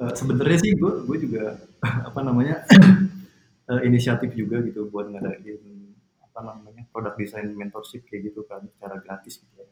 Eh, 0.00 0.12
Sebenarnya 0.16 0.58
sih 0.58 0.72
gue 0.74 0.92
gue 1.04 1.16
juga 1.20 1.60
apa 2.08 2.20
namanya 2.22 2.64
eh, 3.70 3.80
inisiatif 3.84 4.32
juga 4.32 4.62
gitu 4.64 4.88
buat 4.88 5.10
ngadain 5.10 5.60
apa 6.24 6.40
namanya 6.46 6.82
produk 6.88 7.14
desain 7.18 7.50
mentorship 7.50 8.06
kayak 8.06 8.32
gitu 8.32 8.46
kan 8.46 8.62
secara 8.76 8.96
gratis 9.02 9.42
gitu. 9.42 9.66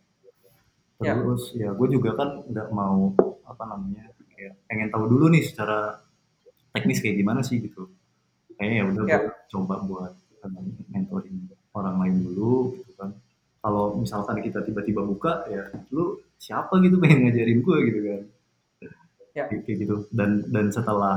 Ya. 0.98 1.14
Terus 1.14 1.54
ya 1.54 1.70
gue 1.72 1.88
juga 1.88 2.18
kan 2.18 2.42
nggak 2.44 2.68
mau 2.74 3.14
apa 3.46 3.64
namanya 3.64 4.10
kayak 4.34 4.58
pengen 4.66 4.90
tahu 4.90 5.06
dulu 5.06 5.30
nih 5.30 5.46
secara 5.46 6.02
teknis 6.74 6.98
kayak 7.00 7.16
gimana 7.22 7.40
sih 7.40 7.62
gitu. 7.62 7.88
Kayaknya 8.58 8.76
ya 8.76 8.84
udah 8.90 9.02
Ya. 9.06 9.18
gue 9.22 9.32
coba 9.54 9.74
buat 9.86 10.12
eh, 10.42 10.50
mentoring 10.90 11.38
orang 11.72 11.96
lain 12.02 12.16
dulu 12.26 12.74
gitu 12.82 12.92
kan. 12.98 13.14
Kalau 13.58 13.98
misalkan 13.98 14.38
kita 14.42 14.62
tiba-tiba 14.62 15.02
buka 15.02 15.46
ya 15.48 15.70
lu 15.94 16.18
siapa 16.38 16.72
gitu 16.80 16.96
pengen 17.02 17.28
ngajarin 17.28 17.60
gue 17.60 17.76
gitu 17.90 18.00
kan 18.06 18.22
Ya. 19.36 19.46
kayak 19.46 19.70
gitu 19.86 20.02
dan 20.10 20.42
dan 20.50 20.66
setelah 20.74 21.14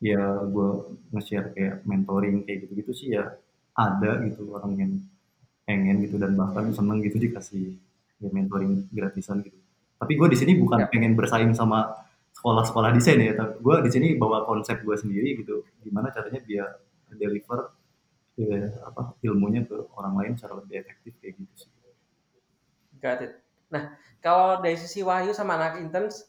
ya 0.00 0.16
gue 0.48 0.68
nge-share 1.12 1.52
kayak 1.52 1.84
mentoring 1.84 2.40
kayak 2.48 2.64
gitu-gitu 2.64 2.92
sih 2.96 3.08
ya 3.12 3.36
ada 3.76 4.24
gitu 4.24 4.48
orang 4.48 4.72
yang 4.80 4.92
pengen 5.68 6.00
gitu 6.00 6.16
dan 6.16 6.32
bahkan 6.40 6.72
seneng 6.72 7.04
gitu 7.04 7.20
dikasih 7.20 7.76
ya 8.16 8.28
mentoring 8.32 8.88
gratisan 8.88 9.44
gitu 9.44 9.60
tapi 10.00 10.16
gue 10.16 10.28
di 10.32 10.38
sini 10.40 10.56
bukan 10.56 10.80
Ya. 10.80 10.88
pengen 10.88 11.12
bersaing 11.20 11.52
sama 11.52 12.00
sekolah-sekolah 12.32 12.96
desain 12.96 13.20
ya 13.20 13.36
tapi 13.36 13.60
gue 13.60 13.76
di 13.84 13.90
sini 13.92 14.06
bawa 14.16 14.48
konsep 14.48 14.80
gue 14.80 14.96
sendiri 14.96 15.36
gitu 15.36 15.60
gimana 15.84 16.08
caranya 16.08 16.40
biar 16.40 16.80
deliver 17.12 17.76
ya, 18.40 18.72
apa 18.88 19.20
ilmunya 19.20 19.68
ke 19.68 19.76
orang 19.92 20.16
lain 20.16 20.32
secara 20.32 20.64
lebih 20.64 20.80
efektif 20.80 21.12
kayak 21.20 21.36
gitu 21.36 21.68
sih 21.68 21.70
Got 23.00 23.20
it. 23.20 23.32
Nah, 23.70 23.94
kalau 24.20 24.60
dari 24.60 24.76
sisi 24.76 25.00
Wahyu 25.00 25.32
sama 25.32 25.56
anak 25.56 25.80
interns, 25.80 26.26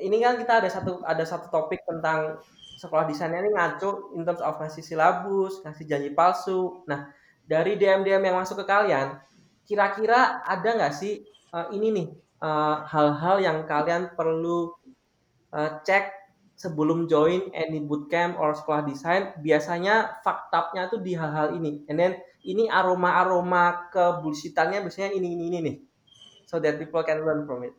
ini 0.00 0.18
kan 0.24 0.40
kita 0.40 0.64
ada 0.64 0.68
satu 0.72 1.04
ada 1.04 1.22
satu 1.22 1.52
topik 1.52 1.84
tentang 1.84 2.40
sekolah 2.80 3.06
desainnya 3.06 3.44
ini 3.44 3.52
ngaco 3.54 4.16
in 4.18 4.26
terms 4.26 4.42
of 4.42 4.58
ngasih 4.58 4.82
silabus, 4.82 5.62
ngasih 5.62 5.84
janji 5.86 6.10
palsu. 6.10 6.82
Nah, 6.88 7.12
dari 7.46 7.78
DM-DM 7.78 8.22
yang 8.26 8.36
masuk 8.40 8.64
ke 8.64 8.66
kalian, 8.66 9.20
kira-kira 9.68 10.42
ada 10.42 10.68
nggak 10.74 10.94
sih 10.96 11.22
eh, 11.28 11.66
ini 11.76 11.88
nih 11.94 12.08
eh, 12.42 12.76
hal-hal 12.88 13.36
yang 13.38 13.58
kalian 13.68 14.16
perlu 14.18 14.72
eh, 15.54 15.70
cek 15.86 16.04
sebelum 16.58 17.10
join 17.10 17.50
any 17.54 17.82
bootcamp 17.82 18.38
or 18.40 18.56
sekolah 18.56 18.82
desain? 18.88 19.36
Biasanya 19.38 20.22
faktanya 20.26 20.90
tuh 20.90 21.00
di 21.04 21.14
hal-hal 21.14 21.54
ini. 21.58 21.86
And 21.86 21.98
then 22.00 22.12
ini 22.42 22.66
aroma-aroma 22.66 23.92
ke 23.94 24.22
bullshitannya 24.22 24.82
biasanya 24.82 25.14
ini 25.14 25.28
ini 25.38 25.58
nih. 25.62 25.76
So 26.52 26.60
that 26.60 26.76
people 26.76 27.00
can 27.00 27.24
learn 27.24 27.48
from 27.48 27.64
it. 27.64 27.72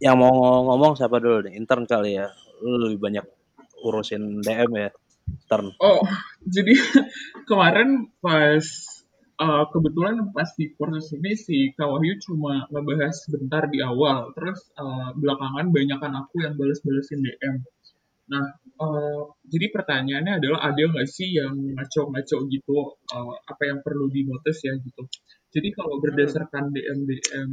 Yang 0.00 0.16
mau 0.16 0.64
ngomong 0.64 0.96
siapa 0.96 1.20
dulu 1.20 1.44
nih? 1.44 1.60
Intern 1.60 1.84
kali 1.84 2.16
ya. 2.16 2.32
Lu 2.64 2.80
lebih 2.80 3.04
banyak 3.04 3.24
urusin 3.84 4.40
DM 4.40 4.72
ya. 4.80 4.88
Intern. 5.28 5.76
Oh, 5.76 6.00
jadi 6.40 6.72
kemarin 7.48 8.08
pas 8.24 8.64
uh, 9.44 9.64
kebetulan 9.68 10.32
pas 10.32 10.48
di 10.56 10.72
proses 10.72 11.12
ini 11.12 11.36
si 11.36 11.56
Kak 11.76 11.84
Wahyu 11.84 12.16
cuma 12.24 12.64
ngebahas 12.72 13.12
sebentar 13.28 13.68
di 13.68 13.84
awal, 13.84 14.32
terus 14.32 14.72
uh, 14.80 15.12
belakangan 15.20 15.68
banyakan 15.68 16.12
aku 16.24 16.48
yang 16.48 16.56
balas-balesin 16.56 17.20
DM. 17.20 17.60
Nah, 18.24 18.44
uh, 18.80 19.22
jadi 19.44 19.68
pertanyaannya 19.68 20.40
adalah 20.40 20.60
ada 20.72 20.80
nggak 20.80 21.08
sih 21.08 21.36
yang 21.36 21.52
ngaco-ngaco 21.76 22.38
gitu, 22.48 22.76
uh, 23.12 23.34
apa 23.44 23.62
yang 23.68 23.78
perlu 23.84 24.08
dinotis 24.08 24.64
ya 24.64 24.72
gitu. 24.80 25.02
Jadi 25.54 25.68
kalau 25.76 26.00
berdasarkan 26.00 26.72
DM-DM 26.72 27.50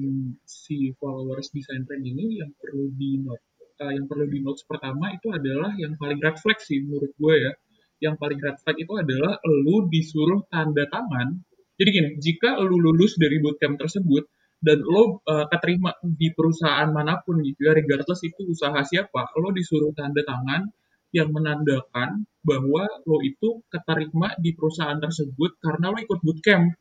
si 0.47 0.95
followers 0.97 1.51
design 1.53 1.83
trend 1.85 2.07
ini 2.07 2.39
yang 2.39 2.51
perlu 2.55 2.87
di 2.95 3.19
uh, 3.27 3.91
yang 3.91 4.07
perlu 4.07 4.25
di 4.31 4.39
pertama 4.65 5.11
itu 5.11 5.27
adalah 5.29 5.75
yang 5.75 5.99
paling 5.99 6.17
red 6.23 6.37
sih 6.63 6.79
menurut 6.81 7.11
gue 7.19 7.35
ya. 7.35 7.53
Yang 8.01 8.15
paling 8.17 8.39
red 8.41 8.57
itu 8.79 8.93
adalah 8.97 9.37
lu 9.45 9.85
disuruh 9.91 10.41
tanda 10.49 10.87
tangan 10.89 11.43
jadi 11.81 11.89
gini, 11.97 12.09
jika 12.21 12.61
lu 12.61 12.77
lulus 12.77 13.17
dari 13.17 13.41
bootcamp 13.41 13.81
tersebut 13.81 14.29
dan 14.61 14.77
lo 14.85 15.25
uh, 15.25 15.49
keterima 15.49 15.97
di 16.05 16.29
perusahaan 16.37 16.85
mana 16.93 17.17
pun 17.25 17.41
gitu 17.41 17.65
ya, 17.65 17.73
regardless 17.73 18.21
itu 18.21 18.45
usaha 18.45 18.77
siapa, 18.85 19.33
lo 19.41 19.49
disuruh 19.49 19.89
tanda 19.97 20.21
tangan 20.21 20.69
yang 21.11 21.33
menandakan 21.33 22.23
bahwa 22.45 22.85
lo 23.03 23.17
itu 23.25 23.65
keterima 23.67 24.37
di 24.37 24.53
perusahaan 24.53 25.01
tersebut 25.01 25.57
karena 25.59 25.89
lo 25.91 25.97
ikut 25.97 26.19
bootcamp. 26.21 26.77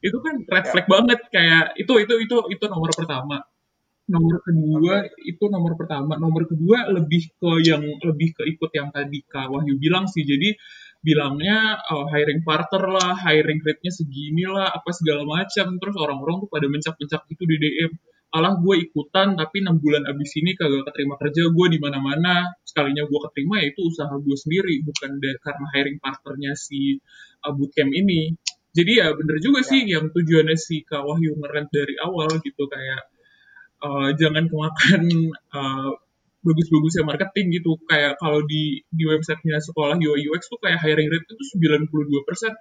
Itu 0.00 0.22
kan 0.22 0.46
red 0.46 0.66
flag 0.70 0.86
ya. 0.86 0.90
banget 0.90 1.20
kayak 1.34 1.64
itu 1.80 1.92
itu 1.98 2.14
itu 2.24 2.36
itu 2.54 2.64
nomor 2.70 2.94
pertama. 2.94 3.42
Nomor 4.04 4.36
kedua 4.44 4.94
okay. 5.00 5.32
itu 5.32 5.44
nomor 5.48 5.72
pertama. 5.80 6.14
Nomor 6.20 6.44
kedua 6.44 6.92
lebih 6.92 7.32
ke 7.40 7.50
yang 7.64 7.82
lebih 8.04 8.36
ke 8.36 8.42
ikut 8.54 8.70
yang 8.76 8.92
tadi 8.92 9.24
Kak 9.24 9.48
Wahyu 9.48 9.80
bilang 9.80 10.04
sih. 10.06 10.22
Jadi 10.22 10.52
bilangnya 11.04 11.84
oh, 11.92 12.08
hiring 12.08 12.40
partner 12.40 12.88
lah, 12.88 13.12
hiring 13.12 13.60
rate-nya 13.60 13.92
segini 13.92 14.48
lah, 14.48 14.72
apa 14.72 14.90
segala 14.96 15.28
macam. 15.28 15.76
Terus 15.76 15.96
orang-orang 16.00 16.36
tuh 16.42 16.48
pada 16.48 16.66
mencak-mencak 16.66 17.22
gitu 17.28 17.44
di 17.44 17.56
DM. 17.60 17.92
Alah 18.34 18.58
gue 18.58 18.74
ikutan 18.82 19.38
tapi 19.38 19.62
enam 19.62 19.78
bulan 19.78 20.10
abis 20.10 20.42
ini 20.42 20.58
kagak 20.58 20.90
keterima 20.90 21.14
kerja 21.20 21.52
gue 21.52 21.66
di 21.70 21.78
mana-mana. 21.78 22.56
Sekalinya 22.66 23.06
gue 23.06 23.20
keterima 23.30 23.62
ya 23.62 23.70
itu 23.70 23.80
usaha 23.86 24.10
gue 24.10 24.36
sendiri, 24.40 24.82
bukan 24.82 25.22
karena 25.38 25.66
hiring 25.76 25.98
partnernya 26.02 26.52
si 26.58 26.98
uh, 27.46 27.52
bootcamp 27.54 27.94
ini. 27.94 28.34
Jadi 28.74 28.92
ya 28.98 29.14
bener 29.14 29.38
juga 29.38 29.62
ya. 29.62 29.70
sih 29.70 29.80
yang 29.86 30.10
tujuannya 30.10 30.58
si 30.58 30.82
Kak 30.82 31.06
Wahyu 31.06 31.38
ngerent 31.38 31.70
dari 31.70 31.94
awal 32.02 32.26
gitu 32.42 32.66
kayak 32.66 33.06
uh, 33.86 34.10
jangan 34.18 34.50
kemakan 34.50 35.04
uh, 35.54 35.94
bagus-bagusnya 36.44 37.02
marketing 37.08 37.46
gitu. 37.58 37.80
Kayak 37.88 38.20
kalau 38.20 38.44
di 38.44 38.84
di 38.92 39.04
websitenya 39.08 39.58
sekolah 39.64 39.96
UI 39.96 40.28
UX 40.28 40.52
tuh 40.52 40.60
kayak 40.60 40.78
hiring 40.84 41.08
rate 41.08 41.24
itu 41.24 41.44
92 41.58 42.28
persen. 42.28 42.52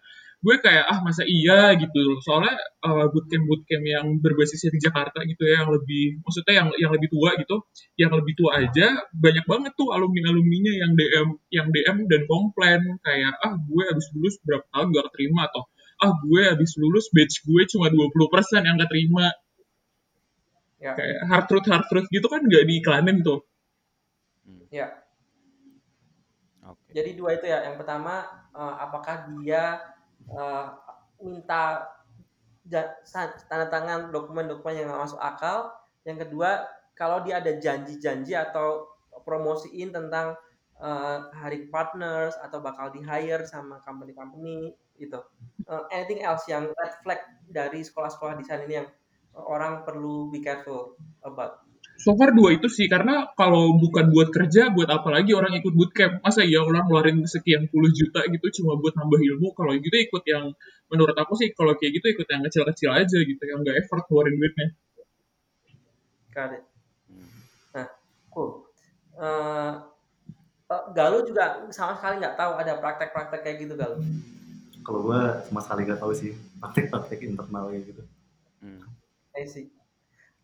Gue 0.44 0.60
kayak 0.60 0.92
ah 0.92 1.00
masa 1.00 1.24
iya? 1.24 1.72
gitu 1.80 2.20
soalnya 2.20 2.52
uh, 2.84 3.08
bootcamp 3.08 3.48
bootcamp 3.48 3.84
yang 3.88 4.06
berbasis 4.20 4.68
di 4.68 4.76
Jakarta 4.76 5.24
gitu 5.24 5.40
ya 5.48 5.64
yang 5.64 5.72
lebih 5.72 6.20
maksudnya 6.20 6.54
yang 6.60 6.68
yang 6.76 6.92
lebih 6.92 7.08
tua 7.08 7.32
gitu 7.40 7.64
yang 7.96 8.12
lebih 8.12 8.36
tua 8.36 8.60
aja 8.60 9.08
banyak 9.16 9.48
banget 9.48 9.72
tuh 9.80 9.96
alumni 9.96 10.36
alumninya 10.36 10.74
yang 10.76 10.92
DM 11.00 11.28
yang 11.48 11.68
DM 11.72 11.98
dan 12.12 12.22
komplain 12.28 12.84
kayak 13.08 13.40
ah 13.40 13.56
gue 13.56 13.84
habis 13.88 14.12
lulus 14.12 14.36
berapa 14.44 14.68
tahun 14.68 14.92
gak 14.92 15.06
keterima? 15.16 15.48
Atau 15.48 15.64
ah 16.04 16.12
gue 16.20 16.42
habis 16.44 16.72
lulus 16.76 17.08
batch 17.16 17.48
gue 17.48 17.62
cuma 17.72 17.88
20% 17.88 18.68
yang 18.68 18.78
keterima. 18.84 19.32
Ya. 20.84 20.92
kayak 21.00 21.24
hard 21.32 21.46
truth 21.48 21.68
hard 21.72 21.88
truth 21.88 22.12
gitu 22.12 22.28
kan 22.28 22.44
gak 22.44 22.68
diiklanin 22.68 23.24
tuh 23.24 23.48
Ya. 24.74 24.90
Oke. 26.66 26.90
Jadi 26.98 27.14
dua 27.14 27.38
itu 27.38 27.46
ya. 27.46 27.62
Yang 27.70 27.86
pertama, 27.86 28.26
uh, 28.58 28.76
apakah 28.82 29.30
dia 29.38 29.78
uh, 30.34 30.74
minta 31.22 31.94
tanda 32.66 33.68
tangan 33.70 34.10
dokumen-dokumen 34.10 34.74
yang 34.74 34.90
nggak 34.90 35.04
masuk 35.06 35.22
akal. 35.22 35.70
Yang 36.10 36.26
kedua, 36.26 36.66
kalau 36.98 37.22
dia 37.22 37.38
ada 37.38 37.54
janji-janji 37.54 38.34
atau 38.34 38.90
promosiin 39.22 39.94
tentang 39.94 40.34
uh, 40.82 41.30
hiring 41.38 41.70
partners 41.70 42.34
atau 42.42 42.58
bakal 42.58 42.90
di 42.90 43.06
hire 43.06 43.46
sama 43.46 43.78
company-company 43.86 44.74
gitu. 44.98 45.22
Uh, 45.70 45.86
anything 45.94 46.26
else 46.26 46.50
yang 46.50 46.66
red 46.66 46.94
flag 47.06 47.22
dari 47.46 47.86
sekolah-sekolah 47.86 48.42
desain 48.42 48.66
ini 48.66 48.82
yang 48.82 48.90
orang 49.38 49.86
perlu 49.86 50.34
be 50.34 50.42
careful 50.42 50.98
about? 51.22 51.62
So 52.04 52.12
far 52.20 52.36
dua 52.36 52.60
itu 52.60 52.68
sih 52.68 52.92
karena 52.92 53.32
kalau 53.40 53.80
bukan 53.80 54.12
buat 54.12 54.28
kerja 54.36 54.76
buat 54.76 54.92
apa 54.92 55.08
lagi 55.08 55.32
orang 55.32 55.56
ikut 55.56 55.72
bootcamp 55.72 56.20
masa 56.20 56.44
ya 56.44 56.60
orang 56.60 56.84
ngeluarin 56.92 57.24
sekian 57.24 57.72
puluh 57.72 57.88
juta 57.96 58.28
gitu 58.28 58.62
cuma 58.62 58.76
buat 58.76 58.92
nambah 59.00 59.24
ilmu 59.24 59.56
kalau 59.56 59.72
gitu 59.80 59.96
ikut 59.96 60.24
yang 60.28 60.52
menurut 60.92 61.16
aku 61.16 61.40
sih 61.40 61.56
kalau 61.56 61.80
kayak 61.80 61.96
gitu 62.04 62.12
ikut 62.12 62.28
yang 62.28 62.44
kecil-kecil 62.44 62.92
aja 62.92 63.18
gitu 63.24 63.44
yang 63.48 63.64
nggak 63.64 63.80
effort 63.80 64.04
ngeluarin 64.12 64.36
duitnya 64.36 64.68
Got 66.34 66.58
it. 66.58 66.66
Nah, 67.78 67.88
cool. 68.34 68.66
Uh, 69.14 69.86
uh, 70.66 70.84
Galuh 70.98 71.22
juga 71.30 71.62
sama 71.70 71.94
sekali 71.94 72.18
nggak 72.18 72.34
tahu 72.34 72.52
ada 72.58 72.74
praktek-praktek 72.82 73.46
kayak 73.46 73.58
gitu 73.62 73.74
Galuh. 73.78 74.02
Kalau 74.82 75.00
gue 75.06 75.22
sama 75.46 75.62
sekali 75.62 75.82
nggak 75.86 76.02
tahu 76.02 76.12
sih 76.18 76.34
praktek-praktek 76.58 77.22
internal 77.22 77.70
kayak 77.70 77.86
gitu. 77.86 78.04
Hmm. 78.66 78.82
I 79.38 79.46
see. 79.46 79.70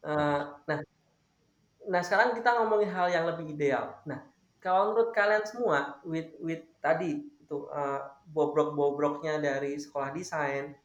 Uh, 0.06 0.62
nah, 0.70 0.80
nah 1.90 2.02
sekarang 2.06 2.38
kita 2.38 2.62
ngomongin 2.62 2.94
hal 2.94 3.10
yang 3.10 3.26
lebih 3.26 3.50
ideal. 3.50 3.98
Nah, 4.06 4.22
kalau 4.62 4.94
menurut 4.94 5.12
kalian 5.12 5.44
semua, 5.44 5.98
with 6.06 6.30
with 6.40 6.62
tadi 6.80 7.26
itu 7.26 7.66
uh, 7.74 8.14
bobrok-bobroknya 8.30 9.42
dari 9.42 9.82
sekolah 9.82 10.14
desain, 10.14 10.78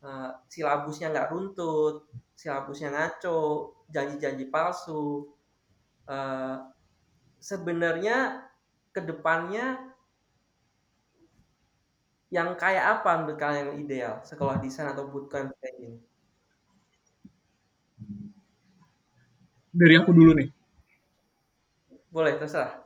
uh, 0.00 0.40
silabusnya 0.48 1.12
nggak 1.12 1.28
runtut, 1.28 2.08
silabusnya 2.32 2.88
ngaco, 2.94 3.76
janji-janji 3.92 4.48
palsu, 4.48 5.28
uh, 6.08 6.64
sebenarnya 7.38 8.48
ke 8.90 9.04
depannya 9.04 9.84
yang 12.28 12.56
kayak 12.60 13.00
apa 13.00 13.10
menurut 13.24 13.40
kalian 13.40 13.72
yang 13.72 13.78
ideal 13.80 14.14
sekolah 14.20 14.60
desain 14.60 14.88
atau 14.88 15.08
bootcamp 15.08 15.52
kayak 15.60 15.76
ini? 15.80 16.07
Dari 19.78 19.94
aku 19.94 20.10
dulu 20.10 20.34
nih. 20.34 20.48
Boleh, 22.10 22.34
terserah. 22.34 22.82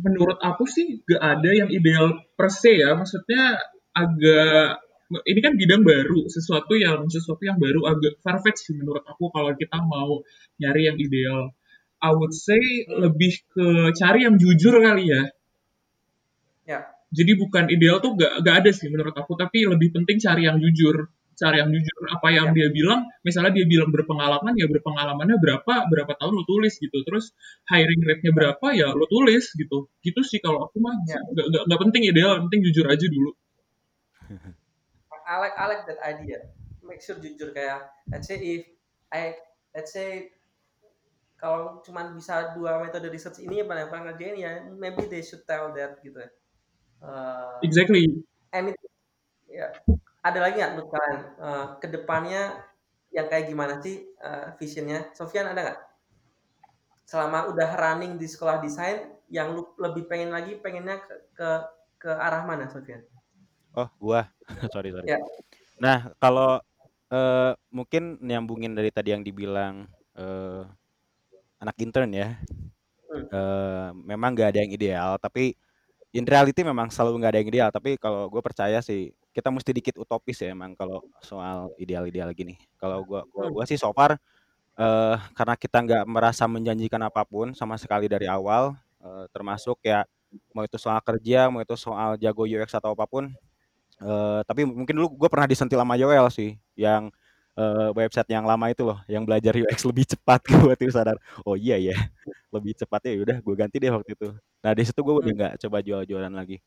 Menurut 0.00 0.40
aku 0.40 0.64
sih 0.64 1.04
gak 1.04 1.20
ada 1.20 1.50
yang 1.52 1.68
ideal 1.68 2.24
per 2.34 2.48
se 2.48 2.80
ya. 2.80 2.96
Maksudnya 2.96 3.60
agak 3.94 4.82
ini 5.22 5.40
kan 5.44 5.54
bidang 5.54 5.84
baru, 5.84 6.26
sesuatu 6.26 6.74
yang 6.74 7.06
sesuatu 7.06 7.44
yang 7.44 7.60
baru 7.60 7.86
agak 7.86 8.18
farfetch 8.24 8.66
sih 8.66 8.74
menurut 8.74 9.04
aku 9.04 9.28
kalau 9.30 9.52
kita 9.54 9.78
mau 9.84 10.24
nyari 10.58 10.90
yang 10.90 10.96
ideal. 10.98 11.52
I 12.00 12.10
would 12.10 12.34
say 12.34 12.58
hmm. 12.58 13.04
lebih 13.04 13.44
ke 13.52 13.94
cari 13.94 14.26
yang 14.26 14.40
jujur 14.40 14.80
kali 14.80 15.12
ya. 15.12 15.22
Ya. 16.64 16.80
Jadi 17.14 17.32
bukan 17.38 17.70
ideal 17.70 18.02
tuh 18.02 18.18
gak, 18.18 18.42
gak 18.42 18.64
ada 18.64 18.70
sih 18.74 18.90
menurut 18.90 19.14
aku, 19.14 19.38
tapi 19.38 19.68
lebih 19.68 19.94
penting 19.94 20.18
cari 20.18 20.50
yang 20.50 20.58
jujur 20.58 21.06
cara 21.34 21.62
yang 21.62 21.70
jujur 21.70 22.02
apa 22.10 22.28
yang 22.30 22.50
ya. 22.50 22.56
dia 22.56 22.68
bilang 22.70 23.06
misalnya 23.26 23.52
dia 23.52 23.66
bilang 23.66 23.90
berpengalaman 23.90 24.54
ya 24.54 24.66
berpengalamannya 24.70 25.36
berapa 25.38 25.74
berapa 25.90 26.12
tahun 26.18 26.32
lo 26.32 26.44
tulis 26.46 26.74
gitu. 26.78 27.02
Terus 27.02 27.34
hiring 27.68 28.00
rate-nya 28.06 28.32
berapa 28.32 28.66
ya 28.72 28.94
lo 28.94 29.06
tulis 29.10 29.52
gitu. 29.54 29.90
Gitu 30.00 30.20
sih 30.22 30.38
kalau 30.38 30.66
aku 30.66 30.78
mah 30.78 30.94
ya. 31.06 31.18
gak, 31.20 31.46
gak, 31.50 31.62
gak 31.68 31.80
penting 31.86 32.02
ideal 32.08 32.38
penting 32.46 32.60
jujur 32.70 32.86
aja 32.86 33.06
dulu. 33.06 33.30
I 35.24 35.40
like 35.40 35.56
I 35.56 35.64
like 35.68 35.84
that 35.90 36.00
idea. 36.04 36.38
Make 36.84 37.02
sure 37.02 37.18
jujur 37.18 37.50
kayak 37.52 37.90
let's 38.08 38.30
say 38.30 38.38
if 38.38 38.64
I 39.10 39.36
let's 39.74 39.90
say 39.90 40.30
kalau 41.40 41.84
cuma 41.84 42.08
bisa 42.16 42.56
dua 42.56 42.80
metode 42.80 43.12
research 43.12 43.44
ini 43.44 43.60
ya 43.60 43.64
paling 43.68 43.92
paling 43.92 44.04
ngerjain 44.08 44.36
ya 44.40 44.52
maybe 44.72 45.04
they 45.10 45.20
should 45.20 45.44
tell 45.44 45.74
that 45.74 46.00
gitu 46.00 46.16
ya. 46.16 46.30
Uh, 47.04 47.60
exactly. 47.60 48.08
anything. 48.54 48.92
Ya 49.44 49.70
ada 50.24 50.38
lagi 50.40 50.56
nggak 50.56 50.72
menurut 50.72 50.90
kalian 50.90 51.18
uh, 51.36 51.66
ke 51.76 51.86
depannya 51.92 52.42
yang 53.12 53.28
kayak 53.28 53.46
gimana 53.46 53.78
sih 53.84 54.08
uh, 54.24 54.56
visionnya? 54.56 55.12
Sofian 55.12 55.52
ada 55.52 55.60
nggak? 55.60 55.80
Selama 57.04 57.52
udah 57.52 57.70
running 57.76 58.16
di 58.16 58.24
sekolah 58.24 58.64
desain, 58.64 59.12
yang 59.28 59.52
lu 59.52 59.68
lebih 59.76 60.08
pengen 60.08 60.32
lagi 60.32 60.56
pengennya 60.56 61.04
ke 61.04 61.14
ke, 61.36 61.48
ke 62.08 62.10
arah 62.10 62.42
mana, 62.48 62.72
Sofian? 62.72 63.04
Oh, 63.76 63.86
gua. 64.00 64.32
sorry, 64.72 64.96
sorry. 64.96 65.12
Ya. 65.12 65.20
Nah, 65.76 66.08
kalau 66.16 66.56
uh, 67.12 67.52
mungkin 67.68 68.16
nyambungin 68.24 68.72
dari 68.72 68.88
tadi 68.88 69.12
yang 69.12 69.20
dibilang 69.20 69.84
uh, 70.16 70.64
anak 71.60 71.76
intern 71.84 72.10
ya. 72.16 72.40
Hmm. 73.12 73.26
Uh, 73.30 73.88
memang 74.08 74.32
nggak 74.32 74.56
ada 74.56 74.58
yang 74.64 74.72
ideal, 74.72 75.20
tapi 75.20 75.54
in 76.16 76.24
reality 76.26 76.64
memang 76.64 76.88
selalu 76.88 77.20
nggak 77.20 77.32
ada 77.36 77.40
yang 77.44 77.50
ideal. 77.52 77.68
Tapi 77.70 78.00
kalau 78.00 78.32
gue 78.32 78.42
percaya 78.42 78.80
sih 78.80 79.12
kita 79.34 79.50
mesti 79.50 79.70
dikit 79.74 79.96
utopis 80.00 80.38
ya 80.40 80.54
emang 80.54 80.72
kalau 80.78 81.02
soal 81.20 81.74
ideal-ideal 81.82 82.30
gini. 82.32 82.56
Kalau 82.78 83.02
gua 83.04 83.26
gua, 83.34 83.46
gua 83.50 83.64
sih 83.66 83.76
so 83.76 83.90
far 83.92 84.16
uh, 84.78 85.16
karena 85.36 85.54
kita 85.58 85.78
nggak 85.84 86.04
merasa 86.08 86.44
menjanjikan 86.50 87.02
apa 87.04 87.22
pun 87.26 87.52
sama 87.56 87.76
sekali 87.80 88.06
dari 88.10 88.26
awal, 88.30 88.74
uh, 89.02 89.26
termasuk 89.34 89.78
ya 89.84 90.06
mau 90.54 90.64
itu 90.66 90.78
soal 90.80 90.98
kerja, 91.04 91.48
mau 91.52 91.62
itu 91.62 91.76
soal 91.78 92.16
jago 92.20 92.44
UX 92.46 92.70
atau 92.74 92.92
apa 92.94 93.06
pun, 93.08 93.30
Uh, 94.02 94.42
tapi 94.50 94.66
mungkin 94.66 94.90
dulu 94.98 95.06
gue 95.14 95.28
pernah 95.30 95.46
disentil 95.46 95.78
sama 95.78 95.94
Yoel 95.94 96.26
sih, 96.26 96.58
yang 96.74 97.14
uh, 97.54 97.94
website 97.94 98.26
yang 98.26 98.42
lama 98.42 98.66
itu 98.74 98.82
loh, 98.82 98.98
yang 99.06 99.22
belajar 99.22 99.54
UX 99.54 99.86
lebih 99.90 100.02
cepat. 100.10 100.42
Gue 100.50 100.74
baru 100.74 100.90
sadar, 100.90 101.16
oh 101.46 101.54
iya 101.54 101.78
ya, 101.78 101.94
lebih 102.50 102.74
cepat 102.74 103.00
ya. 103.06 103.12
Udah, 103.22 103.36
gue 103.38 103.54
ganti 103.54 103.76
deh 103.78 103.90
waktu 103.94 104.18
itu. 104.18 104.28
Nah 104.66 104.72
di 104.74 104.82
situ 104.86 105.00
gue 105.00 105.14
udah 105.14 105.30
Hmm. 105.30 105.38
nggak 105.38 105.52
coba 105.62 105.78
jual-jualan 105.86 106.32
lagi. 106.34 106.58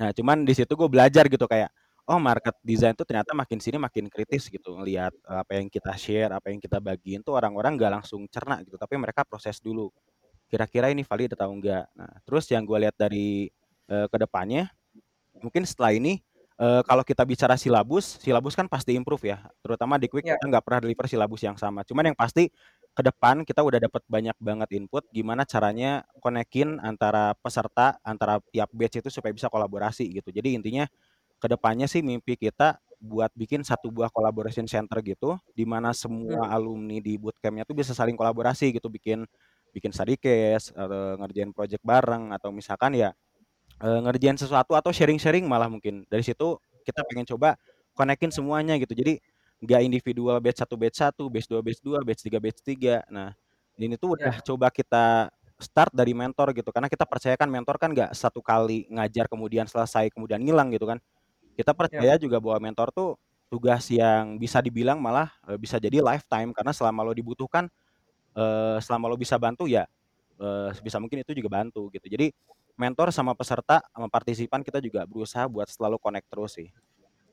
Nah 0.00 0.16
cuman 0.16 0.48
di 0.48 0.56
situ 0.56 0.72
gue 0.72 0.88
belajar 0.88 1.28
gitu 1.28 1.44
kayak, 1.44 1.68
oh 2.08 2.16
market 2.16 2.56
design 2.64 2.96
tuh 2.96 3.04
ternyata 3.04 3.36
makin 3.36 3.60
sini 3.60 3.76
makin 3.76 4.08
kritis 4.08 4.48
gitu 4.48 4.72
ngelihat 4.80 5.12
apa 5.28 5.60
yang 5.60 5.68
kita 5.68 5.92
share, 6.00 6.32
apa 6.32 6.48
yang 6.48 6.58
kita 6.58 6.80
bagiin 6.80 7.20
tuh 7.20 7.36
orang-orang 7.36 7.76
nggak 7.76 7.92
langsung 8.00 8.24
cerna 8.32 8.64
gitu, 8.64 8.80
tapi 8.80 8.96
mereka 8.96 9.22
proses 9.28 9.60
dulu. 9.60 9.92
Kira-kira 10.48 10.88
ini 10.90 11.04
valid 11.04 11.36
atau 11.36 11.52
enggak. 11.52 11.84
Nah 11.94 12.10
terus 12.24 12.48
yang 12.48 12.64
gue 12.64 12.78
lihat 12.88 12.96
dari 12.96 13.52
uh, 13.92 14.08
ke 14.08 14.16
depannya, 14.16 14.72
mungkin 15.38 15.62
setelah 15.68 15.92
ini 15.94 16.24
uh, 16.58 16.82
kalau 16.82 17.04
kita 17.04 17.22
bicara 17.22 17.54
silabus, 17.54 18.18
silabus 18.18 18.58
kan 18.58 18.66
pasti 18.66 18.96
improve 18.96 19.36
ya. 19.36 19.38
Terutama 19.62 20.00
di 20.00 20.08
Quick 20.10 20.26
Ya. 20.26 20.34
kita 20.40 20.50
nggak 20.50 20.64
pernah 20.64 20.80
deliver 20.82 21.06
silabus 21.06 21.44
yang 21.44 21.54
sama. 21.60 21.86
Cuman 21.86 22.10
yang 22.10 22.18
pasti 22.18 22.48
ke 22.96 23.02
depan 23.06 23.46
kita 23.46 23.62
udah 23.64 23.78
dapat 23.80 24.02
banyak 24.10 24.36
banget 24.42 24.68
input 24.76 25.06
gimana 25.14 25.46
caranya 25.48 26.04
konekin 26.20 26.76
antara 26.82 27.32
peserta 27.38 27.96
antara 28.04 28.42
tiap 28.52 28.68
batch 28.74 29.00
itu 29.00 29.08
supaya 29.12 29.32
bisa 29.32 29.48
kolaborasi 29.48 30.10
gitu. 30.20 30.28
Jadi 30.34 30.58
intinya 30.58 30.84
ke 31.40 31.46
depannya 31.48 31.86
sih 31.88 32.02
mimpi 32.04 32.36
kita 32.36 32.78
buat 33.00 33.32
bikin 33.32 33.64
satu 33.64 33.88
buah 33.88 34.12
collaboration 34.12 34.68
center 34.68 35.00
gitu 35.00 35.36
di 35.56 35.64
mana 35.64 35.96
semua 35.96 36.44
Hmm. 36.44 36.52
alumni 36.52 37.00
di 37.00 37.16
bootcampnya 37.16 37.64
tuh 37.64 37.72
bisa 37.78 37.96
saling 37.96 38.12
kolaborasi 38.18 38.76
gitu 38.76 38.92
bikin 38.92 39.24
bikin 39.72 39.90
study 39.94 40.20
case 40.20 40.70
atau 40.76 41.16
ngerjain 41.20 41.50
project 41.56 41.80
bareng 41.86 42.34
atau 42.36 42.52
misalkan 42.52 42.92
ya 42.98 43.16
eh, 43.82 44.00
ngerjain 44.04 44.36
sesuatu 44.38 44.72
atau 44.76 44.90
sharing-sharing 44.92 45.44
malah 45.48 45.68
mungkin 45.70 46.04
dari 46.10 46.22
situ 46.24 46.58
kita 46.86 47.04
pengen 47.08 47.26
coba 47.28 47.56
konekin 47.96 48.30
semuanya 48.32 48.76
gitu 48.80 48.92
jadi 48.96 49.20
nggak 49.62 49.80
individual 49.86 50.38
batch 50.42 50.60
satu 50.64 50.74
batch 50.80 50.98
satu 51.00 51.24
batch 51.32 51.46
dua 51.50 51.60
batch 51.64 51.80
dua 51.84 51.98
batch 52.04 52.22
tiga 52.26 52.38
batch 52.42 52.60
tiga. 52.64 53.04
Nah 53.12 53.32
ini 53.80 53.96
tuh 54.00 54.16
udah 54.20 54.34
Ya. 54.36 54.44
coba 54.44 54.68
kita 54.72 55.30
start 55.60 55.92
dari 55.92 56.12
mentor 56.16 56.52
gitu 56.56 56.72
karena 56.72 56.88
kita 56.88 57.04
percaya 57.04 57.36
kan 57.36 57.48
mentor 57.52 57.76
kan 57.80 57.92
nggak 57.92 58.12
satu 58.16 58.40
kali 58.40 58.88
ngajar 58.92 59.28
kemudian 59.28 59.68
selesai 59.68 60.08
kemudian 60.12 60.40
ngilang 60.42 60.72
gitu 60.74 60.88
kan. 60.88 60.98
Kita 61.58 61.72
percaya 61.76 62.16
juga 62.20 62.38
bahwa 62.42 62.58
mentor 62.72 62.88
tuh 62.94 63.10
tugas 63.52 63.86
yang 63.92 64.38
bisa 64.40 64.60
dibilang 64.64 64.98
malah 65.02 65.30
eh, 65.48 65.58
bisa 65.60 65.76
jadi 65.80 66.00
lifetime 66.02 66.52
karena 66.56 66.72
selama 66.74 67.04
lo 67.06 67.12
dibutuhkan 67.16 67.68
eh, 68.36 68.78
selama 68.84 69.10
lo 69.10 69.16
bisa 69.20 69.36
bantu 69.40 69.66
ya 69.70 69.86
eh, 70.40 70.70
sebisa 70.76 70.98
mungkin 71.02 71.22
itu 71.24 71.32
juga 71.36 71.50
bantu 71.62 71.88
gitu. 71.94 72.06
Jadi 72.10 72.32
mentor 72.78 73.12
sama 73.14 73.32
peserta 73.36 73.82
sama 73.92 74.08
partisipan 74.10 74.62
kita 74.64 74.80
juga 74.82 75.04
berusaha 75.08 75.44
buat 75.50 75.68
selalu 75.70 75.96
connect 76.00 76.26
terus 76.32 76.52
sih 76.56 76.68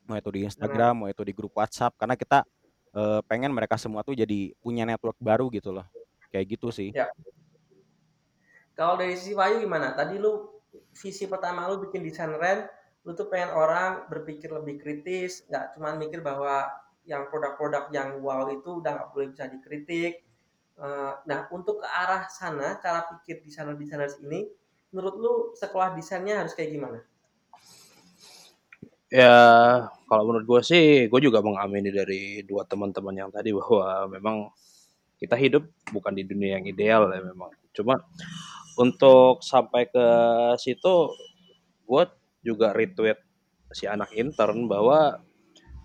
mau 0.08 0.18
itu 0.18 0.32
di 0.32 0.42
Instagram 0.48 0.94
mau 1.04 1.08
itu 1.12 1.22
di 1.22 1.34
grup 1.36 1.54
WhatsApp 1.60 1.96
karena 2.00 2.16
kita 2.16 2.48
eh, 2.96 3.20
pengen 3.28 3.52
mereka 3.52 3.76
semua 3.76 4.02
tuh 4.02 4.16
jadi 4.16 4.56
punya 4.64 4.88
network 4.88 5.20
baru 5.20 5.52
gitu 5.52 5.76
loh 5.76 5.86
kayak 6.32 6.58
gitu 6.58 6.72
sih 6.72 6.92
Ya. 6.96 7.08
Kalau 8.78 8.94
dari 8.94 9.18
sisi 9.18 9.34
Wahyu 9.34 9.66
gimana? 9.66 9.98
Tadi 9.98 10.22
lu 10.22 10.62
visi 10.94 11.26
pertama 11.26 11.66
lu 11.66 11.82
bikin 11.82 12.06
desain 12.06 12.30
rent, 12.30 12.70
lu 13.02 13.18
tuh 13.18 13.26
pengen 13.26 13.50
orang 13.50 14.06
berpikir 14.06 14.54
lebih 14.54 14.78
kritis, 14.78 15.50
nggak 15.50 15.74
cuma 15.74 15.98
mikir 15.98 16.22
bahwa 16.22 16.70
yang 17.10 17.26
produk-produk 17.34 17.90
yang 17.90 18.22
wow 18.22 18.46
itu 18.54 18.78
udah 18.78 19.02
nggak 19.02 19.10
boleh 19.18 19.28
bisa 19.34 19.50
dikritik. 19.50 20.22
Eh, 20.78 21.14
Nah, 21.26 21.50
untuk 21.50 21.82
ke 21.82 21.88
arah 21.90 22.30
sana, 22.30 22.78
cara 22.78 23.10
pikir 23.10 23.42
desainer-desainer 23.42 24.14
ini, 24.22 24.46
menurut 24.94 25.16
lu 25.18 25.34
sekolah 25.58 25.98
desainnya 25.98 26.46
harus 26.46 26.54
kayak 26.54 26.70
gimana? 26.78 27.02
Ya, 29.08 29.32
kalau 30.12 30.24
menurut 30.28 30.44
gue 30.44 30.62
sih, 30.68 31.08
gue 31.08 31.20
juga 31.24 31.40
mengamini 31.40 31.96
dari 31.96 32.44
dua 32.44 32.68
teman-teman 32.68 33.16
yang 33.16 33.30
tadi 33.32 33.56
bahwa 33.56 34.12
memang 34.12 34.52
kita 35.16 35.40
hidup 35.40 35.64
bukan 35.96 36.12
di 36.12 36.28
dunia 36.28 36.60
yang 36.60 36.68
ideal 36.68 37.08
ya 37.16 37.24
memang. 37.24 37.48
Cuma 37.72 38.04
untuk 38.76 39.40
sampai 39.40 39.88
ke 39.88 40.06
situ, 40.60 41.16
gue 41.88 42.04
juga 42.44 42.76
retweet 42.76 43.16
si 43.72 43.88
anak 43.88 44.12
intern 44.12 44.68
bahwa 44.68 45.24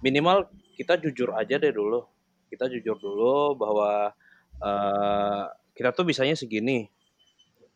minimal 0.03 0.51
kita 0.75 0.99
jujur 0.99 1.31
aja 1.39 1.63
deh 1.63 1.71
dulu. 1.71 2.03
Kita 2.51 2.67
jujur 2.67 2.99
dulu 2.99 3.55
bahwa 3.55 4.11
eh, 4.59 5.45
kita 5.79 5.95
tuh 5.95 6.05
bisanya 6.11 6.35
segini. 6.35 6.91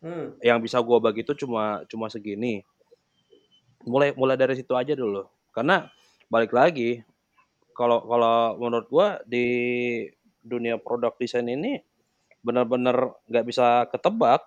Hmm, 0.02 0.34
Yang 0.42 0.58
bisa 0.70 0.78
gue 0.82 0.98
bagi 0.98 1.22
itu 1.22 1.38
cuma 1.38 1.86
cuma 1.86 2.10
segini. 2.10 2.66
Mulai 3.86 4.10
mulai 4.18 4.34
dari 4.34 4.58
situ 4.58 4.74
aja 4.74 4.92
dulu. 4.98 5.35
Karena 5.56 5.88
balik 6.28 6.52
lagi, 6.52 7.00
kalau 7.72 8.04
kalau 8.04 8.60
menurut 8.60 8.86
gua 8.92 9.08
di 9.24 9.46
dunia 10.44 10.76
produk 10.76 11.16
desain 11.16 11.48
ini 11.48 11.80
benar-benar 12.44 13.16
nggak 13.32 13.46
bisa 13.48 13.88
ketebak, 13.88 14.44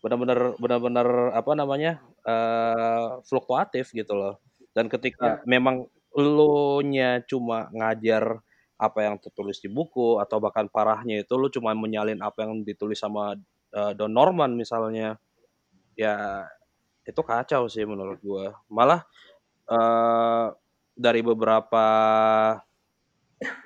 benar-benar 0.00 0.54
benar-benar 0.62 1.08
apa 1.34 1.52
namanya 1.58 1.98
eh 2.22 3.18
fluktuatif 3.26 3.90
gitu 3.90 4.14
loh. 4.14 4.38
Dan 4.70 4.86
ketika 4.86 5.42
ya, 5.42 5.50
memang 5.50 5.90
lu 6.14 6.78
nya 6.86 7.18
cuma 7.26 7.66
ngajar 7.74 8.38
apa 8.78 8.98
yang 9.04 9.18
tertulis 9.20 9.58
di 9.60 9.68
buku 9.68 10.22
atau 10.22 10.38
bahkan 10.40 10.70
parahnya 10.70 11.20
itu 11.26 11.34
lu 11.36 11.50
cuma 11.52 11.74
menyalin 11.74 12.22
apa 12.22 12.46
yang 12.46 12.62
ditulis 12.62 13.02
sama 13.02 13.34
eh, 13.74 13.92
Don 13.98 14.14
Norman 14.14 14.54
misalnya, 14.54 15.18
ya 15.98 16.46
itu 17.04 17.20
kacau 17.24 17.66
sih 17.68 17.84
menurut 17.84 18.20
gua. 18.22 18.54
Malah 18.70 19.02
eh 19.70 20.46
dari 21.00 21.20
beberapa 21.24 21.86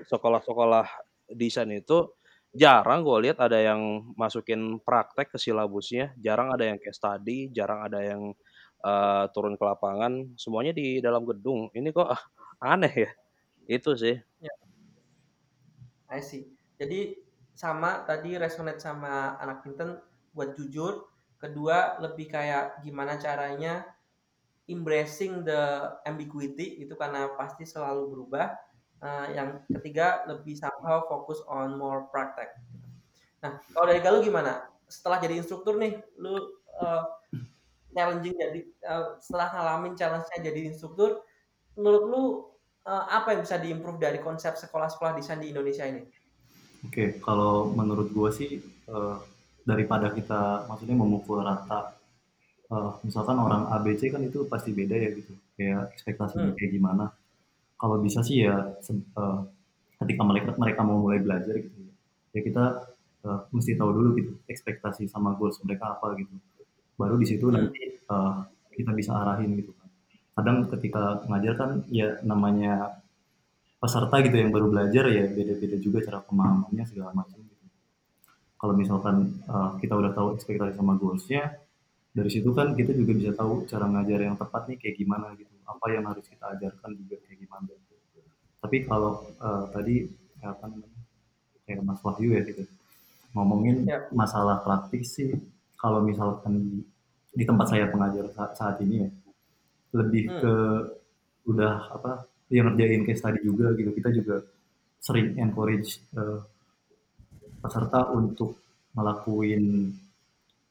sekolah-sekolah 0.07 0.87
desain 1.35 1.73
itu 1.75 2.15
jarang 2.55 3.03
gue 3.03 3.29
lihat 3.29 3.43
ada 3.43 3.59
yang 3.59 4.15
masukin 4.15 4.79
praktek 4.79 5.35
ke 5.35 5.39
silabusnya, 5.43 6.15
jarang 6.23 6.55
ada 6.55 6.71
yang 6.71 6.79
case 6.79 7.03
study, 7.03 7.51
jarang 7.51 7.83
ada 7.83 7.99
yang 8.01 8.31
eh, 8.87 9.25
turun 9.35 9.59
ke 9.59 9.65
lapangan, 9.67 10.31
semuanya 10.39 10.71
di 10.71 11.03
dalam 11.03 11.27
gedung. 11.27 11.69
Ini 11.75 11.91
kok 11.91 12.15
aneh 12.63 12.95
ya? 12.95 13.11
Itu 13.67 13.99
sih. 13.99 14.15
ya, 14.39 14.55
I 16.15 16.23
see. 16.23 16.47
Jadi 16.79 17.19
sama 17.55 18.07
tadi 18.07 18.39
resonate 18.39 18.79
sama 18.79 19.35
anak 19.43 19.67
intern 19.67 19.99
buat 20.31 20.55
jujur. 20.55 21.11
Kedua 21.43 21.99
lebih 22.01 22.31
kayak 22.31 22.81
gimana 22.87 23.19
caranya 23.19 23.85
embracing 24.71 25.45
the 25.45 25.93
ambiguity 26.09 26.81
itu 26.81 26.95
karena 26.97 27.31
pasti 27.37 27.65
selalu 27.69 28.11
berubah. 28.11 28.55
Uh, 29.05 29.29
yang 29.37 29.61
ketiga 29.69 30.25
lebih 30.25 30.57
somehow 30.57 31.05
fokus 31.05 31.45
on 31.45 31.77
more 31.77 32.09
praktek. 32.09 32.57
Nah, 33.45 33.61
kalau 33.77 33.85
dari 33.85 34.01
Galuh 34.01 34.25
gimana? 34.25 34.65
Setelah 34.89 35.21
jadi 35.21 35.45
instruktur 35.45 35.77
nih, 35.77 36.01
lu 36.17 36.41
uh, 36.81 37.05
challenging 37.93 38.33
jadi 38.33 38.61
uh, 38.89 39.21
setelah 39.21 39.53
ngalamin 39.53 39.93
challenge-nya 39.93 40.41
jadi 40.41 40.73
instruktur, 40.73 41.21
menurut 41.77 42.05
lu 42.09 42.23
uh, 42.89 43.05
apa 43.13 43.37
yang 43.37 43.45
bisa 43.45 43.61
diimprove 43.61 44.01
dari 44.01 44.25
konsep 44.25 44.57
sekolah-sekolah 44.57 45.13
desain 45.21 45.37
di 45.37 45.53
Indonesia 45.53 45.85
ini? 45.85 46.09
Oke, 46.85 47.17
kalau 47.25 47.73
menurut 47.73 48.13
gue 48.13 48.31
sih 48.31 48.51
eh, 48.61 49.17
daripada 49.65 50.13
kita 50.13 50.69
maksudnya 50.69 51.01
memukul 51.01 51.41
rata, 51.41 51.97
eh, 52.75 52.91
misalkan 53.07 53.37
orang 53.47 53.63
ABC 53.77 54.03
kan 54.15 54.23
itu 54.29 54.39
pasti 54.53 54.71
beda 54.79 54.97
ya 55.05 55.11
gitu, 55.19 55.33
kayak 55.57 55.83
ekspektasinya 55.95 56.51
Hmm. 56.53 56.57
kayak 56.59 56.73
gimana. 56.77 57.05
Kalau 57.81 57.97
bisa 58.07 58.21
sih 58.29 58.37
ya 58.47 58.57
se- 58.87 58.97
eh, 59.23 59.41
ketika 60.01 60.23
mereka 60.31 60.51
mereka 60.63 60.81
mau 60.89 60.99
mulai 61.05 61.21
belajar 61.27 61.55
gitu, 61.67 61.79
ya 62.37 62.41
kita 62.49 62.65
eh, 63.27 63.41
mesti 63.57 63.73
tahu 63.81 63.91
dulu 63.99 64.09
gitu 64.21 64.33
ekspektasi 64.53 65.03
sama 65.15 65.31
goals 65.39 65.59
mereka 65.67 65.85
apa 65.97 66.07
gitu. 66.21 66.35
Baru 67.01 67.17
di 67.23 67.27
situ 67.31 67.47
Hmm. 67.51 67.57
nanti 67.57 67.83
eh, 68.15 68.35
kita 68.77 68.91
bisa 69.01 69.13
arahin 69.23 69.51
gitu 69.61 69.73
kan. 69.79 69.89
Kadang 70.37 70.57
ketika 70.73 71.03
ngajar 71.31 71.55
kan 71.61 71.71
ya 72.01 72.09
namanya 72.27 72.75
peserta 73.83 74.17
gitu 74.25 74.37
yang 74.41 74.51
baru 74.55 74.67
belajar 74.73 75.05
ya 75.13 75.25
beda-beda 75.29 75.77
juga 75.87 75.99
cara 76.07 76.19
pemahamannya 76.25 76.85
segala 76.89 77.11
macam 77.13 77.39
gitu. 77.45 77.67
Kalau 78.61 78.75
misalkan 78.75 79.17
uh, 79.45 79.77
kita 79.83 79.95
udah 80.01 80.13
tahu 80.17 80.29
ekspektasi 80.41 80.73
sama 80.79 80.97
goalsnya, 80.97 81.43
dari 82.15 82.31
situ 82.31 82.51
kan 82.55 82.73
kita 82.79 82.95
juga 82.95 83.13
bisa 83.19 83.33
tahu 83.35 83.67
cara 83.67 83.87
ngajar 83.91 84.21
yang 84.23 84.37
tepat 84.39 84.63
nih 84.71 84.79
kayak 84.79 84.97
gimana 85.03 85.27
gitu. 85.35 85.51
Apa 85.67 85.87
yang 85.91 86.05
harus 86.07 86.25
kita 86.31 86.47
ajarkan 86.55 86.91
juga 86.95 87.17
kayak 87.27 87.39
gimana. 87.43 87.75
Tapi 88.63 88.77
kalau 88.89 89.13
uh, 89.43 89.67
tadi 89.75 90.07
ya 90.41 90.55
apa 90.55 90.65
namanya 90.71 91.01
kayak 91.67 91.81
Mas 91.85 92.01
Wahyu 92.07 92.31
ya 92.39 92.43
gitu 92.47 92.65
ngomongin 93.35 93.83
Ya. 93.83 93.99
masalah 94.15 94.63
praktik 94.63 95.03
sih, 95.03 95.35
kalau 95.75 95.99
misalkan 96.07 96.55
di, 96.63 96.79
di 97.35 97.45
tempat 97.45 97.67
saya 97.75 97.91
pengajar 97.91 98.31
saat, 98.31 98.55
saat 98.55 98.77
ini 98.79 99.05
ya 99.05 99.11
lebih 99.95 100.25
Hmm. 100.31 100.39
ke 100.39 100.55
udah 101.51 101.75
apa 101.99 102.25
yang 102.49 102.71
ngerjain 102.71 103.03
case 103.05 103.21
study 103.21 103.41
juga 103.43 103.75
gitu 103.75 103.91
kita 103.91 104.09
juga 104.15 104.37
sering 105.03 105.35
encourage 105.37 105.99
eh, 106.17 106.41
peserta 107.61 108.09
untuk 108.15 108.61
ngelakuin 108.95 109.91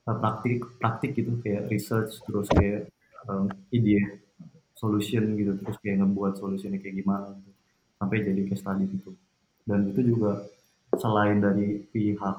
praktik 0.03 0.67
praktik 0.79 1.15
gitu 1.15 1.39
kayak 1.39 1.71
research 1.71 2.19
terus 2.27 2.47
kayak 2.51 2.91
eh, 3.27 3.47
ide 3.71 4.19
solution 4.75 5.39
gitu 5.39 5.55
terus 5.63 5.79
kayak 5.79 6.03
ngebuat 6.03 6.35
solutionnya 6.35 6.79
kayak 6.83 6.99
gimana 6.99 7.39
gitu. 7.39 7.51
sampai 7.99 8.17
jadi 8.27 8.41
case 8.51 8.59
study 8.59 8.85
gitu. 8.91 9.15
Dan 9.63 9.95
itu 9.95 10.01
juga 10.03 10.43
selain 10.99 11.39
dari 11.39 11.79
pihak 11.87 12.37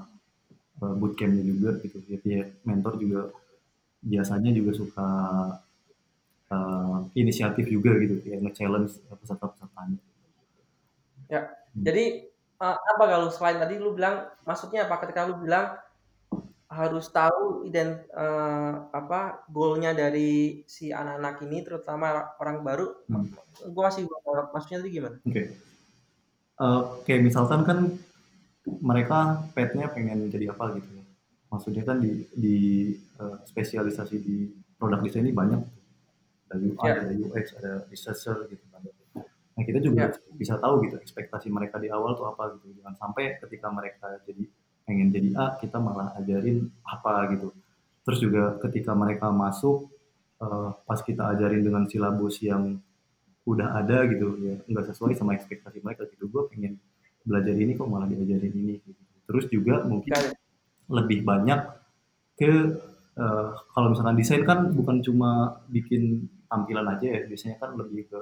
uh, 0.85 0.95
bootcampnya 0.95 1.43
juga 1.43 1.81
gitu 1.83 1.99
ya 2.07 2.21
pihak 2.21 2.49
mentor 2.69 3.01
juga 3.01 3.33
biasanya 4.05 4.53
juga 4.53 4.73
suka 4.77 5.09
uh, 6.53 6.99
inisiatif 7.17 7.67
juga 7.73 7.97
gitu 7.97 8.21
kayak 8.21 8.45
nge-challenge 8.45 8.93
peserta-pesertanya. 9.09 10.01
Ya, 11.33 11.49
jadi 11.73 12.29
uh, 12.61 12.77
apa 12.77 13.05
kalau 13.09 13.29
selain 13.33 13.57
tadi 13.57 13.81
lu 13.81 13.97
bilang, 13.97 14.29
maksudnya 14.45 14.85
apa? 14.85 15.01
Ketika 15.01 15.25
lu 15.25 15.41
bilang 15.41 15.81
harus 16.69 17.09
tahu 17.09 17.34
ident 17.67 18.07
uh, 18.13 18.89
apa 18.93 19.45
goalnya 19.49 19.97
dari 19.97 20.63
si 20.69 20.93
anak-anak 20.93 21.43
ini, 21.47 21.59
terutama 21.65 22.35
orang 22.41 22.59
baru. 22.63 22.87
Hmm. 23.11 23.29
Gue 23.71 23.83
masih 23.83 24.05
belum 24.07 24.21
tahu 24.25 24.35
maksudnya 24.55 24.79
itu 24.85 24.89
gimana? 25.01 25.17
Oke. 25.25 25.43
Uh, 26.55 26.83
kayak 27.03 27.23
misalkan 27.27 27.61
kan 27.67 27.79
mereka 28.65 29.45
petnya 29.53 29.91
pengen 29.91 30.31
jadi 30.31 30.55
apa 30.55 30.79
gitu 30.79 30.91
ya. 30.97 31.05
Maksudnya 31.53 31.83
kan 31.87 31.99
di 32.01 32.27
di 32.35 32.57
uh, 33.21 33.39
spesialisasi 33.47 34.17
di 34.23 34.37
produk 34.79 35.01
desain 35.05 35.25
ini 35.25 35.35
banyak. 35.35 35.61
Ada 36.51 36.61
UI, 36.61 36.77
Ya. 36.87 36.93
ada 37.01 37.13
UX, 37.13 37.45
ada 37.59 37.73
researcher 37.91 38.37
gitu 38.47 38.65
kan. 38.71 38.85
Nah 39.55 39.63
kita 39.63 39.79
juga 39.83 40.11
Ya. 40.11 40.19
bisa 40.35 40.55
tahu 40.59 40.87
gitu 40.87 40.99
ekspektasi 40.99 41.51
mereka 41.51 41.79
di 41.83 41.89
awal 41.91 42.15
tuh 42.15 42.27
apa 42.31 42.59
gitu. 42.59 42.79
Jangan 42.79 42.95
sampai 42.95 43.39
ketika 43.43 43.71
mereka 43.71 44.19
jadi 44.27 44.45
pengen 44.85 45.09
jadi 45.11 45.33
A, 45.37 45.45
kita 45.59 45.81
malah 45.81 46.13
ajarin 46.21 46.69
apa 46.85 47.33
gitu. 47.33 47.53
Terus 48.05 48.19
juga 48.21 48.61
ketika 48.61 48.93
mereka 48.93 49.33
masuk, 49.33 49.89
uh, 50.45 50.77
pas 50.85 51.01
kita 51.01 51.33
ajarin 51.33 51.65
dengan 51.65 51.89
silabus 51.89 52.41
yang 52.45 52.79
udah 53.45 53.77
ada 53.77 54.09
gitu 54.09 54.41
ya 54.41 54.57
nggak 54.65 54.89
sesuai 54.93 55.13
sama 55.13 55.37
ekspektasi 55.37 55.85
mereka 55.85 56.09
gitu 56.09 56.33
gue 56.33 56.43
pengen 56.49 56.81
belajar 57.25 57.53
ini 57.53 57.77
kok 57.77 57.89
malah 57.89 58.09
diajarin 58.09 58.53
ini 58.57 58.81
gitu. 58.81 59.01
terus 59.29 59.45
juga 59.53 59.85
mungkin 59.85 60.17
it. 60.17 60.33
lebih 60.89 61.21
banyak 61.29 61.61
ke 62.41 62.53
eh, 63.21 63.49
kalau 63.77 63.93
misalkan 63.93 64.17
desain 64.17 64.43
kan 64.49 64.73
bukan 64.73 65.05
cuma 65.05 65.61
bikin 65.69 66.25
tampilan 66.49 66.89
aja 66.89 67.05
ya 67.05 67.21
biasanya 67.29 67.61
kan 67.61 67.77
lebih 67.77 68.09
ke 68.09 68.21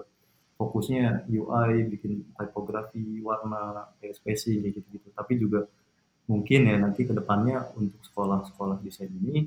fokusnya 0.58 1.26
UI 1.30 1.86
bikin 1.90 2.34
typography 2.34 3.22
warna 3.22 3.94
kayak 4.02 4.18
spacing 4.18 4.62
kayak 4.62 4.82
gitu 4.82 4.88
gitu 4.98 5.08
tapi 5.14 5.38
juga 5.38 5.70
mungkin 6.30 6.70
ya 6.70 6.76
nanti 6.78 7.06
ke 7.06 7.12
depannya 7.12 7.70
untuk 7.74 7.98
sekolah-sekolah 8.06 8.78
desain 8.82 9.10
ini 9.10 9.46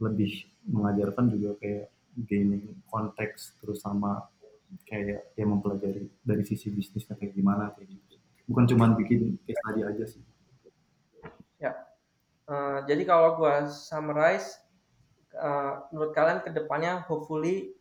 lebih 0.00 0.48
mengajarkan 0.68 1.30
juga 1.30 1.56
kayak 1.60 1.92
gaining 2.26 2.78
konteks 2.88 3.58
terus 3.60 3.84
sama 3.84 4.24
kayak 4.88 5.34
yang 5.38 5.54
mempelajari 5.54 6.08
dari 6.24 6.42
sisi 6.42 6.72
bisnisnya 6.72 7.14
kayak 7.14 7.36
gimana 7.36 7.70
kayak 7.76 7.94
gitu. 7.94 8.16
Bukan 8.50 8.64
cuma 8.74 8.92
bikin 8.96 9.38
case 9.46 9.56
study 9.60 9.82
aja 9.86 10.04
sih. 10.08 10.24
Uh, 12.44 12.84
jadi 12.84 13.08
kalau 13.08 13.40
gua 13.40 13.64
summarize, 13.72 14.60
uh, 15.32 15.88
menurut 15.88 16.12
kalian 16.12 16.44
ke 16.44 16.52
depannya 16.52 17.00
hopefully 17.08 17.72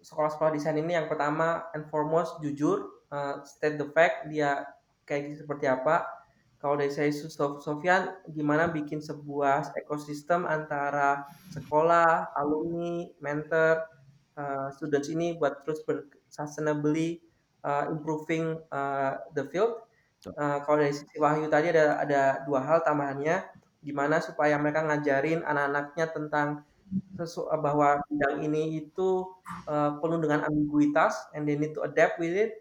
sekolah-sekolah 0.00 0.56
desain 0.56 0.80
ini 0.80 0.96
yang 0.96 1.04
pertama 1.04 1.68
and 1.76 1.84
foremost 1.92 2.40
jujur, 2.40 2.88
uh, 3.12 3.44
state 3.44 3.76
the 3.76 3.84
fact 3.92 4.24
dia 4.32 4.64
kayak 5.04 5.36
gitu 5.36 5.44
seperti 5.44 5.68
apa. 5.68 6.08
Kalau 6.60 6.76
dari 6.76 6.92
saya 6.92 7.08
Sof- 7.08 7.64
Sofyan, 7.64 8.20
gimana 8.28 8.68
bikin 8.68 9.00
sebuah 9.00 9.72
ekosistem 9.80 10.44
antara 10.44 11.24
sekolah, 11.56 12.36
alumni, 12.36 13.08
mentor, 13.24 13.88
uh, 14.36 14.68
students 14.76 15.08
ini 15.08 15.40
buat 15.40 15.64
terus 15.64 15.80
ber 15.88 16.04
sustainably 16.28 17.24
uh, 17.64 17.88
improving 17.88 18.60
uh, 18.68 19.24
the 19.32 19.48
field. 19.48 19.88
Uh, 20.36 20.60
kalau 20.68 20.84
dari 20.84 20.92
sisi 20.92 21.16
Wahyu 21.16 21.48
tadi 21.48 21.72
ada 21.72 21.96
ada 21.96 22.22
dua 22.44 22.60
hal 22.60 22.84
tambahannya, 22.84 23.40
gimana 23.80 24.20
supaya 24.20 24.60
mereka 24.60 24.84
ngajarin 24.84 25.40
anak-anaknya 25.40 26.06
tentang 26.12 26.48
sesu- 27.16 27.48
bahwa 27.64 28.04
bidang 28.04 28.44
ini 28.44 28.84
itu 28.84 29.32
uh, 29.64 29.96
penuh 29.96 30.20
dengan 30.20 30.44
ambiguitas 30.44 31.32
and 31.32 31.48
they 31.48 31.56
need 31.56 31.72
to 31.72 31.80
adapt 31.84 32.20
with 32.20 32.36
it 32.36 32.60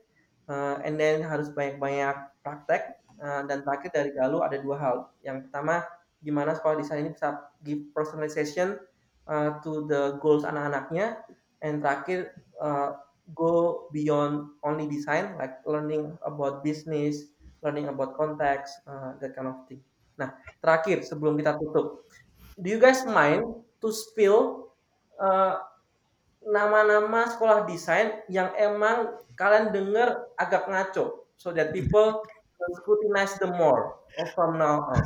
Uh, 0.49 0.81
and 0.81 0.97
then 0.97 1.21
harus 1.21 1.53
banyak-banyak 1.53 2.33
praktek 2.41 2.97
dan 3.19 3.61
terakhir 3.67 3.91
dari 3.91 4.11
Galuh 4.15 4.41
ada 4.41 4.57
dua 4.59 4.75
hal. 4.79 4.95
Yang 5.21 5.47
pertama 5.47 5.83
gimana 6.23 6.55
sekolah 6.55 6.79
desain 6.79 7.03
ini 7.03 7.11
bisa 7.15 7.51
give 7.63 7.83
personalization 7.91 8.79
uh, 9.27 9.59
to 9.63 9.87
the 9.87 10.15
goals 10.23 10.47
anak-anaknya. 10.47 11.19
And 11.59 11.83
terakhir 11.83 12.39
uh, 12.63 12.95
go 13.35 13.85
beyond 13.93 14.49
only 14.65 14.89
design 14.89 15.37
like 15.37 15.61
learning 15.65 16.17
about 16.25 16.65
business 16.65 17.29
learning 17.61 17.91
about 17.91 18.15
context 18.15 18.79
uh, 18.87 19.13
that 19.19 19.35
kind 19.35 19.51
of 19.51 19.57
thing. 19.67 19.83
Nah 20.17 20.33
terakhir 20.63 21.05
sebelum 21.05 21.37
kita 21.37 21.59
tutup 21.59 22.07
do 22.57 22.67
you 22.67 22.79
guys 22.81 23.05
mind 23.05 23.45
to 23.79 23.93
spill 23.93 24.71
uh, 25.19 25.61
nama-nama 26.43 27.29
sekolah 27.29 27.67
desain 27.67 28.23
yang 28.31 28.51
emang 28.55 29.19
kalian 29.35 29.71
dengar 29.71 30.27
agak 30.39 30.65
ngaco? 30.67 31.27
So 31.39 31.55
that 31.55 31.71
people 31.71 32.19
scrutinize 32.79 33.39
them 33.39 33.55
more 33.57 33.95
from 34.35 34.57
now 34.59 34.91
on. 34.91 35.03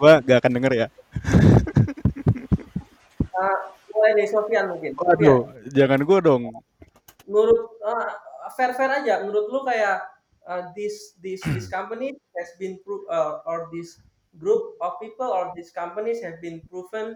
Gua 0.00 0.18
gak 0.24 0.42
akan 0.42 0.52
denger 0.58 0.72
ya. 0.74 0.86
Uh, 3.32 3.56
dari 4.02 4.26
Sofian 4.26 4.66
mungkin. 4.72 4.92
Sofian, 4.98 5.14
Waduh, 5.14 5.40
jangan 5.70 6.00
gua 6.02 6.18
dong. 6.20 6.42
menurut 7.22 7.78
uh, 7.86 8.18
fair 8.58 8.74
fair 8.74 8.90
aja. 8.90 9.22
Menurut 9.22 9.46
lu 9.46 9.60
kayak 9.62 10.02
uh, 10.46 10.74
this 10.74 11.14
this 11.22 11.38
this 11.54 11.70
company 11.70 12.18
has 12.34 12.50
been 12.58 12.82
pro- 12.82 13.06
uh, 13.06 13.40
or 13.46 13.70
this 13.70 14.02
group 14.42 14.74
of 14.82 14.98
people 14.98 15.28
or 15.28 15.54
these 15.54 15.70
companies 15.70 16.18
have 16.24 16.42
been 16.42 16.58
proven 16.66 17.14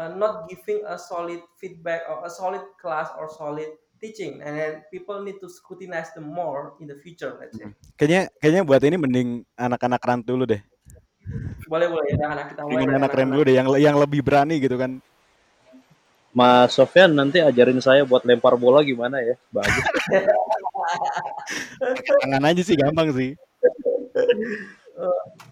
uh, 0.00 0.10
not 0.16 0.48
giving 0.48 0.80
a 0.88 0.96
solid 0.96 1.44
feedback 1.60 2.08
or 2.08 2.24
a 2.24 2.30
solid 2.32 2.64
class 2.80 3.12
or 3.20 3.28
solid 3.28 3.68
teaching 4.00 4.40
and 4.40 4.56
then 4.56 4.72
people 4.88 5.20
need 5.20 5.36
to 5.36 5.48
scrutinize 5.52 6.08
them 6.16 6.24
more 6.24 6.72
in 6.80 6.88
the 6.88 6.96
future 7.04 7.36
let's 7.36 7.52
say 7.60 7.68
Kayaknya 8.00 8.32
kayaknya 8.40 8.62
buat 8.64 8.80
ini 8.80 8.96
mending 8.96 9.28
anak-anak 9.60 10.00
rant 10.00 10.24
dulu 10.24 10.48
deh. 10.48 10.62
boleh 11.70 11.86
boleh 11.86 12.10
ya 12.10 12.26
anak 12.26 12.56
kita 12.56 12.66
mulai 12.66 12.82
dari 12.82 12.96
anak 12.96 13.10
keren 13.12 13.28
dulu 13.30 13.42
deh 13.44 13.54
yang 13.54 13.68
yang 13.76 13.96
lebih 14.00 14.24
berani 14.24 14.56
gitu 14.58 14.74
kan. 14.80 14.98
Mas 16.30 16.74
Sofyan 16.74 17.10
nanti 17.14 17.42
ajarin 17.42 17.82
saya 17.82 18.02
buat 18.06 18.22
lempar 18.22 18.54
bola 18.54 18.82
gimana 18.86 19.18
ya. 19.22 19.34
Bagus. 19.50 19.84
Tangan 22.22 22.42
aja 22.46 22.62
sih 22.62 22.74
gampang 22.78 23.10
sih. 23.14 23.34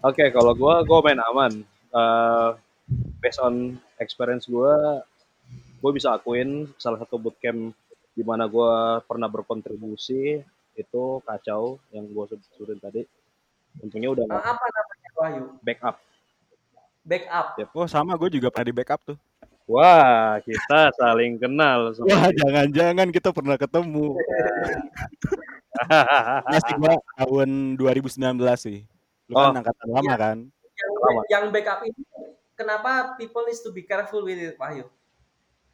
Oke, 0.03 0.31
kalau 0.31 0.55
gua 0.55 0.83
gua 0.87 0.99
main 1.03 1.19
aman. 1.19 1.51
Eh, 1.89 2.49
based 3.19 3.39
on 3.39 3.75
experience 3.99 4.47
gua, 4.47 5.03
gue 5.79 5.91
bisa 5.91 6.15
akuin 6.15 6.67
salah 6.75 6.99
satu 6.99 7.19
bootcamp 7.19 7.71
di 8.15 8.23
mana 8.25 8.47
gua 8.47 8.99
pernah 9.03 9.27
berkontribusi 9.31 10.43
itu 10.75 11.03
kacau 11.23 11.79
yang 11.91 12.07
gua 12.11 12.27
sebutin 12.27 12.79
tadi. 12.79 13.03
Untungnya 13.79 14.09
udah 14.11 14.23
nggak 14.27 14.43
apa 14.43 14.65
namanya 14.65 15.09
Wahyu 15.19 15.43
backup. 15.61 15.95
backup 17.05 17.45
Oh 17.75 17.87
sama 17.87 18.15
gue 18.19 18.29
juga 18.39 18.49
pernah 18.51 18.67
di 18.67 18.75
backup 18.75 18.99
tuh. 19.05 19.17
Wah, 19.69 20.41
kita 20.41 20.89
saling 20.97 21.37
kenal. 21.37 21.93
sama 21.93 22.09
Wah 22.09 22.27
jangan-jangan 22.33 23.07
kita 23.13 23.29
pernah 23.29 23.53
ketemu. 23.55 24.17
Nggak 26.49 26.61
sih 26.65 26.75
gua 26.81 26.95
tahun 27.21 27.49
2019 27.77 28.19
sih. 28.57 28.83
Lu 29.29 29.33
kan 29.37 29.53
Oh. 29.53 29.59
angkatan 29.61 29.87
lama 29.93 30.13
kan. 30.17 30.37
yang, 30.79 30.91
Lama. 30.95 31.21
yang 31.29 31.45
backup 31.53 31.79
ini 31.85 32.01
kenapa 32.59 33.15
people 33.15 33.47
needs 33.47 33.63
to 33.63 33.71
be 33.71 33.87
careful 33.87 34.19
with 34.27 34.35
it 34.35 34.59
Wahyu 34.59 34.83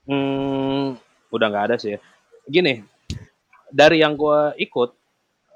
Hmm, 0.05 0.93
udah 1.33 1.47
nggak 1.49 1.65
ada 1.73 1.75
sih 1.81 1.97
ya. 1.97 1.99
Gini, 2.45 2.77
dari 3.73 4.05
yang 4.05 4.13
gue 4.13 4.53
ikut 4.61 4.93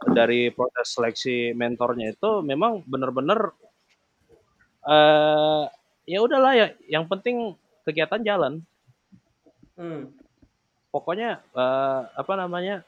dari 0.09 0.49
proses 0.49 0.89
seleksi 0.89 1.53
mentornya 1.53 2.17
itu 2.17 2.41
memang 2.41 2.82
bener-bener 2.89 3.53
eh 4.89 5.63
ya 6.09 6.19
udahlah 6.25 6.53
ya. 6.57 6.67
Yang 6.89 7.05
penting 7.13 7.36
kegiatan 7.86 8.21
jalan. 8.25 8.53
hmm. 9.77 10.17
Pokoknya 10.89 11.45
eh, 11.53 12.01
apa 12.09 12.34
namanya 12.34 12.82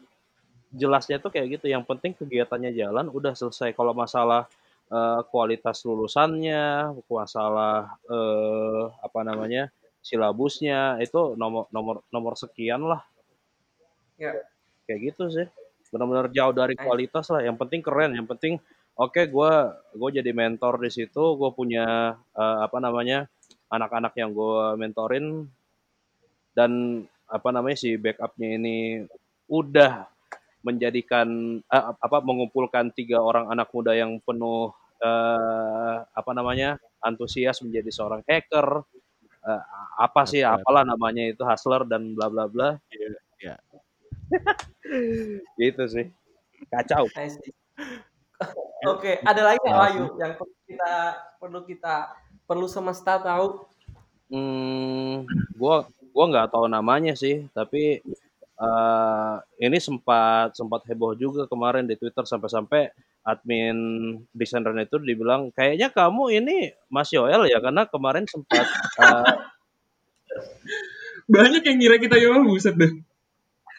jelasnya 0.73 1.21
tuh 1.21 1.29
kayak 1.29 1.61
gitu. 1.61 1.69
Yang 1.69 1.85
penting 1.85 2.17
kegiatannya 2.17 2.73
jalan, 2.73 3.05
udah 3.13 3.37
selesai. 3.37 3.77
Kalau 3.77 3.93
masalah 3.93 4.49
eh, 4.91 5.21
kualitas 5.31 5.81
lulusannya, 5.87 6.91
masalah 7.07 7.95
eh, 8.05 8.83
apa 8.99 9.19
namanya 9.23 9.71
silabusnya 10.01 10.97
itu 10.99 11.37
nomor 11.37 11.69
nomor 11.71 12.03
nomor 12.11 12.33
sekian 12.35 12.83
lah. 12.83 13.01
Ya. 14.19 14.35
Kayak 14.85 15.13
gitu 15.13 15.23
sih. 15.31 15.47
Benar-benar 15.93 16.29
jauh 16.35 16.53
dari 16.53 16.75
kualitas 16.75 17.29
lah. 17.31 17.41
Yang 17.45 17.57
penting 17.61 17.81
keren. 17.85 18.11
Yang 18.17 18.27
penting 18.35 18.53
oke 18.97 19.21
gue 19.29 19.51
gue 19.95 20.09
jadi 20.19 20.31
mentor 20.35 20.81
di 20.81 20.91
situ 20.91 21.23
gue 21.39 21.51
punya 21.55 22.17
uh, 22.35 22.59
apa 22.61 22.77
namanya 22.77 23.25
anak-anak 23.71 24.13
yang 24.19 24.35
gue 24.35 24.75
mentorin 24.75 25.47
dan 26.51 27.03
apa 27.31 27.49
namanya 27.55 27.79
si 27.79 27.95
backupnya 27.95 28.59
ini 28.59 29.07
udah 29.47 30.05
menjadikan 30.61 31.57
uh, 31.71 31.95
apa 31.95 32.19
mengumpulkan 32.21 32.91
tiga 32.91 33.23
orang 33.23 33.49
anak 33.49 33.71
muda 33.71 33.95
yang 33.95 34.19
penuh 34.21 34.75
uh, 35.01 36.05
apa 36.05 36.31
namanya 36.31 36.77
antusias 37.01 37.59
menjadi 37.65 37.89
seorang 37.89 38.21
hacker 38.25 38.85
uh, 39.43 39.63
apa 39.97 40.21
sih 40.29 40.45
apalah 40.45 40.85
namanya 40.85 41.27
itu 41.27 41.41
hustler 41.41 41.83
dan 41.89 42.13
bla 42.13 42.29
bla 42.29 42.45
bla 42.47 42.69
yeah, 43.41 43.57
yeah. 43.59 43.59
gitu 45.57 45.83
sih 45.89 46.05
kacau 46.69 47.09
Oke, 48.81 49.13
okay. 49.13 49.15
ada 49.21 49.45
lagi 49.45 49.61
nggak 49.61 49.77
Wahyu 49.77 50.05
yang 50.17 50.33
perlu 50.33 50.57
kita 50.65 50.93
perlu 51.37 51.59
kita 51.69 51.95
perlu 52.49 52.65
semesta 52.65 53.21
tahu? 53.21 53.69
Hmm, 54.33 55.29
gua 55.53 55.85
gua 56.09 56.25
nggak 56.25 56.49
tahu 56.49 56.65
namanya 56.65 57.13
sih, 57.13 57.45
tapi 57.53 58.01
uh, 58.57 59.37
ini 59.61 59.77
sempat 59.77 60.57
sempat 60.57 60.81
heboh 60.89 61.13
juga 61.13 61.45
kemarin 61.45 61.85
di 61.85 61.93
Twitter 61.93 62.25
sampai-sampai 62.25 62.89
admin 63.21 63.77
desainer 64.33 64.73
itu 64.81 64.97
dibilang 64.97 65.53
kayaknya 65.53 65.93
kamu 65.93 66.41
ini 66.41 66.73
Mas 66.89 67.13
Yoel 67.13 67.45
ya 67.45 67.61
karena 67.61 67.85
kemarin 67.85 68.25
sempat 68.25 68.65
uh, 68.97 69.45
banyak 71.33 71.61
yang 71.61 71.77
ngira 71.77 71.97
kita 72.01 72.17
Yoel 72.17 72.43
buset 72.43 72.73
deh. 72.75 72.91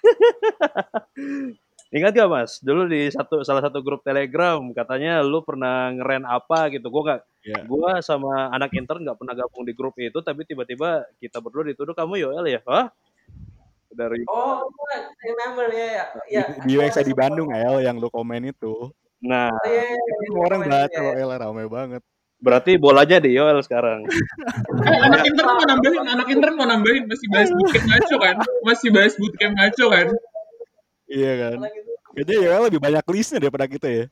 Ingat 1.93 2.17
gak 2.17 2.31
mas? 2.33 2.57
Dulu 2.65 2.89
di 2.89 3.13
satu 3.13 3.45
salah 3.45 3.61
satu 3.61 3.85
grup 3.85 4.01
Telegram 4.01 4.57
katanya 4.73 5.21
lu 5.21 5.45
pernah 5.45 5.93
ngeren 5.93 6.25
apa 6.25 6.73
gitu. 6.73 6.89
Gue 6.89 7.03
gak, 7.05 7.21
yeah. 7.45 7.61
gue 7.69 7.91
sama 8.01 8.49
anak 8.49 8.73
intern 8.73 9.05
nggak 9.05 9.21
pernah 9.21 9.37
gabung 9.37 9.69
di 9.69 9.77
grup 9.77 9.93
itu, 10.01 10.17
tapi 10.25 10.49
tiba-tiba 10.49 11.05
kita 11.21 11.45
berdua 11.45 11.69
dituduh 11.69 11.93
kamu 11.93 12.25
Yoel 12.25 12.49
ya? 12.49 12.65
Hah? 12.65 12.89
Dari 13.93 14.25
Oh, 14.25 14.73
remember 15.21 15.69
ya 15.69 16.09
ya. 16.33 16.45
Di, 16.65 16.65
di 16.65 16.81
UX 16.81 16.97
di 17.05 17.13
Bandung 17.13 17.53
El 17.53 17.85
yang 17.85 18.01
lu 18.01 18.09
komen 18.09 18.49
itu. 18.49 18.89
Nah, 19.23 19.55
oh, 19.55 19.67
iya, 19.71 19.83
iya, 19.87 19.99
iya, 20.03 20.15
semua 20.27 20.43
orang 20.51 20.61
baca 20.67 20.99
ya. 20.99 21.13
El 21.15 21.31
rame 21.31 21.65
banget. 21.71 22.03
Berarti 22.43 22.75
bolanya 22.75 23.23
di 23.23 23.31
Yoel 23.39 23.63
sekarang. 23.63 24.03
eh, 24.03 24.99
anak 25.07 25.23
intern 25.23 25.47
mau 25.55 25.63
nambahin, 25.63 26.03
anak 26.11 26.27
intern 26.27 26.55
mau 26.59 26.67
nambahin 26.67 27.07
masih 27.07 27.31
bahas 27.31 27.55
bootcamp 27.55 27.87
ngaco 27.87 28.17
kan? 28.19 28.37
Masih 28.67 28.89
bahas 28.91 29.15
bootcamp 29.15 29.55
ngaco 29.55 29.87
kan? 29.95 30.07
Iya 31.07 31.33
kan. 31.39 31.57
Kayaknya 32.19 32.37
ya 32.43 32.55
lebih 32.67 32.81
banyak 32.83 33.05
listnya 33.15 33.39
daripada 33.47 33.71
kita 33.71 33.87
ya. 33.87 34.05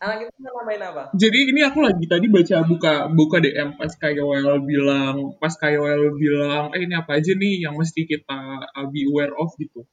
Anak 0.00 0.28
itu 0.28 0.40
nambahin 0.40 0.82
apa? 0.88 1.02
Jadi 1.12 1.38
ini 1.52 1.60
aku 1.68 1.84
lagi 1.84 2.04
tadi 2.08 2.26
baca 2.32 2.56
buka 2.64 2.92
buka 3.12 3.36
DM 3.44 3.76
pas 3.76 3.92
KYL 3.92 4.56
bilang, 4.64 5.36
pas 5.36 5.52
KYL 5.52 6.16
bilang, 6.16 6.72
eh 6.72 6.80
ini 6.80 6.96
apa 6.96 7.20
aja 7.20 7.32
nih 7.36 7.68
yang 7.68 7.76
mesti 7.76 8.08
kita 8.08 8.40
uh, 8.72 8.86
be 8.88 9.04
aware 9.04 9.36
of 9.36 9.52
gitu. 9.60 9.84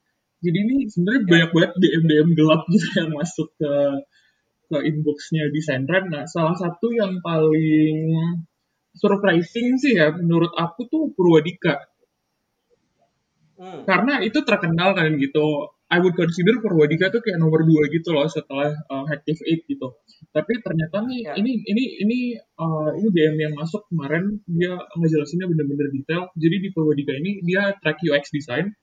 Jadi 0.43 0.57
ini 0.59 0.77
sebenarnya 0.91 1.21
ya. 1.23 1.29
banyak 1.31 1.49
banget 1.55 1.71
DM 1.79 2.03
DM 2.03 2.29
gelap 2.35 2.61
gitu 2.73 2.87
yang 2.99 3.09
masuk 3.15 3.49
ke 3.55 3.73
ke 4.67 4.77
inboxnya 4.89 5.47
di 5.49 5.61
Sendren. 5.63 6.11
Nah 6.11 6.27
salah 6.27 6.55
satu 6.59 6.91
yang 6.91 7.23
paling 7.23 7.97
surprising 8.93 9.79
sih 9.79 9.97
ya 9.97 10.11
menurut 10.13 10.51
aku 10.53 10.85
tuh 10.91 11.09
Purwadika 11.15 11.93
Hmm. 13.63 13.85
Karena 13.85 14.19
itu 14.19 14.41
terkenal 14.43 14.97
kan 14.97 15.15
gitu. 15.15 15.71
I 15.93 16.01
would 16.01 16.17
consider 16.17 16.57
Purwadika 16.57 17.13
tuh 17.13 17.21
kayak 17.21 17.37
nomor 17.37 17.61
dua 17.69 17.85
gitu 17.85 18.17
loh 18.17 18.25
setelah 18.25 18.73
uh, 18.89 19.05
Active 19.07 19.37
Eight 19.45 19.61
gitu. 19.69 19.93
Tapi 20.33 20.57
ternyata 20.65 21.05
nih 21.05 21.21
yeah. 21.21 21.35
ini 21.37 21.61
ini 21.69 21.83
ini 22.01 22.19
uh, 22.57 22.97
ini 22.97 23.07
DM 23.13 23.37
yang 23.37 23.53
masuk 23.53 23.85
kemarin 23.93 24.41
dia 24.49 24.73
ngejelasinnya 24.97 25.45
bener-bener 25.45 25.93
detail. 25.93 26.33
Jadi 26.33 26.55
di 26.65 26.69
Purwadika 26.73 27.13
ini 27.13 27.45
dia 27.45 27.77
track 27.77 28.01
UX 28.09 28.33
design, 28.33 28.73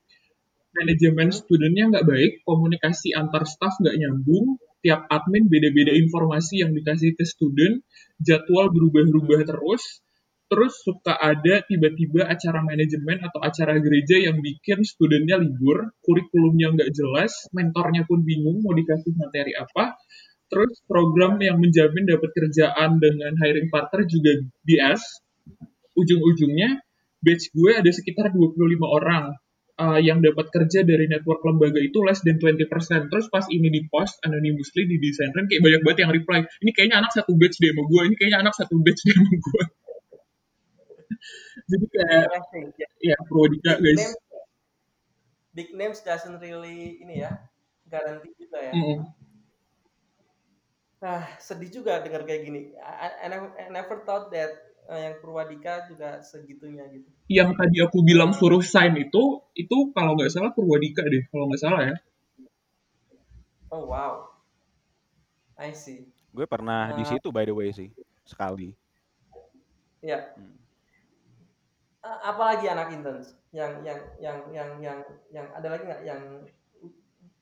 manajemen 0.75 1.35
studentnya 1.35 1.91
nggak 1.91 2.07
baik, 2.07 2.33
komunikasi 2.47 3.15
antar 3.15 3.45
staff 3.47 3.75
nggak 3.83 3.97
nyambung, 3.99 4.59
tiap 4.81 5.07
admin 5.11 5.51
beda-beda 5.51 5.93
informasi 5.93 6.65
yang 6.65 6.73
dikasih 6.73 7.15
ke 7.19 7.25
student, 7.27 7.85
jadwal 8.23 8.73
berubah-ubah 8.73 9.45
terus, 9.45 10.03
terus 10.51 10.75
suka 10.83 11.15
ada 11.15 11.63
tiba-tiba 11.67 12.27
acara 12.27 12.65
manajemen 12.65 13.23
atau 13.23 13.39
acara 13.39 13.79
gereja 13.79 14.19
yang 14.19 14.43
bikin 14.43 14.83
studentnya 14.83 15.39
libur, 15.39 15.95
kurikulumnya 16.03 16.75
nggak 16.75 16.91
jelas, 16.91 17.33
mentornya 17.55 18.03
pun 18.09 18.25
bingung 18.25 18.65
mau 18.65 18.75
dikasih 18.75 19.15
materi 19.15 19.55
apa, 19.55 19.95
terus 20.51 20.83
program 20.91 21.39
yang 21.39 21.63
menjamin 21.63 22.09
dapat 22.09 22.31
kerjaan 22.35 22.99
dengan 22.99 23.33
hiring 23.39 23.71
partner 23.71 24.03
juga 24.09 24.43
BS, 24.67 25.03
ujung-ujungnya 25.95 26.83
batch 27.21 27.53
gue 27.53 27.71
ada 27.77 27.91
sekitar 27.93 28.33
25 28.33 28.81
orang 28.81 29.37
uh, 29.81 29.99
yang 29.99 30.21
dapat 30.21 30.53
kerja 30.53 30.85
dari 30.85 31.09
network 31.09 31.41
lembaga 31.41 31.81
itu 31.81 32.05
less 32.05 32.21
than 32.21 32.37
20%. 32.37 33.09
Terus 33.09 33.27
pas 33.33 33.49
ini 33.49 33.73
di 33.73 33.81
post 33.89 34.21
anonymously 34.21 34.85
di 34.85 35.01
desain 35.01 35.33
kayak 35.33 35.65
banyak 35.65 35.81
banget 35.81 35.99
yang 36.05 36.13
reply, 36.13 36.45
ini 36.61 36.71
kayaknya 36.77 37.01
anak 37.01 37.13
satu 37.17 37.33
batch 37.41 37.57
demo 37.57 37.89
gue, 37.89 38.03
ini 38.05 38.15
kayaknya 38.21 38.39
anak 38.45 38.55
satu 38.55 38.77
batch 38.85 39.01
demo 39.09 39.33
gue. 39.33 39.65
Jadi 41.71 41.87
kayak 41.89 42.29
ya 43.01 43.17
Prodika 43.25 43.81
guys. 43.81 43.97
Name, 43.97 44.17
big 45.57 45.69
names 45.73 46.05
doesn't 46.05 46.37
really 46.39 47.01
ini 47.01 47.25
ya 47.25 47.33
garanti 47.89 48.29
juga 48.37 48.61
ya. 48.61 48.73
Mm 48.77 48.85
-hmm. 48.85 48.99
Nah, 51.01 51.25
sedih 51.41 51.73
juga 51.73 52.05
dengar 52.05 52.29
kayak 52.29 52.45
gini. 52.45 52.77
I, 52.77 53.25
I, 53.25 53.27
never, 53.33 53.49
I 53.57 53.73
never 53.73 54.05
thought 54.05 54.29
that 54.37 54.53
yang 54.97 55.15
Purwadika 55.23 55.87
juga 55.87 56.25
segitunya 56.25 56.87
gitu. 56.91 57.07
Yang 57.31 57.51
tadi 57.55 57.77
aku 57.85 57.99
bilang 58.03 58.35
suruh 58.35 58.63
sign 58.65 58.99
itu, 58.99 59.39
itu 59.55 59.77
kalau 59.95 60.19
nggak 60.19 60.33
salah 60.33 60.51
Purwadika 60.51 61.07
deh, 61.07 61.27
kalau 61.31 61.47
nggak 61.47 61.63
salah 61.63 61.83
ya. 61.87 61.97
Oh 63.71 63.87
wow, 63.87 64.35
I 65.55 65.71
see. 65.71 66.11
Gue 66.35 66.47
pernah 66.47 66.91
uh, 66.91 66.99
di 66.99 67.05
situ 67.07 67.31
by 67.31 67.47
the 67.47 67.55
way 67.55 67.71
sih, 67.71 67.95
sekali. 68.27 68.75
Iya. 70.03 70.35
Hmm 70.35 70.61
apalagi 72.01 72.65
anak 72.69 72.97
intern 72.97 73.21
yang 73.53 73.85
yang 73.85 74.01
yang 74.17 74.39
yang 74.53 74.71
yang 74.81 74.99
yang 75.29 75.47
ada 75.53 75.69
lagi 75.69 75.85
nggak 75.85 76.03
yang 76.09 76.23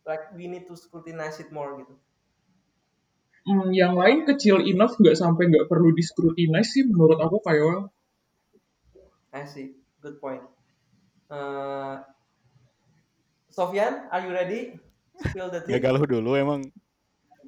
like 0.02 0.26
we 0.34 0.50
need 0.50 0.66
to 0.66 0.74
scrutinize 0.74 1.38
it 1.38 1.50
more 1.54 1.78
gitu 1.78 1.94
hmm, 3.48 3.72
yang 3.72 3.96
lain 3.96 4.28
kecil 4.28 4.60
enough 4.60 5.00
nggak 5.00 5.16
sampai 5.16 5.48
nggak 5.48 5.66
perlu 5.72 5.96
di 5.96 6.04
scrutinize 6.04 6.76
sih 6.76 6.84
menurut 6.84 7.16
aku 7.16 7.40
kayak 7.40 7.88
I 9.32 9.44
see. 9.44 9.76
Good 10.00 10.20
point. 10.24 10.40
Uh, 11.28 12.00
Sofian 13.52 14.08
are 14.08 14.24
you 14.24 14.32
ready? 14.32 14.60
Spill 15.20 15.52
the 15.52 15.60
tea. 15.64 15.76
Gagal 15.76 16.00
dulu 16.08 16.32
emang. 16.38 16.64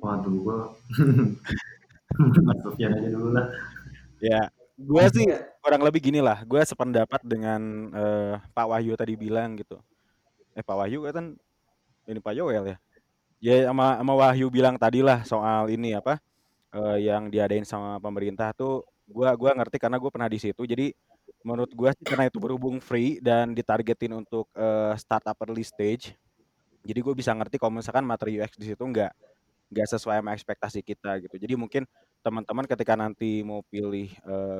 Waduh 0.00 0.34
gua. 0.40 0.58
Sofian 2.64 2.90
aja 2.96 3.08
dulu 3.08 3.32
lah. 3.32 3.46
Ya 4.20 4.40
gue 4.80 5.04
sih 5.12 5.24
kurang 5.64 5.80
lebih 5.84 6.04
gini 6.04 6.20
lah. 6.20 6.44
Gue 6.44 6.60
sependapat 6.64 7.24
dengan 7.24 7.92
uh, 7.96 8.34
Pak 8.52 8.66
Wahyu 8.68 8.92
tadi 8.96 9.16
bilang 9.16 9.56
gitu. 9.56 9.80
Eh 10.52 10.64
Pak 10.64 10.76
Wahyu 10.76 11.06
kan 11.08 11.36
ini 12.04 12.20
Pak 12.20 12.34
Yoel 12.36 12.74
ya 12.74 12.78
ya 13.40 13.66
sama 13.68 13.98
sama 13.98 14.14
Wahyu 14.14 14.46
bilang 14.52 14.76
tadi 14.76 15.00
lah 15.00 15.24
soal 15.24 15.72
ini 15.72 15.96
apa 15.96 16.20
uh, 16.76 16.96
yang 17.00 17.32
diadain 17.32 17.64
sama 17.64 17.96
pemerintah 17.98 18.52
tuh 18.54 18.84
gue 19.10 19.28
gua 19.34 19.50
ngerti 19.56 19.76
karena 19.82 19.98
gue 19.98 20.10
pernah 20.12 20.30
di 20.30 20.38
situ. 20.38 20.62
Jadi 20.62 20.94
menurut 21.42 21.72
gue 21.72 21.90
sih 21.96 22.06
karena 22.06 22.28
itu 22.28 22.38
berhubung 22.38 22.78
free 22.78 23.18
dan 23.18 23.56
ditargetin 23.56 24.12
untuk 24.12 24.46
uh, 24.54 24.92
startup 24.94 25.34
early 25.42 25.64
stage 25.64 26.14
jadi 26.80 27.00
gue 27.04 27.14
bisa 27.16 27.32
ngerti 27.36 27.60
kalau 27.60 27.76
misalkan 27.76 28.04
materi 28.08 28.40
UX 28.40 28.56
di 28.56 28.72
situ 28.72 28.80
nggak 28.80 29.12
nggak 29.70 29.86
sesuai 29.86 30.24
sama 30.24 30.30
ekspektasi 30.34 30.80
kita 30.82 31.20
gitu. 31.22 31.36
Jadi 31.36 31.54
mungkin 31.54 31.82
teman-teman 32.20 32.64
ketika 32.68 32.96
nanti 32.96 33.40
mau 33.44 33.64
pilih 33.68 34.12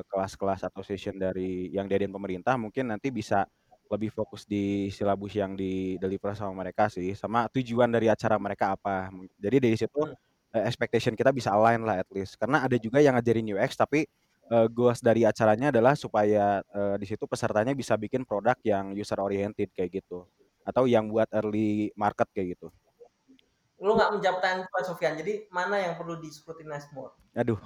kelas-kelas 0.09 0.65
uh, 0.65 0.67
atau 0.71 0.81
session 0.81 1.17
dari 1.17 1.69
yang 1.73 1.85
diadain 1.85 2.09
pemerintah 2.09 2.57
mungkin 2.57 2.89
nanti 2.93 3.13
bisa 3.13 3.45
lebih 3.91 4.07
fokus 4.07 4.47
di 4.47 4.87
silabus 4.87 5.35
yang 5.35 5.51
di 5.51 5.99
deliver 5.99 6.31
sama 6.31 6.63
mereka 6.63 6.87
sih 6.87 7.11
sama 7.11 7.51
tujuan 7.51 7.91
dari 7.91 8.07
acara 8.07 8.39
mereka 8.39 8.79
apa. 8.79 9.11
Jadi 9.35 9.57
dari 9.59 9.75
situ 9.75 10.07
uh, 10.07 10.63
expectation 10.63 11.11
kita 11.11 11.35
bisa 11.35 11.51
align 11.51 11.83
lah 11.83 11.99
at 11.99 12.07
least. 12.15 12.39
Karena 12.39 12.63
ada 12.63 12.79
juga 12.79 13.03
yang 13.03 13.19
ngajarin 13.19 13.51
UX 13.51 13.75
tapi 13.75 14.07
uh, 14.47 14.71
goals 14.71 15.03
dari 15.03 15.27
acaranya 15.27 15.75
adalah 15.75 15.99
supaya 15.99 16.63
uh, 16.71 16.95
di 16.95 17.03
situ 17.03 17.27
pesertanya 17.27 17.75
bisa 17.75 17.99
bikin 17.99 18.23
produk 18.23 18.55
yang 18.63 18.95
user 18.95 19.19
oriented 19.19 19.67
kayak 19.75 19.99
gitu. 19.99 20.23
Atau 20.63 20.87
yang 20.87 21.11
buat 21.11 21.27
early 21.35 21.91
market 21.99 22.31
kayak 22.31 22.55
gitu. 22.55 22.71
Lu 23.83 23.97
nggak 23.97 24.15
menjawab 24.15 24.39
pertanyaan 24.39 24.71
Pak 24.71 24.83
Sofian 24.87 25.19
jadi 25.19 25.51
mana 25.51 25.75
yang 25.83 25.99
perlu 25.99 26.15
di 26.15 26.31
scrutinize 26.31 26.87
more? 26.95 27.11
Aduh 27.35 27.59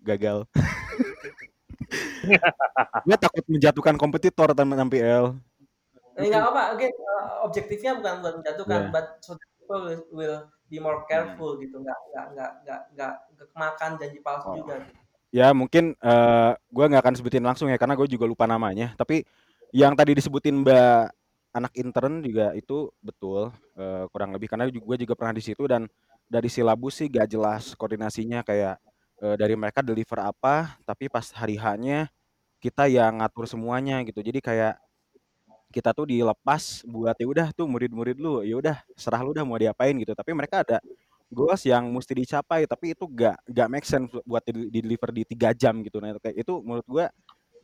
gagal. 0.00 0.48
Gue 3.06 3.16
takut 3.16 3.44
menjatuhkan 3.46 3.94
kompetitor 3.96 4.52
teman 4.52 4.88
MPL 4.88 5.47
nggak 6.26 6.44
apa 6.50 6.62
oke 6.74 6.78
okay. 6.82 6.90
uh, 6.90 7.46
objektifnya 7.46 7.92
bukan 7.94 8.14
buat 8.24 8.34
menjatuhkan 8.42 8.80
yeah. 8.88 8.92
but 8.92 9.06
so 9.22 9.38
people 9.38 9.80
will, 9.86 10.02
will 10.10 10.36
be 10.66 10.82
more 10.82 11.06
careful 11.06 11.54
gitu 11.60 11.78
nggak 11.78 11.98
nggak 12.12 12.26
nggak 12.34 12.50
nggak 12.64 12.80
nggak 12.94 13.12
nggak 13.36 13.48
kemakan 13.54 13.90
janji 13.96 14.18
palsu 14.20 14.46
Oh. 14.50 14.56
juga 14.60 14.74
gitu. 14.82 15.00
Ya 15.28 15.52
mungkin 15.52 15.92
eh 16.00 16.52
gue 16.56 16.84
nggak 16.88 17.02
akan 17.04 17.14
sebutin 17.20 17.44
langsung 17.44 17.68
ya 17.68 17.76
karena 17.76 17.92
gue 17.92 18.08
juga 18.08 18.24
lupa 18.24 18.48
namanya. 18.48 18.96
Tapi 18.96 19.28
yang 19.76 19.92
tadi 19.92 20.16
disebutin 20.16 20.64
Mbak 20.64 21.12
anak 21.52 21.72
intern 21.76 22.24
juga 22.24 22.56
itu 22.56 22.88
betul 23.04 23.52
eh, 23.76 24.04
kurang 24.08 24.32
lebih 24.32 24.48
karena 24.48 24.64
gue 24.68 24.96
juga 25.04 25.12
pernah 25.12 25.36
di 25.36 25.44
situ 25.44 25.68
dan 25.68 25.84
dari 26.28 26.48
silabus 26.48 27.00
sih 27.00 27.08
gak 27.08 27.28
jelas 27.28 27.72
koordinasinya 27.76 28.40
kayak 28.40 28.80
eh, 29.20 29.36
dari 29.36 29.52
mereka 29.56 29.84
deliver 29.84 30.20
apa 30.24 30.80
tapi 30.88 31.12
pas 31.12 31.28
hari 31.36 31.60
H-nya 31.60 32.08
kita 32.58 32.88
yang 32.88 33.20
ngatur 33.20 33.44
semuanya 33.44 34.00
gitu. 34.08 34.24
Jadi 34.24 34.40
kayak 34.40 34.80
kita 35.68 35.92
tuh 35.92 36.08
dilepas 36.08 36.82
buat 36.88 37.16
ya 37.16 37.26
udah 37.28 37.46
tuh 37.52 37.68
murid-murid 37.68 38.16
lu 38.16 38.40
ya 38.44 38.56
udah 38.56 38.76
serah 38.96 39.20
lu 39.20 39.36
udah 39.36 39.44
mau 39.44 39.60
diapain 39.60 39.92
gitu. 40.00 40.12
Tapi 40.16 40.30
mereka 40.32 40.64
ada 40.64 40.78
goals 41.28 41.62
yang 41.68 41.84
mesti 41.92 42.12
dicapai 42.16 42.64
tapi 42.64 42.96
itu 42.96 43.04
gak 43.04 43.36
gak 43.44 43.68
make 43.68 43.84
sense 43.84 44.08
buat 44.24 44.40
di, 44.48 44.72
di 44.72 44.80
deliver 44.80 45.10
di 45.12 45.22
tiga 45.28 45.52
jam 45.52 45.80
gitu. 45.84 46.00
Nah 46.00 46.16
itu 46.16 46.20
kayak 46.24 46.36
itu 46.40 46.54
menurut 46.64 46.86
gua 46.88 47.06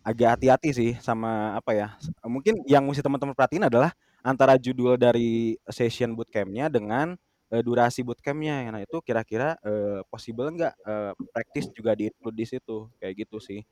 agak 0.04 0.36
hati-hati 0.36 0.70
sih 0.76 0.92
sama 1.00 1.56
apa 1.56 1.72
ya 1.72 1.88
mungkin 2.28 2.60
yang 2.68 2.84
mesti 2.84 3.00
teman-teman 3.00 3.32
perhatiin 3.32 3.72
adalah 3.72 3.96
antara 4.20 4.60
judul 4.60 5.00
dari 5.00 5.56
session 5.72 6.12
bootcampnya 6.12 6.68
dengan 6.68 7.16
eh, 7.48 7.62
durasi 7.64 8.04
bootcampnya. 8.04 8.68
Nah 8.68 8.84
itu 8.84 9.00
kira-kira 9.00 9.56
eh, 9.64 10.04
possible 10.12 10.48
nggak 10.52 10.74
eh, 10.76 11.12
practice 11.32 11.72
juga 11.72 11.96
di 11.96 12.12
include 12.12 12.36
di 12.36 12.46
situ? 12.48 12.88
Kayak 13.00 13.24
gitu 13.24 13.40
sih 13.40 13.64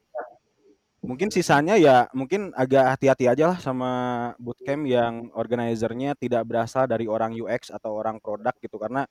mungkin 1.03 1.29
sisanya 1.35 1.75
ya 1.75 2.07
mungkin 2.15 2.55
agak 2.55 2.95
hati-hati 2.97 3.27
aja 3.27 3.45
lah 3.51 3.59
sama 3.59 3.91
bootcamp 4.39 4.87
yang 4.87 5.35
organizernya 5.35 6.15
tidak 6.15 6.47
berasal 6.47 6.87
dari 6.87 7.11
orang 7.11 7.35
UX 7.35 7.75
atau 7.75 7.99
orang 7.99 8.23
produk 8.23 8.55
gitu 8.63 8.79
karena 8.79 9.03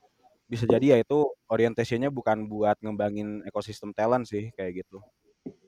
bisa 0.47 0.63
jadi 0.67 0.95
ya 0.95 0.97
itu 1.03 1.27
orientasinya 1.51 2.07
bukan 2.11 2.47
buat 2.47 2.79
ngembangin 2.83 3.43
ekosistem 3.47 3.91
talent 3.95 4.27
sih 4.27 4.51
kayak 4.55 4.83
gitu. 4.83 4.99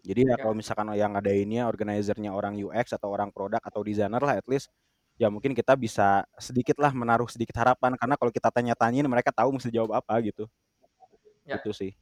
Jadi 0.04 0.28
ya 0.28 0.36
Ya. 0.36 0.44
kalau 0.44 0.56
misalkan 0.56 0.92
yang 0.96 1.16
ngadainnya 1.16 1.68
organizernya 1.68 2.32
orang 2.36 2.56
UX 2.60 2.92
atau 2.96 3.12
orang 3.12 3.32
produk 3.32 3.60
atau 3.64 3.80
desainer 3.84 4.20
lah 4.20 4.36
at 4.40 4.48
least 4.48 4.68
ya 5.16 5.28
mungkin 5.32 5.56
kita 5.56 5.76
bisa 5.80 6.28
sedikit 6.40 6.76
lah 6.84 6.92
menaruh 6.92 7.28
sedikit 7.32 7.56
harapan 7.60 7.96
karena 7.96 8.16
kalau 8.20 8.32
kita 8.32 8.50
tanya-tanyain 8.52 9.08
mereka 9.08 9.32
tahu 9.32 9.56
mesti 9.56 9.72
jawab 9.72 9.96
apa 10.00 10.20
gitu. 10.24 10.48
Ya. 11.48 11.60
Itu 11.60 11.72
sih. 11.76 11.96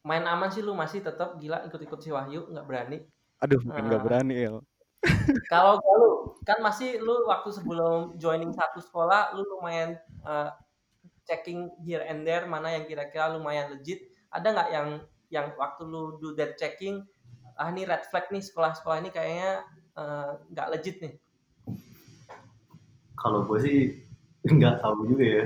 Main 0.00 0.24
aman 0.24 0.48
sih 0.48 0.64
lu 0.64 0.72
masih 0.72 1.04
tetap 1.04 1.36
gila 1.36 1.60
ikut-ikut 1.68 2.00
si 2.00 2.08
Wahyu 2.08 2.48
nggak 2.48 2.64
berani. 2.64 2.98
Aduh, 3.40 3.60
bukan 3.60 3.84
nggak 3.84 4.00
Ah. 4.00 4.06
berani 4.06 4.34
El. 4.36 4.56
Kalau 5.52 5.80
lu 5.80 6.08
kan 6.44 6.60
masih 6.60 7.00
lu 7.00 7.24
waktu 7.24 7.52
sebelum 7.52 8.16
joining 8.16 8.52
satu 8.52 8.80
sekolah 8.80 9.32
lu 9.32 9.44
lumayan 9.44 9.96
eh, 10.24 10.50
checking 11.24 11.68
here 11.80 12.04
and 12.04 12.24
there 12.24 12.44
mana 12.44 12.72
yang 12.74 12.84
kira-kira 12.84 13.32
lumayan 13.32 13.72
legit. 13.72 14.08
Ada 14.32 14.48
nggak 14.52 14.68
yang 14.72 14.88
yang 15.28 15.46
waktu 15.56 15.82
lu 15.84 16.16
do 16.18 16.32
that 16.34 16.56
checking 16.56 17.04
ah 17.54 17.68
ini 17.68 17.84
red 17.84 18.02
flag 18.08 18.32
nih 18.32 18.40
sekolah-sekolah 18.40 19.04
ini 19.04 19.10
kayaknya 19.12 19.64
eh, 19.94 20.30
nggak 20.48 20.68
legit 20.72 20.96
nih. 21.00 21.14
Kalau 23.14 23.44
gue 23.44 23.58
sih 23.60 23.78
nggak 24.56 24.80
tahu 24.80 25.04
juga 25.06 25.24
ya 25.28 25.44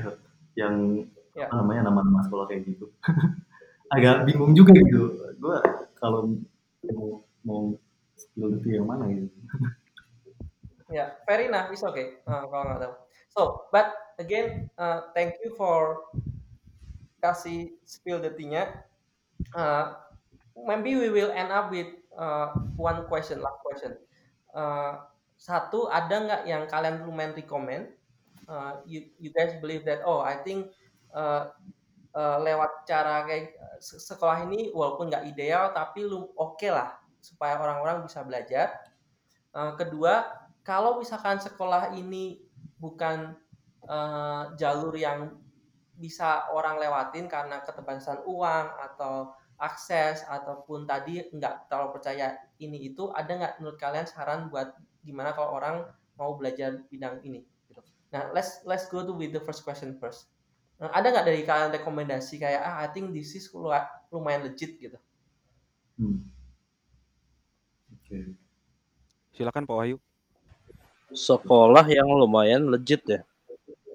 yang 0.55 0.75
Ya. 1.35 1.51
apa 1.51 1.67
namanya 1.67 1.91
nama-nama 1.91 2.23
sekolah 2.23 2.47
kayak 2.47 2.63
gitu. 2.63 2.87
Agak 3.93 4.25
bingung 4.25 4.57
juga 4.57 4.73
gitu. 4.73 5.35
Gue 5.37 5.57
kalau 6.01 6.41
mau 6.89 7.25
mau 7.45 7.63
skill 8.17 8.57
itu 8.57 8.81
yang 8.81 8.89
mana 8.89 9.11
gitu. 9.11 9.29
Ya, 10.93 11.19
fair 11.27 11.49
enough, 11.49 11.73
it's 11.75 11.83
okay. 11.83 12.23
Uh, 12.25 12.47
kalau 12.47 12.65
nggak 12.71 12.81
tahu. 12.87 12.95
So, 13.35 13.41
but 13.75 13.91
again, 14.23 14.71
uh, 14.79 15.11
thank 15.11 15.35
you 15.43 15.57
for 15.59 16.07
kasih 17.19 17.75
spill 17.83 18.23
the 18.23 18.31
tea-nya. 18.31 18.85
Uh, 19.57 19.99
maybe 20.55 20.95
we 20.95 21.11
will 21.11 21.35
end 21.35 21.51
up 21.51 21.73
with 21.73 21.89
uh, 22.15 22.55
one 22.79 23.09
question, 23.11 23.43
last 23.43 23.59
question. 23.67 23.99
Uh, 24.55 25.03
satu, 25.35 25.91
ada 25.91 26.15
nggak 26.15 26.43
yang 26.47 26.63
kalian 26.71 27.03
lumayan 27.03 27.35
recommend? 27.35 27.91
Uh, 28.47 28.79
you, 28.87 29.09
you 29.19 29.35
guys 29.35 29.57
believe 29.59 29.83
that, 29.89 30.05
oh, 30.07 30.21
I 30.21 30.39
think 30.47 30.71
uh, 31.11 31.51
uh, 32.15 32.39
lewat 32.41 32.87
cara 32.87 33.27
kayak 33.27 33.53
se- 33.83 34.01
sekolah 34.01 34.47
ini 34.47 34.71
walaupun 34.71 35.11
nggak 35.11 35.27
ideal, 35.29 35.75
tapi 35.75 36.07
lu 36.07 36.31
oke 36.39 36.67
lah 36.71 36.95
supaya 37.21 37.59
orang-orang 37.61 38.07
bisa 38.07 38.23
belajar. 38.23 38.73
Uh, 39.55 39.75
kedua, 39.75 40.25
kalau 40.65 40.99
misalkan 40.99 41.39
sekolah 41.39 41.93
ini 41.95 42.41
bukan 42.79 43.37
uh, 43.87 44.55
jalur 44.57 44.95
yang 44.97 45.37
bisa 45.95 46.51
orang 46.51 46.83
lewatin 46.83 47.31
karena 47.31 47.63
keterbatasan 47.63 48.27
uang 48.27 48.67
atau 48.83 49.31
akses 49.63 50.27
ataupun 50.27 50.83
tadi 50.83 51.23
nggak 51.31 51.71
terlalu 51.71 51.95
percaya 51.95 52.35
ini 52.59 52.91
itu 52.91 53.15
ada 53.15 53.31
nggak 53.31 53.55
menurut 53.63 53.79
kalian 53.79 54.03
saran 54.03 54.51
buat 54.51 54.75
gimana 55.07 55.31
kalau 55.31 55.55
orang 55.55 55.87
mau 56.19 56.35
belajar 56.35 56.83
bidang 56.91 57.23
ini. 57.23 57.47
Nah, 58.11 58.31
let's 58.35 58.63
let's 58.67 58.91
go 58.91 59.07
to 59.07 59.15
with 59.15 59.31
the 59.31 59.43
first 59.43 59.63
question 59.63 59.95
first. 60.03 60.34
Nah, 60.75 60.91
ada 60.91 61.07
nggak 61.15 61.27
dari 61.27 61.43
kalian 61.47 61.71
rekomendasi 61.79 62.35
kayak 62.43 62.63
ah 62.63 62.77
I 62.83 62.89
think 62.91 63.15
this 63.15 63.35
is 63.39 63.47
lu- 63.55 63.71
lumayan 64.11 64.43
legit 64.51 64.75
gitu. 64.79 64.99
Hmm. 65.95 66.27
Oke. 67.95 68.35
Silakan 69.35 69.65
Pak 69.67 69.77
Wahyu. 69.79 69.97
Sekolah 71.15 71.87
yang 71.87 72.11
lumayan 72.11 72.67
legit 72.71 73.03
ya. 73.07 73.21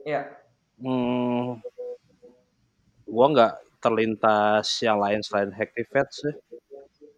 Ya, 0.07 0.21
Hmm, 0.79 1.59
gua 3.03 3.25
nggak 3.35 3.53
terlintas 3.83 4.67
yang 4.79 4.95
lain 5.03 5.19
selain 5.19 5.51
Hacktivate 5.51 6.11
sih. 6.15 6.33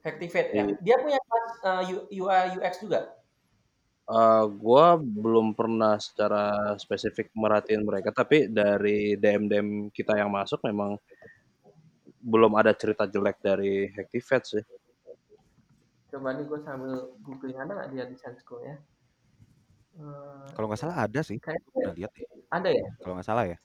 Hacktivate 0.01 0.49
ya. 0.49 0.63
Iya. 0.65 0.75
Dia 0.81 0.95
punya 0.97 1.19
kelas 1.21 1.51
uh, 1.61 1.81
U- 1.85 2.07
UI 2.09 2.57
UX 2.57 2.81
juga. 2.81 3.20
Eh, 4.11 4.45
gua 4.59 4.99
belum 4.99 5.55
pernah 5.55 5.95
secara 5.95 6.51
spesifik 6.75 7.31
merhatiin 7.31 7.79
mereka, 7.79 8.11
tapi 8.11 8.51
dari 8.51 9.15
DM-DM 9.15 9.87
kita 9.87 10.19
yang 10.19 10.27
masuk 10.27 10.59
memang 10.67 10.99
belum 12.19 12.51
ada 12.53 12.75
cerita 12.75 13.07
jelek 13.07 13.39
dari 13.39 13.87
Hacktivate 13.87 14.45
sih. 14.45 14.63
Coba 16.11 16.35
nih 16.35 16.43
gue 16.43 16.59
sambil 16.59 16.93
googling 17.23 17.55
ada 17.55 17.71
nggak 17.71 17.89
dia 17.89 18.03
design 18.03 18.35
school 18.35 18.59
ya? 18.59 18.75
Eh, 19.95 20.47
Kalau 20.51 20.67
nggak 20.67 20.81
salah 20.83 21.07
ada 21.07 21.23
sih. 21.23 21.39
kayaknya 21.39 21.71
Pernah 21.71 21.95
lihat 21.95 22.11
deh. 22.11 22.27
ada 22.51 22.67
ya? 22.69 22.87
Kalau 22.99 23.13
nggak 23.15 23.27
salah 23.31 23.45
ya. 23.47 23.57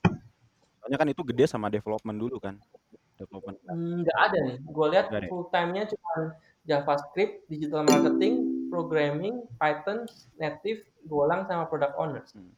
Soalnya 0.79 0.97
kan 0.97 1.07
itu 1.11 1.21
gede 1.27 1.43
sama 1.43 1.67
development 1.67 2.15
dulu 2.15 2.39
kan. 2.39 2.55
Development. 3.19 3.59
Hmm, 3.67 3.99
Nggak 3.99 4.17
ada 4.31 4.37
nih. 4.47 4.57
Gue 4.63 4.87
lihat 4.95 5.05
Nggak 5.11 5.19
ada 5.19 5.27
ya? 5.27 5.31
full 5.35 5.45
time-nya 5.51 5.83
cuma 5.91 6.13
JavaScript, 6.63 7.33
digital 7.51 7.83
marketing, 7.83 8.46
programming, 8.77 9.41
Python, 9.57 10.05
native, 10.37 10.85
Golang 11.09 11.49
sama 11.49 11.65
product 11.65 11.97
owners. 11.97 12.29
Hmm. 12.37 12.53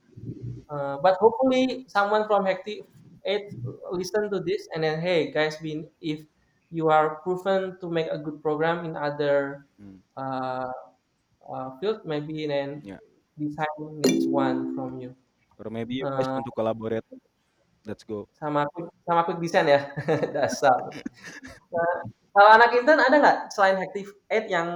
Uh, 0.68 1.00
but 1.00 1.16
hopefully 1.24 1.88
someone 1.88 2.28
from 2.28 2.44
Hacti 2.44 2.84
8 3.24 3.56
listen 3.96 4.28
to 4.28 4.44
this 4.44 4.68
and 4.76 4.84
then 4.84 5.00
hey 5.00 5.32
guys, 5.32 5.56
we, 5.64 5.88
if 6.04 6.28
you 6.68 6.92
are 6.92 7.24
proven 7.24 7.80
to 7.80 7.88
make 7.88 8.12
a 8.12 8.20
good 8.20 8.44
program 8.44 8.84
in 8.84 9.00
other 9.00 9.64
Hmm. 9.80 10.04
uh, 10.20 10.68
uh, 11.48 11.70
field, 11.80 12.04
maybe 12.04 12.44
then 12.46 12.84
Ya. 12.84 13.00
design 13.40 13.72
needs 14.04 14.28
one 14.28 14.76
from 14.76 15.00
you. 15.00 15.16
Or 15.56 15.72
maybe 15.72 16.04
you 16.04 16.06
guys 16.06 16.28
Uh, 16.28 16.36
want 16.36 16.46
to 16.46 16.56
collaborate. 16.58 17.08
Let's 17.88 18.04
go. 18.04 18.28
sama 18.36 18.68
quick, 18.76 18.92
sama 19.08 19.24
quick 19.24 19.40
design 19.40 19.72
ya 19.72 19.82
dasar 20.36 20.92
Nah, 21.74 21.96
kalau 22.36 22.50
anak 22.60 22.76
intern 22.76 23.00
ada 23.00 23.16
nggak 23.18 23.38
selain 23.56 23.80
Active 23.80 24.10
8 24.28 24.52
yang 24.52 24.68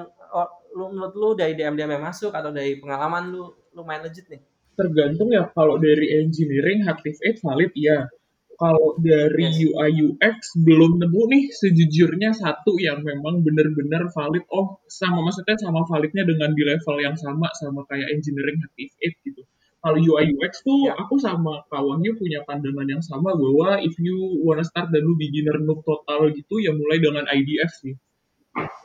lu, 0.73 0.89
menurut 0.93 1.15
lu 1.15 1.29
dari 1.37 1.53
DM 1.53 1.77
DM 1.77 1.91
yang 1.97 2.03
masuk 2.03 2.33
atau 2.33 2.49
dari 2.49 2.77
pengalaman 2.81 3.29
lu 3.33 3.43
lumayan 3.73 4.05
legit 4.05 4.25
nih? 4.29 4.41
Tergantung 4.73 5.29
ya 5.29 5.45
kalau 5.53 5.77
dari 5.77 6.09
engineering 6.17 6.89
Activate 6.89 7.37
valid 7.45 7.71
ya 7.77 8.09
kalau 8.57 8.95
dari 9.01 9.49
Yes. 9.49 9.57
UI 9.65 9.89
UX 10.07 10.37
belum 10.61 11.01
nemu 11.01 11.21
nih 11.29 11.43
sejujurnya 11.51 12.31
satu 12.37 12.77
yang 12.77 13.01
memang 13.01 13.41
benar-benar 13.41 14.09
valid. 14.13 14.45
Oh 14.53 14.81
sama 14.89 15.25
maksudnya 15.25 15.57
sama 15.57 15.85
validnya 15.89 16.23
dengan 16.25 16.53
di 16.53 16.63
level 16.65 16.97
yang 17.01 17.17
sama 17.17 17.49
sama 17.57 17.81
kayak 17.89 18.13
engineering 18.13 18.61
Activate 18.61 19.17
gitu. 19.25 19.41
Kalau 19.83 19.99
UI 19.99 20.31
UX 20.37 20.63
tuh 20.63 20.87
Ya. 20.87 20.95
aku 20.95 21.19
sama 21.19 21.59
Kak 21.67 21.83
Wahyu 21.83 22.15
punya 22.15 22.39
pandangan 22.47 22.87
yang 22.87 23.03
sama 23.03 23.35
bahwa 23.35 23.83
if 23.83 23.97
you 23.99 24.15
wanna 24.45 24.63
start 24.63 24.87
dan 24.95 25.03
lu 25.03 25.19
beginner 25.19 25.59
noob 25.59 25.83
total 25.83 26.31
gitu 26.31 26.63
ya 26.63 26.71
mulai 26.71 27.03
dengan 27.03 27.27
IDF 27.27 27.71
sih. 27.83 27.93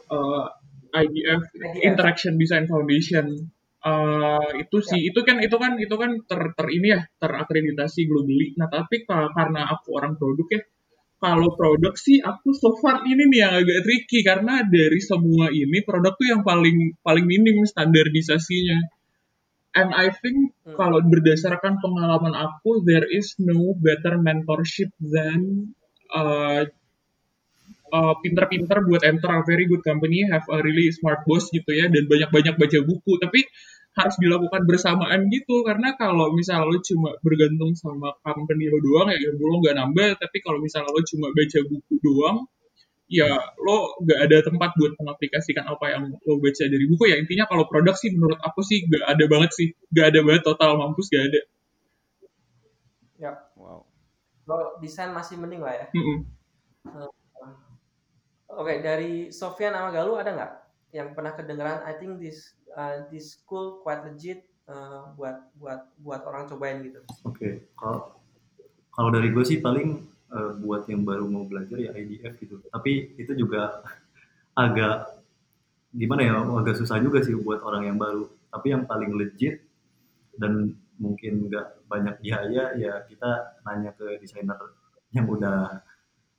Eh, 0.08 0.46
IDF 0.94 1.42
IDF. 1.54 1.82
Interaction 1.88 2.34
Design 2.40 2.64
Foundation. 2.70 3.26
Eh, 3.78 4.50
itu 4.62 4.78
sih 4.82 5.00
itu 5.08 5.20
kan 5.22 5.38
itu 5.38 5.56
kan 5.62 5.78
itu 5.78 5.94
kan 6.02 6.10
ter, 6.26 6.40
ter 6.58 6.66
ini 6.74 6.88
ya 6.94 7.00
terakreditasi 7.22 8.00
globally. 8.10 8.52
Nah 8.58 8.66
tapi 8.70 9.06
ka- 9.06 9.30
karena 9.36 9.70
aku 9.70 9.88
orang 9.98 10.18
produk 10.18 10.48
ya 10.50 10.62
kalau 11.18 11.48
produk 11.58 11.94
sih 11.98 12.18
aku 12.22 12.54
so 12.54 12.74
far 12.82 13.02
ini 13.06 13.22
nih 13.30 13.38
yang 13.44 13.52
agak 13.62 13.78
tricky. 13.86 14.20
Karena 14.26 14.62
dari 14.66 15.00
semua 15.02 15.46
ini 15.54 15.78
produk 15.86 16.12
tuh 16.18 16.26
yang 16.32 16.42
paling 16.46 16.98
paling 17.06 17.26
minim 17.26 17.62
standarisasinya. 17.66 18.78
And 19.78 19.90
I 19.94 20.10
think 20.10 20.52
Hmm. 20.66 20.74
kalau 20.76 21.00
berdasarkan 21.04 21.78
pengalaman 21.84 22.34
aku 22.34 22.82
there 22.84 23.06
is 23.08 23.36
no 23.38 23.72
better 23.78 24.18
mentorship 24.20 24.90
than 25.00 25.72
uh, 26.12 26.66
uh, 27.92 28.14
pinter-pinter 28.20 28.84
buat 28.84 29.02
enter 29.04 29.30
a 29.30 29.42
very 29.44 29.64
good 29.68 29.82
company 29.84 30.24
have 30.28 30.44
a 30.48 30.58
really 30.64 30.88
smart 30.94 31.24
boss 31.24 31.48
gitu 31.50 31.68
ya 31.72 31.88
dan 31.88 32.04
banyak-banyak 32.06 32.54
baca 32.56 32.78
buku 32.84 33.12
tapi 33.20 33.44
harus 33.98 34.14
dilakukan 34.22 34.62
bersamaan 34.62 35.26
gitu 35.32 35.66
karena 35.66 35.98
kalau 35.98 36.30
misal 36.30 36.70
lo 36.70 36.78
cuma 36.78 37.18
bergantung 37.24 37.74
sama 37.74 38.14
company 38.22 38.70
lo 38.70 38.78
doang 38.78 39.10
ya 39.10 39.18
ilmu 39.18 39.42
lo 39.42 39.56
nggak 39.64 39.74
nambah 39.74 40.08
tapi 40.22 40.38
kalau 40.44 40.62
misal 40.62 40.86
lo 40.86 41.02
cuma 41.02 41.34
baca 41.34 41.58
buku 41.66 41.94
doang 41.98 42.46
ya 43.10 43.26
lo 43.58 43.98
nggak 44.04 44.18
ada 44.28 44.36
tempat 44.46 44.70
buat 44.78 44.92
mengaplikasikan 45.02 45.66
apa 45.66 45.86
yang 45.90 46.14
lo 46.14 46.34
baca 46.38 46.64
dari 46.68 46.84
buku 46.86 47.10
ya 47.10 47.16
intinya 47.18 47.50
kalau 47.50 47.66
produk 47.66 47.96
sih 47.98 48.14
menurut 48.14 48.38
aku 48.38 48.62
sih 48.62 48.86
nggak 48.86 49.02
ada 49.02 49.24
banget 49.26 49.50
sih 49.50 49.68
nggak 49.90 50.06
ada 50.14 50.20
banget 50.22 50.42
total 50.46 50.78
mampus 50.78 51.10
nggak 51.10 51.26
ada 51.34 51.40
Ya. 53.18 53.34
Wow. 53.58 53.82
Kalau 54.46 54.78
desain 54.78 55.10
masih 55.10 55.36
mending 55.42 55.60
lah 55.60 55.74
ya. 55.74 55.86
Mm-mm. 55.92 56.18
Oke, 58.68 58.84
dari 58.84 59.32
Sofian 59.32 59.72
sama 59.72 59.88
Galuh 59.88 60.20
ada 60.20 60.28
nggak 60.36 60.52
yang 60.92 61.16
pernah 61.16 61.32
kedengeran? 61.32 61.88
I 61.88 61.96
think 61.96 62.20
this 62.20 62.52
uh, 62.76 63.08
this 63.08 63.40
school 63.40 63.80
quite 63.80 64.04
legit 64.04 64.44
uh, 64.68 65.08
buat 65.16 65.40
buat 65.56 65.88
buat 66.04 66.20
orang 66.28 66.52
cobain 66.52 66.84
gitu. 66.84 67.00
Oke, 67.24 67.72
kalau 67.72 68.12
kalau 68.92 69.08
dari 69.08 69.32
gue 69.32 69.40
sih 69.40 69.64
paling 69.64 70.04
eh, 70.04 70.52
buat 70.60 70.84
yang 70.84 71.00
baru 71.00 71.24
mau 71.32 71.48
belajar 71.48 71.80
ya 71.80 71.96
IDF 71.96 72.36
gitu. 72.44 72.60
Tapi 72.68 73.16
itu 73.16 73.32
juga 73.40 73.80
agak 74.68 75.16
gimana 75.96 76.28
ya, 76.28 76.36
agak 76.36 76.76
susah 76.76 77.00
juga 77.00 77.24
sih 77.24 77.32
buat 77.40 77.64
orang 77.64 77.88
yang 77.88 77.96
baru. 77.96 78.28
Tapi 78.52 78.68
yang 78.68 78.84
paling 78.84 79.16
legit 79.16 79.64
dan 80.36 80.76
mungkin 81.00 81.48
nggak 81.48 81.88
banyak 81.88 82.20
biaya 82.20 82.76
ya 82.76 83.00
kita 83.08 83.64
nanya 83.64 83.96
ke 83.96 84.20
desainer 84.20 84.60
yang 85.16 85.24
udah 85.24 85.80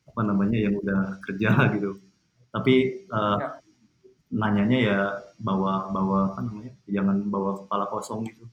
apa 0.06 0.22
namanya 0.22 0.62
yang 0.62 0.78
udah 0.78 1.18
kerja 1.26 1.58
gitu. 1.74 1.98
Tapi 2.50 2.76
eh, 3.06 3.38
Ya. 3.40 3.48
nanyanya 4.30 4.78
ya 4.80 5.00
bawa 5.42 5.90
bawa 5.90 6.34
apa 6.34 6.40
namanya 6.46 6.74
jangan 6.86 7.18
bawa 7.26 7.64
kepala 7.66 7.86
kosong 7.90 8.28
gitu 8.30 8.46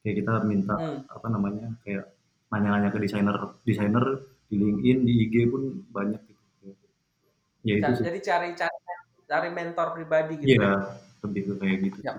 kayak 0.00 0.24
kita 0.24 0.32
minta 0.48 0.74
Hmm. 0.80 1.04
apa 1.12 1.26
namanya 1.28 1.76
kayak 1.84 2.08
nanya-nanya 2.48 2.88
ke 2.88 2.98
desainer 2.98 3.36
desainer 3.68 4.04
di 4.48 4.56
LinkedIn 4.56 4.98
di 5.04 5.12
IG 5.28 5.34
pun 5.52 5.62
banyak 5.92 6.22
gitu 6.24 6.72
ya 7.68 7.74
itu 7.84 8.00
Jadi 8.00 8.20
cari 8.24 8.48
cari 8.56 8.72
cari 9.28 9.48
mentor 9.52 9.92
pribadi 9.92 10.40
gitu. 10.40 10.56
iya 10.56 10.96
lebih 11.20 11.42
ke 11.46 11.52
kayak 11.60 11.78
gitu 11.84 11.98
Ya. 12.00 12.16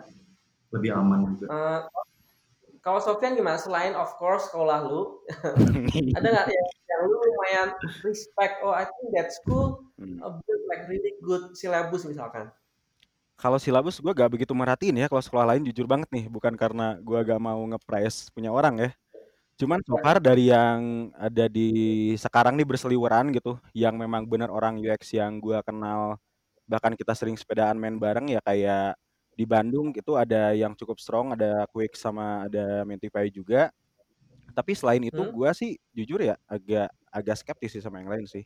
lebih 0.69 0.89
aman 0.93 1.19
juga 1.33 1.45
Uh, 1.49 1.79
kalau 2.81 2.97
Sofian 2.97 3.33
gimana? 3.33 3.57
Selain 3.57 3.93
of 3.93 4.09
course 4.17 4.49
sekolah 4.49 4.81
lu, 4.89 5.21
ada 6.17 6.27
nggak 6.33 6.47
yang, 6.49 6.67
yang 6.89 7.01
lu 7.05 7.13
lumayan 7.13 7.69
respect? 8.01 8.57
Oh, 8.65 8.73
I 8.73 8.89
think 8.89 9.09
that 9.13 9.29
school 9.29 9.80
Hmm. 10.01 10.17
build 10.41 10.63
like 10.65 10.89
really 10.89 11.13
good 11.21 11.53
syllabus 11.53 12.03
misalkan. 12.09 12.49
Kalau 13.37 13.57
silabus 13.57 13.97
gue 13.97 14.13
gak 14.13 14.33
begitu 14.33 14.53
merhatiin 14.53 15.01
ya 15.01 15.09
kalau 15.09 15.21
sekolah 15.21 15.53
lain 15.53 15.65
jujur 15.65 15.85
banget 15.89 16.09
nih 16.13 16.25
bukan 16.29 16.53
karena 16.53 16.97
gue 17.01 17.19
gak 17.25 17.41
mau 17.41 17.57
nge-price 17.69 18.29
punya 18.33 18.49
orang 18.53 18.77
ya 18.77 18.91
cuman 19.61 19.77
so 19.85 19.93
far 20.01 20.17
dari 20.17 20.49
yang 20.49 21.13
ada 21.13 21.45
di 21.45 21.69
sekarang 22.17 22.57
nih 22.57 22.65
berseliweran 22.65 23.29
gitu 23.29 23.61
yang 23.77 23.93
memang 23.93 24.25
bener 24.25 24.49
orang 24.49 24.81
UX 24.81 25.13
yang 25.13 25.37
gue 25.37 25.61
kenal 25.61 26.17
bahkan 26.65 26.97
kita 26.97 27.13
sering 27.13 27.37
sepedaan 27.37 27.77
main 27.77 27.93
bareng 28.01 28.25
ya 28.33 28.41
kayak 28.41 28.97
di 29.37 29.45
Bandung 29.45 29.93
gitu 29.93 30.17
ada 30.17 30.57
yang 30.57 30.73
cukup 30.73 30.97
strong 30.97 31.37
ada 31.37 31.69
Quick 31.69 31.93
sama 31.93 32.49
ada 32.49 32.81
Mentify 32.89 33.29
juga 33.29 33.69
tapi 34.57 34.73
selain 34.73 35.05
itu 35.05 35.21
Hmm. 35.21 35.29
gue 35.29 35.49
sih 35.53 35.77
jujur 35.93 36.25
ya 36.25 36.41
agak 36.49 36.89
agak 37.13 37.35
skeptis 37.45 37.77
sih 37.77 37.83
sama 37.85 38.01
yang 38.01 38.09
lain 38.09 38.25
sih 38.25 38.41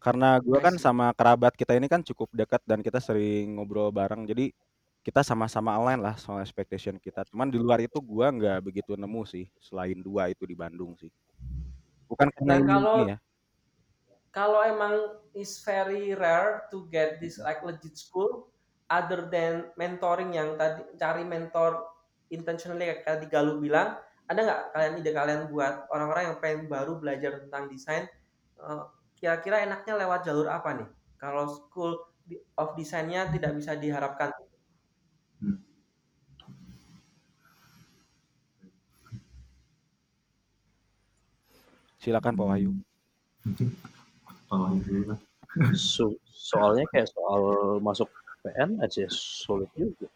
karena 0.00 0.40
gue 0.40 0.58
I 0.58 0.64
kan 0.64 0.74
see. 0.80 0.84
sama 0.88 1.12
kerabat 1.12 1.52
kita 1.54 1.76
ini 1.76 1.86
kan 1.86 2.00
cukup 2.00 2.32
dekat 2.32 2.64
dan 2.64 2.80
kita 2.80 2.98
sering 2.98 3.60
ngobrol 3.60 3.92
bareng 3.92 4.24
jadi 4.24 4.48
kita 5.00 5.24
sama-sama 5.24 5.72
align 5.80 6.00
lah 6.04 6.12
soal 6.20 6.44
expectation 6.44 7.00
kita. 7.00 7.24
Cuman 7.32 7.48
di 7.48 7.56
luar 7.56 7.80
itu 7.80 7.96
gue 8.04 8.26
nggak 8.36 8.60
begitu 8.60 8.92
nemu 9.00 9.22
sih 9.24 9.48
selain 9.56 9.96
dua 9.96 10.28
itu 10.28 10.44
di 10.44 10.52
Bandung 10.52 10.92
sih. 11.00 11.08
Bukan 12.04 12.28
karena 12.36 12.52
Dan 12.52 12.60
ini, 12.60 12.68
kalau 12.68 12.94
ini 13.00 13.04
ya. 13.08 13.18
kalau 14.30 14.60
emang 14.60 14.94
is 15.32 15.64
very 15.64 16.12
rare 16.12 16.68
to 16.68 16.84
get 16.92 17.16
this 17.16 17.40
like 17.40 17.64
legit 17.64 17.96
school 17.96 18.52
other 18.92 19.30
than 19.32 19.72
mentoring 19.80 20.36
yang 20.36 20.58
tadi 20.60 20.84
cari 21.00 21.24
mentor 21.24 21.80
intentionally 22.28 22.90
kayak 22.92 23.06
tadi 23.06 23.26
Galuh 23.30 23.56
bilang 23.56 23.96
ada 24.30 24.38
nggak 24.38 24.60
kalian 24.74 24.92
ide 25.00 25.10
kalian 25.10 25.40
buat 25.50 25.90
orang-orang 25.90 26.22
yang 26.30 26.36
pengen 26.38 26.60
baru 26.70 26.98
belajar 26.98 27.40
tentang 27.42 27.66
desain 27.70 28.04
eh, 28.58 28.82
kira-kira 29.20 29.56
enaknya 29.66 29.94
lewat 30.00 30.20
jalur 30.26 30.48
apa 30.48 30.70
nih? 30.80 30.88
Kalau 31.20 31.44
school 31.46 31.92
di- 32.24 32.40
of 32.56 32.72
desainnya 32.78 33.28
tidak 33.28 33.52
bisa 33.58 33.76
diharapkan. 33.76 34.32
Silakan 42.00 42.34
Pak 42.36 42.46
Wahyu. 42.48 42.72
So- 45.76 46.16
soalnya 46.30 46.88
kayak 46.90 47.12
soal 47.12 47.42
masuk 47.84 48.08
PN 48.40 48.80
aja 48.80 49.04
sulit 49.12 49.68
juga. 49.76 50.08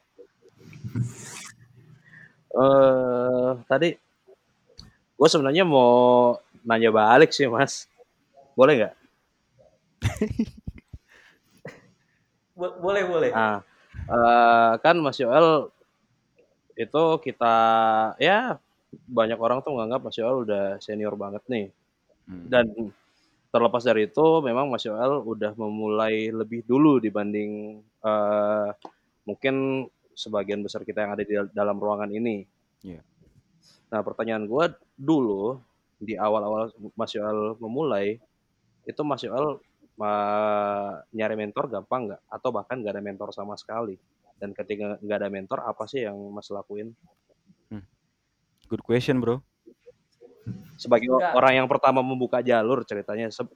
Eh 2.54 3.50
tadi 3.68 3.88
gue 5.14 5.28
sebenarnya 5.30 5.64
mau 5.68 6.34
nanya 6.64 6.90
balik 6.90 7.30
sih 7.30 7.46
mas, 7.50 7.86
boleh 8.54 8.74
nggak? 8.80 8.94
Bo- 12.54 12.78
boleh 12.78 13.02
boleh 13.02 13.30
Nah, 13.34 13.58
eh, 14.06 14.72
kan 14.78 14.96
Mas 15.02 15.18
Yoel 15.18 15.70
itu 16.74 17.04
kita 17.22 17.54
ya 18.18 18.58
banyak 19.10 19.38
orang 19.38 19.58
tuh 19.62 19.74
menganggap 19.74 20.06
Mas 20.06 20.18
Yoel 20.18 20.46
udah 20.46 20.78
senior 20.78 21.14
banget 21.18 21.42
nih. 21.50 21.66
Hmm. 22.30 22.46
Dan 22.46 22.66
terlepas 23.50 23.82
dari 23.82 24.06
itu, 24.10 24.26
memang 24.42 24.70
Mas 24.70 24.86
Yoel 24.86 25.22
udah 25.22 25.54
memulai 25.58 26.30
lebih 26.30 26.62
dulu 26.66 27.02
dibanding 27.02 27.82
eh, 27.82 28.68
mungkin 29.26 29.86
sebagian 30.14 30.62
besar 30.62 30.86
kita 30.86 31.02
yang 31.02 31.12
ada 31.18 31.24
di 31.26 31.34
dal- 31.34 31.50
dalam 31.54 31.76
ruangan 31.78 32.10
ini. 32.10 32.46
Iya. 32.86 33.02
Nah, 33.90 34.00
pertanyaan 34.02 34.46
gue 34.46 34.64
dulu 34.94 35.58
di 35.98 36.14
awal-awal 36.14 36.70
Mas 36.94 37.14
Yoel 37.14 37.58
memulai 37.58 38.18
itu 38.84 39.00
Mas 39.04 39.24
Yoel 39.24 39.60
eh, 40.00 40.92
nyari 41.16 41.34
mentor 41.36 41.68
gampang 41.68 42.12
nggak? 42.12 42.22
Atau 42.30 42.52
bahkan 42.54 42.80
nggak 42.80 42.94
ada 42.96 43.04
mentor 43.04 43.28
sama 43.32 43.56
sekali? 43.56 43.96
Dan 44.38 44.52
ketika 44.52 45.00
nggak 45.00 45.18
ada 45.24 45.30
mentor, 45.30 45.58
apa 45.64 45.88
sih 45.88 46.04
yang 46.04 46.16
Mas 46.32 46.48
lakuin? 46.52 46.92
good 48.68 48.80
question 48.80 49.20
bro 49.20 49.44
Sebagai 50.74 51.06
Nggak. 51.06 51.38
orang 51.38 51.52
yang 51.62 51.68
pertama 51.70 52.02
membuka 52.02 52.42
jalur 52.42 52.82
ceritanya, 52.82 53.30
se- 53.30 53.46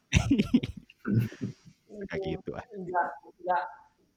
kayak 2.09 2.39
gitu 2.39 2.55
ah 2.55 2.63
nggak 2.63 3.09
nggak 3.43 3.63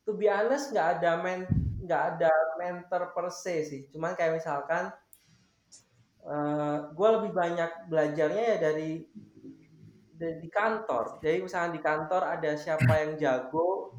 to 0.06 0.12
be 0.14 0.30
honest 0.30 0.70
nggak 0.70 1.02
ada 1.02 1.18
men 1.20 1.50
nggak 1.82 2.02
ada 2.16 2.32
mentor 2.62 3.10
per 3.12 3.34
se 3.34 3.66
sih 3.66 3.82
cuman 3.90 4.14
kayak 4.14 4.38
misalkan 4.38 4.94
gue 6.94 7.10
lebih 7.18 7.32
banyak 7.34 7.90
belajarnya 7.90 8.44
ya 8.54 8.58
dari 8.62 9.02
di 10.22 10.50
kantor. 10.54 11.18
Jadi 11.24 11.38
misalkan 11.42 11.74
di 11.74 11.82
kantor 11.82 12.22
ada 12.38 12.54
siapa 12.54 12.94
yang 13.02 13.18
jago 13.18 13.98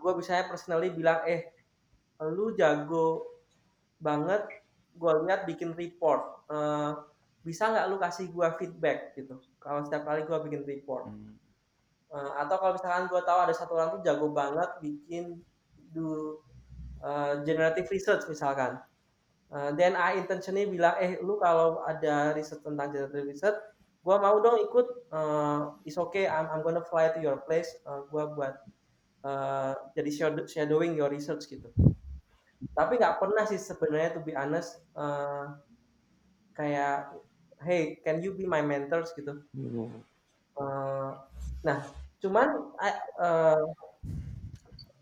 gue 0.00 0.12
bisa 0.16 0.48
personally 0.48 0.88
bilang 0.88 1.20
eh 1.28 1.52
lu 2.24 2.56
jago 2.56 3.28
banget 4.00 4.40
gue 4.96 5.12
lihat 5.28 5.44
bikin 5.44 5.76
report. 5.76 6.48
Eh, 6.48 6.92
bisa 7.44 7.72
nggak 7.72 7.88
lu 7.88 7.96
kasih 8.00 8.32
gue 8.32 8.48
feedback 8.56 9.16
gitu? 9.16 9.40
Kalau 9.60 9.84
setiap 9.84 10.08
kali 10.08 10.24
gue 10.24 10.38
bikin 10.48 10.64
report. 10.64 11.08
Hmm. 11.08 11.36
Uh, 12.10 12.34
atau 12.42 12.58
kalau 12.58 12.74
misalkan 12.74 13.06
gue 13.06 13.22
tahu 13.22 13.38
ada 13.38 13.54
satu 13.54 13.78
orang 13.78 13.94
tuh 13.94 14.02
jago 14.02 14.34
banget 14.34 14.66
bikin 14.82 15.38
do 15.94 16.42
uh, 17.06 17.38
generative 17.46 17.86
research 17.86 18.26
misalkan, 18.26 18.82
Uh, 19.50 19.74
then 19.74 19.98
I 19.98 20.14
intentionally 20.14 20.70
bilang, 20.70 20.94
eh 21.02 21.18
lu 21.18 21.34
kalau 21.42 21.82
ada 21.82 22.30
riset 22.38 22.62
tentang 22.62 22.94
generative 22.94 23.34
research, 23.34 23.58
gue 24.00 24.16
mau 24.16 24.36
dong 24.40 24.56
ikut, 24.64 24.86
uh, 25.12 25.76
it's 25.84 26.00
okay, 26.00 26.24
I'm, 26.24 26.48
I'm 26.48 26.64
gonna 26.64 26.80
fly 26.80 27.12
to 27.12 27.20
your 27.20 27.44
place, 27.44 27.68
uh, 27.84 28.08
gue 28.08 28.24
buat 28.32 28.56
uh, 29.28 29.76
jadi 29.92 30.10
shadow- 30.10 30.48
shadowing 30.48 30.96
your 30.96 31.12
research 31.12 31.44
gitu. 31.52 31.68
Tapi 32.72 32.96
nggak 32.96 33.20
pernah 33.20 33.44
sih 33.44 33.60
sebenarnya 33.60 34.16
to 34.16 34.20
be 34.24 34.32
honest, 34.32 34.80
uh, 34.96 35.52
kayak, 36.56 37.12
hey 37.60 38.00
can 38.00 38.24
you 38.24 38.32
be 38.32 38.48
my 38.48 38.64
mentors 38.64 39.12
gitu. 39.12 39.44
Uh, 40.56 41.20
nah, 41.60 41.84
cuman 42.24 42.72
I- 42.80 43.04
uh, 43.20 43.64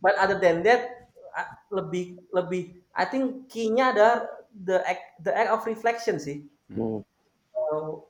but 0.03 0.19
other 0.19 0.39
than 0.43 0.66
that 0.66 1.07
uh, 1.39 1.51
lebih 1.70 2.19
lebih 2.35 2.83
I 2.99 3.07
think 3.07 3.47
key-nya 3.47 3.95
ada 3.95 4.27
the 4.51 4.83
act 4.83 5.23
the 5.23 5.31
act 5.31 5.51
of 5.55 5.62
reflection 5.70 6.19
sih. 6.19 6.47
Hmm. 6.70 7.03
Uh, 7.55 8.03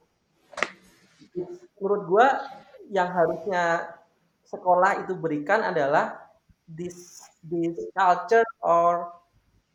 menurut 1.79 2.03
gua 2.09 2.27
yang 2.89 3.11
harusnya 3.13 3.93
sekolah 4.49 5.05
itu 5.05 5.13
berikan 5.13 5.61
adalah 5.61 6.31
this 6.65 7.21
this 7.45 7.77
culture 7.93 8.45
or 8.65 9.13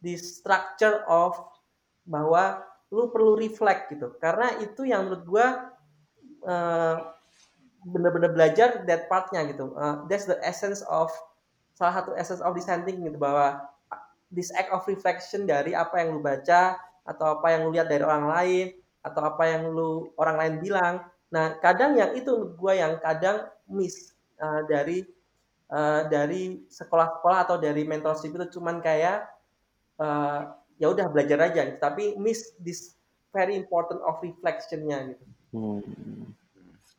this 0.01 0.41
structure 0.41 1.05
of 1.05 1.37
bahwa 2.03 2.65
lu 2.93 3.09
perlu 3.09 3.37
reflect 3.37 3.89
gitu. 3.93 4.13
Karena 4.17 4.57
itu 4.61 4.85
yang 4.85 5.07
menurut 5.09 5.23
gua 5.25 5.47
uh, 6.45 6.97
bener-bener 7.83 8.31
belajar 8.31 8.83
that 8.87 9.11
partnya 9.11 9.43
gitu. 9.49 9.75
Uh, 9.75 10.05
that's 10.07 10.25
the 10.25 10.37
essence 10.41 10.81
of 10.87 11.11
salah 11.73 12.01
satu 12.01 12.13
essence 12.15 12.41
of 12.41 12.53
dissenting 12.53 13.01
gitu 13.01 13.17
bahwa 13.17 13.65
this 14.33 14.49
act 14.57 14.73
of 14.73 14.85
reflection 14.89 15.45
dari 15.45 15.77
apa 15.77 16.01
yang 16.01 16.17
lu 16.17 16.21
baca 16.21 16.77
atau 17.05 17.37
apa 17.39 17.47
yang 17.53 17.69
lu 17.69 17.71
lihat 17.75 17.87
dari 17.89 18.01
orang 18.01 18.25
lain 18.29 18.67
atau 19.03 19.21
apa 19.27 19.43
yang 19.45 19.69
lu 19.69 20.09
orang 20.15 20.35
lain 20.39 20.53
bilang 20.63 20.95
nah 21.33 21.57
kadang 21.57 21.97
yang 21.97 22.13
itu 22.13 22.53
gue 22.53 22.73
yang 22.77 23.01
kadang 23.01 23.49
miss 23.65 24.13
uh, 24.37 24.61
dari 24.69 25.01
uh, 25.73 26.05
dari 26.05 26.61
sekolah-sekolah 26.69 27.49
atau 27.49 27.57
dari 27.57 27.81
mentorship 27.89 28.37
itu 28.37 28.61
cuman 28.61 28.85
kayak 28.85 29.25
uh, 29.97 30.53
ya 30.77 30.93
udah 30.93 31.09
belajar 31.09 31.49
aja 31.49 31.73
gitu. 31.73 31.79
tapi 31.81 32.13
miss 32.21 32.53
this 32.61 32.93
very 33.33 33.57
important 33.57 33.97
of 34.05 34.21
reflectionnya 34.21 35.17
gitu 35.17 35.25
Hmm. 35.53 35.85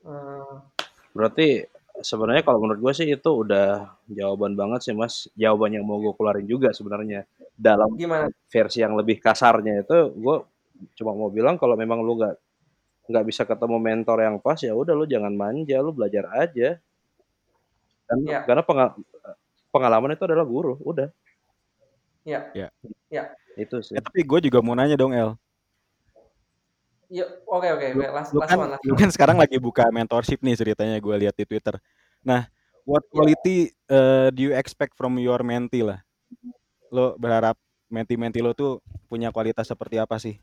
Uh, 0.06 0.62
Berarti 1.10 1.66
sebenarnya 1.98 2.46
kalau 2.46 2.62
menurut 2.62 2.80
gue 2.80 2.92
sih 2.94 3.06
itu 3.10 3.30
udah 3.30 3.98
jawaban 4.06 4.54
banget 4.54 4.80
sih 4.86 4.94
mas. 4.94 5.26
Jawaban 5.34 5.74
yang 5.74 5.84
mau 5.84 5.98
gue 5.98 6.14
keluarin 6.14 6.46
juga 6.46 6.70
sebenarnya 6.70 7.26
dalam 7.54 7.98
gimana 7.98 8.30
versi 8.46 8.82
yang 8.82 8.94
lebih 8.94 9.18
kasarnya 9.18 9.82
itu 9.82 9.98
gue 10.14 10.36
cuma 10.98 11.14
mau 11.14 11.30
bilang 11.30 11.54
kalau 11.58 11.78
memang 11.78 12.02
lu 12.02 12.18
nggak 12.18 12.34
nggak 13.04 13.24
bisa 13.28 13.42
ketemu 13.44 13.76
mentor 13.76 14.18
yang 14.24 14.36
pas 14.40 14.56
ya 14.56 14.72
udah 14.72 14.96
lu 14.96 15.04
jangan 15.04 15.32
manja 15.36 15.76
lu 15.80 15.92
belajar 15.92 16.24
aja 16.32 16.80
dan 18.04 18.18
Ya. 18.24 18.40
karena 18.44 18.64
penga- 18.64 18.96
pengalaman 19.68 20.12
itu 20.16 20.24
adalah 20.24 20.44
guru 20.44 20.76
udah 20.80 21.08
ya 22.24 22.48
Ya. 22.56 22.68
ya 23.12 23.24
itu 23.56 23.80
sih 23.84 23.96
Eh, 23.96 24.02
tapi 24.04 24.24
gue 24.24 24.48
juga 24.48 24.64
mau 24.64 24.72
nanya 24.72 24.96
dong 24.96 25.12
El. 25.12 25.36
ya 27.12 27.28
oke 27.44 27.68
oke 27.68 27.86
last 28.10 28.32
lu 28.32 28.40
last 28.40 28.50
kan 28.50 28.58
one 28.58 28.70
last 28.72 28.82
lu 28.82 28.94
kan 28.96 29.10
sekarang 29.12 29.36
lagi 29.36 29.60
buka 29.60 29.84
mentorship 29.92 30.40
nih 30.40 30.56
ceritanya 30.56 30.96
gue 30.98 31.14
lihat 31.20 31.36
di 31.36 31.44
Twitter. 31.44 31.76
Nah, 32.24 32.48
what 32.88 33.04
ya 33.04 33.12
quality 33.12 33.56
uh, 33.92 34.32
do 34.32 34.40
you 34.48 34.52
expect 34.56 34.96
from 34.96 35.20
your 35.20 35.44
mentee 35.44 35.84
lah? 35.84 36.00
Lo 36.88 37.12
berharap 37.20 37.60
menti-menti 37.92 38.40
lo 38.40 38.56
tuh 38.56 38.80
punya 39.12 39.28
kualitas 39.28 39.68
seperti 39.68 40.00
apa 40.00 40.16
sih? 40.16 40.40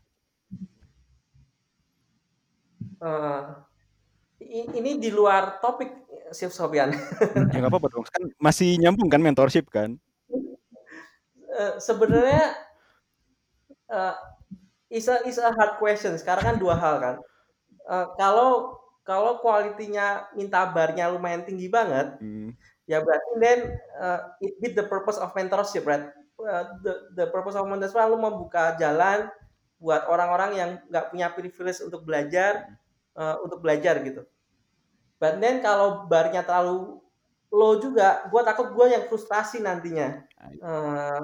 I- 4.42 4.70
ini 4.74 4.98
di 4.98 5.10
luar 5.10 5.58
topik 5.58 5.90
Chef 6.32 6.50
Sofian. 6.50 6.90
Ya 7.52 7.58
nggak 7.60 7.68
apa-apa 7.68 7.88
dong, 7.92 8.06
kan 8.06 8.22
masih 8.40 8.80
nyambung 8.80 9.10
kan 9.12 9.20
mentorship 9.20 9.68
kan? 9.68 10.00
Eh, 11.52 11.72
Sebenarnya 11.76 12.56
eh, 13.90 14.14
is 14.88 15.06
a 15.08 15.20
is 15.28 15.36
a 15.36 15.52
hard 15.52 15.76
question. 15.76 16.16
Sekarang 16.16 16.44
kan 16.44 16.56
dua 16.56 16.74
hal 16.78 16.96
kan. 16.98 17.16
Eh, 17.84 18.06
kalau 18.16 18.80
kalau 19.02 19.42
kualitinya 19.42 20.30
minta 20.32 20.62
barnya 20.64 21.10
lumayan 21.10 21.42
tinggi 21.42 21.66
banget, 21.66 22.16
Hmm. 22.22 22.54
ya 22.86 23.02
berarti 23.02 23.30
then 23.38 23.60
eh, 24.00 24.20
it 24.40 24.52
beat 24.58 24.74
the 24.74 24.86
purpose 24.86 25.20
of 25.20 25.34
mentorship, 25.36 25.84
right? 25.84 26.08
Eh, 26.40 26.64
the 26.80 26.92
the 27.12 27.26
purpose 27.28 27.54
of 27.54 27.68
mentorship 27.68 27.98
lalu 27.98 28.16
membuka 28.16 28.74
jalan 28.80 29.28
buat 29.76 30.06
orang-orang 30.06 30.50
yang 30.54 30.70
nggak 30.88 31.10
punya 31.10 31.28
privilege 31.34 31.82
untuk 31.82 32.06
belajar, 32.06 32.70
eh, 33.16 33.36
untuk 33.44 33.58
belajar 33.64 34.00
gitu. 34.04 34.24
But 35.22 35.38
then 35.38 35.62
kalau 35.62 36.06
barnya 36.10 36.42
terlalu 36.42 36.98
low 37.52 37.72
juga, 37.78 38.26
gue 38.32 38.42
takut 38.42 38.72
gue 38.74 38.86
yang 38.94 39.04
frustrasi 39.06 39.62
nantinya. 39.62 40.24
Eh, 40.60 41.20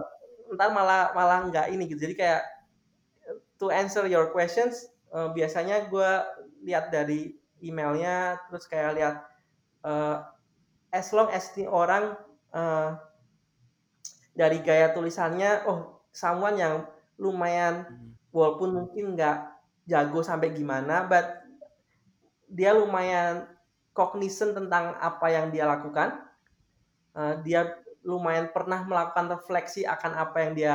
ntar 0.54 0.70
malah 0.72 1.12
malah 1.12 1.44
nggak 1.48 1.66
ini 1.74 1.84
gitu. 1.90 2.00
Jadi 2.08 2.14
kayak 2.16 2.42
to 3.58 3.70
answer 3.70 4.06
your 4.06 4.30
questions, 4.30 4.88
eh, 5.14 5.28
biasanya 5.34 5.88
gue 5.90 6.10
lihat 6.64 6.90
dari 6.94 7.34
emailnya, 7.62 8.38
terus 8.50 8.64
kayak 8.70 8.90
lihat 8.98 9.14
eh, 9.86 10.16
as 10.94 11.08
long 11.14 11.28
as 11.32 11.50
ini 11.56 11.66
orang 11.68 12.14
eh, 12.54 12.90
dari 14.36 14.58
gaya 14.62 14.94
tulisannya, 14.94 15.66
oh 15.66 16.02
someone 16.14 16.56
yang 16.58 16.74
lumayan 17.18 17.84
Hmm. 17.88 18.14
walaupun 18.30 18.70
mungkin 18.76 19.18
nggak 19.18 19.36
jago 19.88 20.20
sampai 20.22 20.54
gimana, 20.54 21.08
but 21.08 21.37
dia 22.48 22.72
lumayan 22.72 23.46
cognizant 23.92 24.56
tentang 24.56 24.96
apa 24.98 25.26
yang 25.28 25.52
dia 25.52 25.68
lakukan. 25.68 26.24
Uh, 27.12 27.40
dia 27.44 27.76
lumayan 28.06 28.48
pernah 28.50 28.82
melakukan 28.86 29.28
refleksi 29.28 29.84
akan 29.84 30.12
apa 30.16 30.36
yang 30.40 30.52
dia 30.56 30.74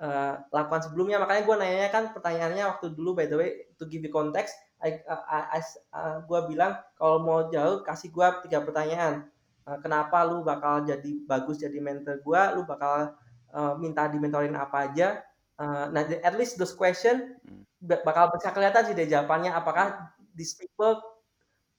uh, 0.00 0.40
lakukan 0.48 0.88
sebelumnya. 0.88 1.20
Makanya 1.20 1.42
gue 1.44 1.56
nanya 1.58 1.88
kan 1.92 2.04
pertanyaannya 2.16 2.64
waktu 2.66 2.96
dulu 2.96 3.18
by 3.18 3.26
the 3.26 3.36
way 3.36 3.50
to 3.76 3.84
give 3.86 4.00
you 4.00 4.12
context, 4.12 4.54
I, 4.80 5.02
I, 5.06 5.58
I, 5.58 5.60
uh, 5.94 6.16
gue 6.24 6.40
bilang 6.50 6.78
kalau 6.96 7.22
mau 7.22 7.50
jauh 7.50 7.84
kasih 7.84 8.10
gue 8.10 8.26
tiga 8.48 8.62
pertanyaan. 8.62 9.28
Uh, 9.62 9.78
kenapa 9.78 10.26
lu 10.26 10.42
bakal 10.42 10.82
jadi 10.82 11.22
bagus 11.26 11.62
jadi 11.62 11.78
mentor 11.78 12.22
gue? 12.22 12.42
Lu 12.58 12.62
bakal 12.66 13.14
uh, 13.54 13.74
minta 13.78 14.06
dimentorin 14.06 14.54
apa 14.58 14.90
aja? 14.90 15.22
Uh, 15.58 15.86
nah, 15.94 16.02
at 16.02 16.34
least 16.34 16.58
those 16.58 16.74
question 16.74 17.38
Hmm. 17.82 17.98
bakal 18.06 18.30
bisa 18.30 18.54
kelihatan 18.54 18.86
sih 18.86 18.94
dari 18.94 19.10
jawabannya 19.10 19.50
apakah 19.50 20.14
these 20.34 20.56
people 20.56 21.00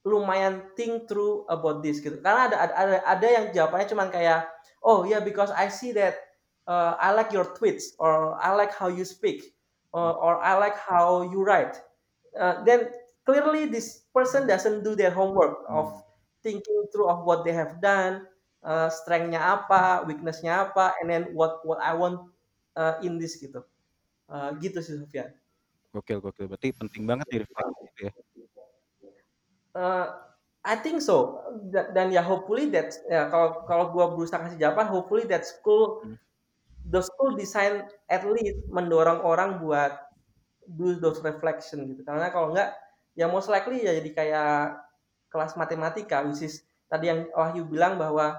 lumayan 0.04 0.68
think 0.76 1.08
through 1.08 1.48
about 1.48 1.80
this 1.80 1.98
gitu. 2.00 2.20
Karena 2.20 2.52
ada 2.52 2.56
ada 2.76 2.96
ada 3.08 3.26
yang 3.26 3.46
jawabannya 3.56 3.88
cuman 3.88 4.08
kayak 4.12 4.46
oh 4.84 5.08
yeah 5.08 5.20
because 5.20 5.48
I 5.54 5.72
see 5.72 5.96
that 5.96 6.20
uh, 6.68 6.96
I 7.00 7.16
like 7.16 7.32
your 7.32 7.48
tweets 7.56 7.96
or 7.96 8.36
I 8.36 8.52
like 8.52 8.76
how 8.76 8.92
you 8.92 9.08
speak 9.08 9.56
or, 9.96 10.12
or 10.12 10.34
I 10.44 10.60
like 10.60 10.76
how 10.76 11.24
you 11.24 11.40
write. 11.40 11.80
Uh, 12.36 12.60
then 12.68 12.92
clearly 13.24 13.64
this 13.64 14.04
person 14.12 14.44
doesn't 14.44 14.84
do 14.84 14.92
their 14.92 15.12
homework 15.12 15.64
of 15.70 15.88
Hmm. 15.88 16.02
thinking 16.44 16.84
through 16.92 17.08
of 17.08 17.24
what 17.24 17.40
they 17.40 17.56
have 17.56 17.80
done, 17.80 18.28
uh, 18.60 18.92
strength-nya 18.92 19.40
apa, 19.40 20.04
weakness-nya 20.04 20.68
apa, 20.68 20.92
and 21.00 21.08
then 21.08 21.32
what 21.32 21.64
what 21.64 21.80
I 21.80 21.96
want 21.96 22.20
uh, 22.76 23.00
in 23.00 23.16
this 23.16 23.40
gitu. 23.40 23.64
Uh, 24.28 24.52
gitu 24.60 24.84
sih 24.84 25.00
Sofyan. 25.00 25.32
Gokil, 25.96 26.20
gokil. 26.20 26.44
Berarti 26.52 26.76
penting 26.76 27.08
banget 27.08 27.48
refleksi 27.48 27.80
gitu 27.88 28.00
ya. 28.08 28.12
Uh, 29.74 30.06
I 30.64 30.80
think 30.80 31.02
so. 31.04 31.42
Da- 31.68 31.90
Dan 31.92 32.08
ya 32.14 32.22
hopefully 32.24 32.70
that 32.72 32.94
ya 33.10 33.28
kalau 33.28 33.66
kalau 33.68 33.84
gua 33.92 34.14
berusaha 34.14 34.40
kasih 34.48 34.56
jawaban, 34.62 34.88
hopefully 34.88 35.26
that 35.28 35.44
school 35.44 36.00
Hmm. 36.06 36.16
the 36.88 37.00
school 37.04 37.34
design 37.36 37.84
at 38.08 38.22
least 38.24 38.64
mendorong 38.70 39.20
orang 39.24 39.58
buat 39.60 39.98
do 40.64 40.96
those 41.02 41.20
reflection 41.20 41.84
gitu. 41.92 42.00
Karena 42.06 42.32
kalau 42.32 42.54
enggak 42.54 42.72
ya 43.18 43.28
most 43.28 43.52
likely 43.52 43.84
ya 43.84 43.92
jadi 43.98 44.10
kayak 44.14 44.54
kelas 45.28 45.58
matematika 45.58 46.22
which 46.24 46.40
is 46.46 46.62
tadi 46.88 47.10
yang 47.10 47.26
Wahyu 47.34 47.66
bilang 47.68 47.98
bahwa 48.00 48.38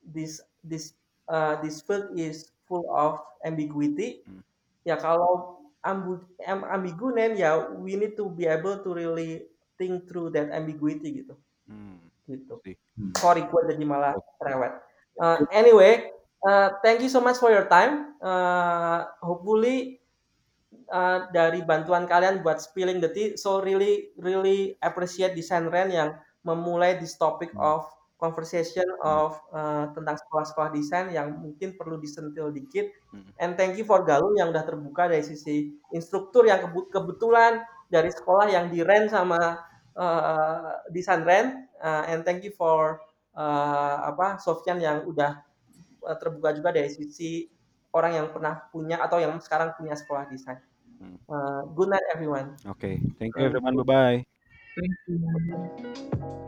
this 0.00 0.40
this 0.64 0.94
uh, 1.28 1.58
this 1.60 1.82
field 1.84 2.14
is 2.16 2.54
full 2.64 2.86
of 2.94 3.20
ambiguity. 3.44 4.22
Hmm. 4.24 4.40
Ya 4.86 4.96
kalau 4.96 5.60
ambu, 5.84 6.24
am, 6.48 6.64
ambigu 6.64 7.12
then 7.12 7.36
ya 7.36 7.68
we 7.76 7.96
need 8.00 8.16
to 8.16 8.32
be 8.32 8.48
able 8.48 8.80
to 8.80 8.96
really 8.96 9.49
think 9.80 10.04
through 10.04 10.28
that 10.28 10.52
ambiguity 10.52 11.24
gitu 11.24 11.32
Hmm. 11.70 12.02
gitu. 12.26 12.58
Hmm. 12.98 13.14
Sorry 13.14 13.46
gue 13.46 13.60
jadi 13.70 13.84
malah 13.86 14.18
rewet. 14.42 14.74
Uh, 15.14 15.46
anyway, 15.54 16.10
uh, 16.42 16.74
thank 16.82 16.98
you 16.98 17.10
so 17.10 17.22
much 17.22 17.38
for 17.38 17.54
your 17.54 17.70
time. 17.70 18.18
Uh, 18.18 19.06
hopefully 19.22 20.02
uh, 20.90 21.30
dari 21.30 21.62
bantuan 21.62 22.10
kalian 22.10 22.42
buat 22.42 22.58
spilling 22.58 22.98
the 22.98 23.10
tea, 23.10 23.38
so 23.38 23.62
really 23.62 24.10
really 24.18 24.74
appreciate 24.82 25.38
desain 25.38 25.70
Ren 25.70 25.94
yang 25.94 26.10
memulai 26.42 26.98
this 26.98 27.14
topic 27.14 27.54
of 27.54 27.86
conversation 28.20 28.84
of 29.00 29.38
uh, 29.54 29.88
tentang 29.96 30.18
sekolah-sekolah 30.20 30.70
desain 30.76 31.08
yang 31.08 31.40
mungkin 31.40 31.78
perlu 31.78 31.96
disentil 31.96 32.52
dikit. 32.52 32.92
Hmm. 33.14 33.30
And 33.40 33.50
thank 33.56 33.78
you 33.80 33.86
for 33.86 34.04
Galuh 34.04 34.36
yang 34.36 34.52
udah 34.52 34.66
terbuka 34.66 35.08
dari 35.08 35.24
sisi 35.24 35.72
instruktur 35.94 36.44
yang 36.50 36.68
kebetulan 36.90 37.64
dari 37.88 38.12
sekolah 38.12 38.52
yang 38.52 38.68
di 38.68 38.84
Ren 38.84 39.08
sama 39.08 39.69
uh, 39.96 40.84
desain 40.92 41.22
Ren. 41.22 41.70
Uh, 41.80 42.04
and 42.10 42.20
thank 42.22 42.44
you 42.44 42.52
for 42.54 43.00
uh, 43.34 43.96
apa 44.10 44.38
Sofyan 44.42 44.78
yang 44.82 45.06
udah 45.06 45.42
terbuka 46.20 46.56
juga 46.56 46.70
dari 46.72 46.88
sisi 46.88 47.48
orang 47.92 48.12
yang 48.16 48.26
pernah 48.30 48.70
punya 48.70 49.02
atau 49.02 49.18
yang 49.18 49.36
sekarang 49.42 49.74
punya 49.74 49.94
sekolah 49.98 50.26
desain. 50.30 50.60
Hmm. 51.00 51.16
Uh, 51.26 51.62
good 51.72 51.88
night 51.88 52.04
everyone. 52.12 52.56
Oke, 52.68 53.00
thank 53.16 53.32
you 53.36 53.48
everyone. 53.48 53.74
Bye 53.82 53.88
bye. 53.88 54.18
Thank 54.76 54.94
you. 55.08 56.46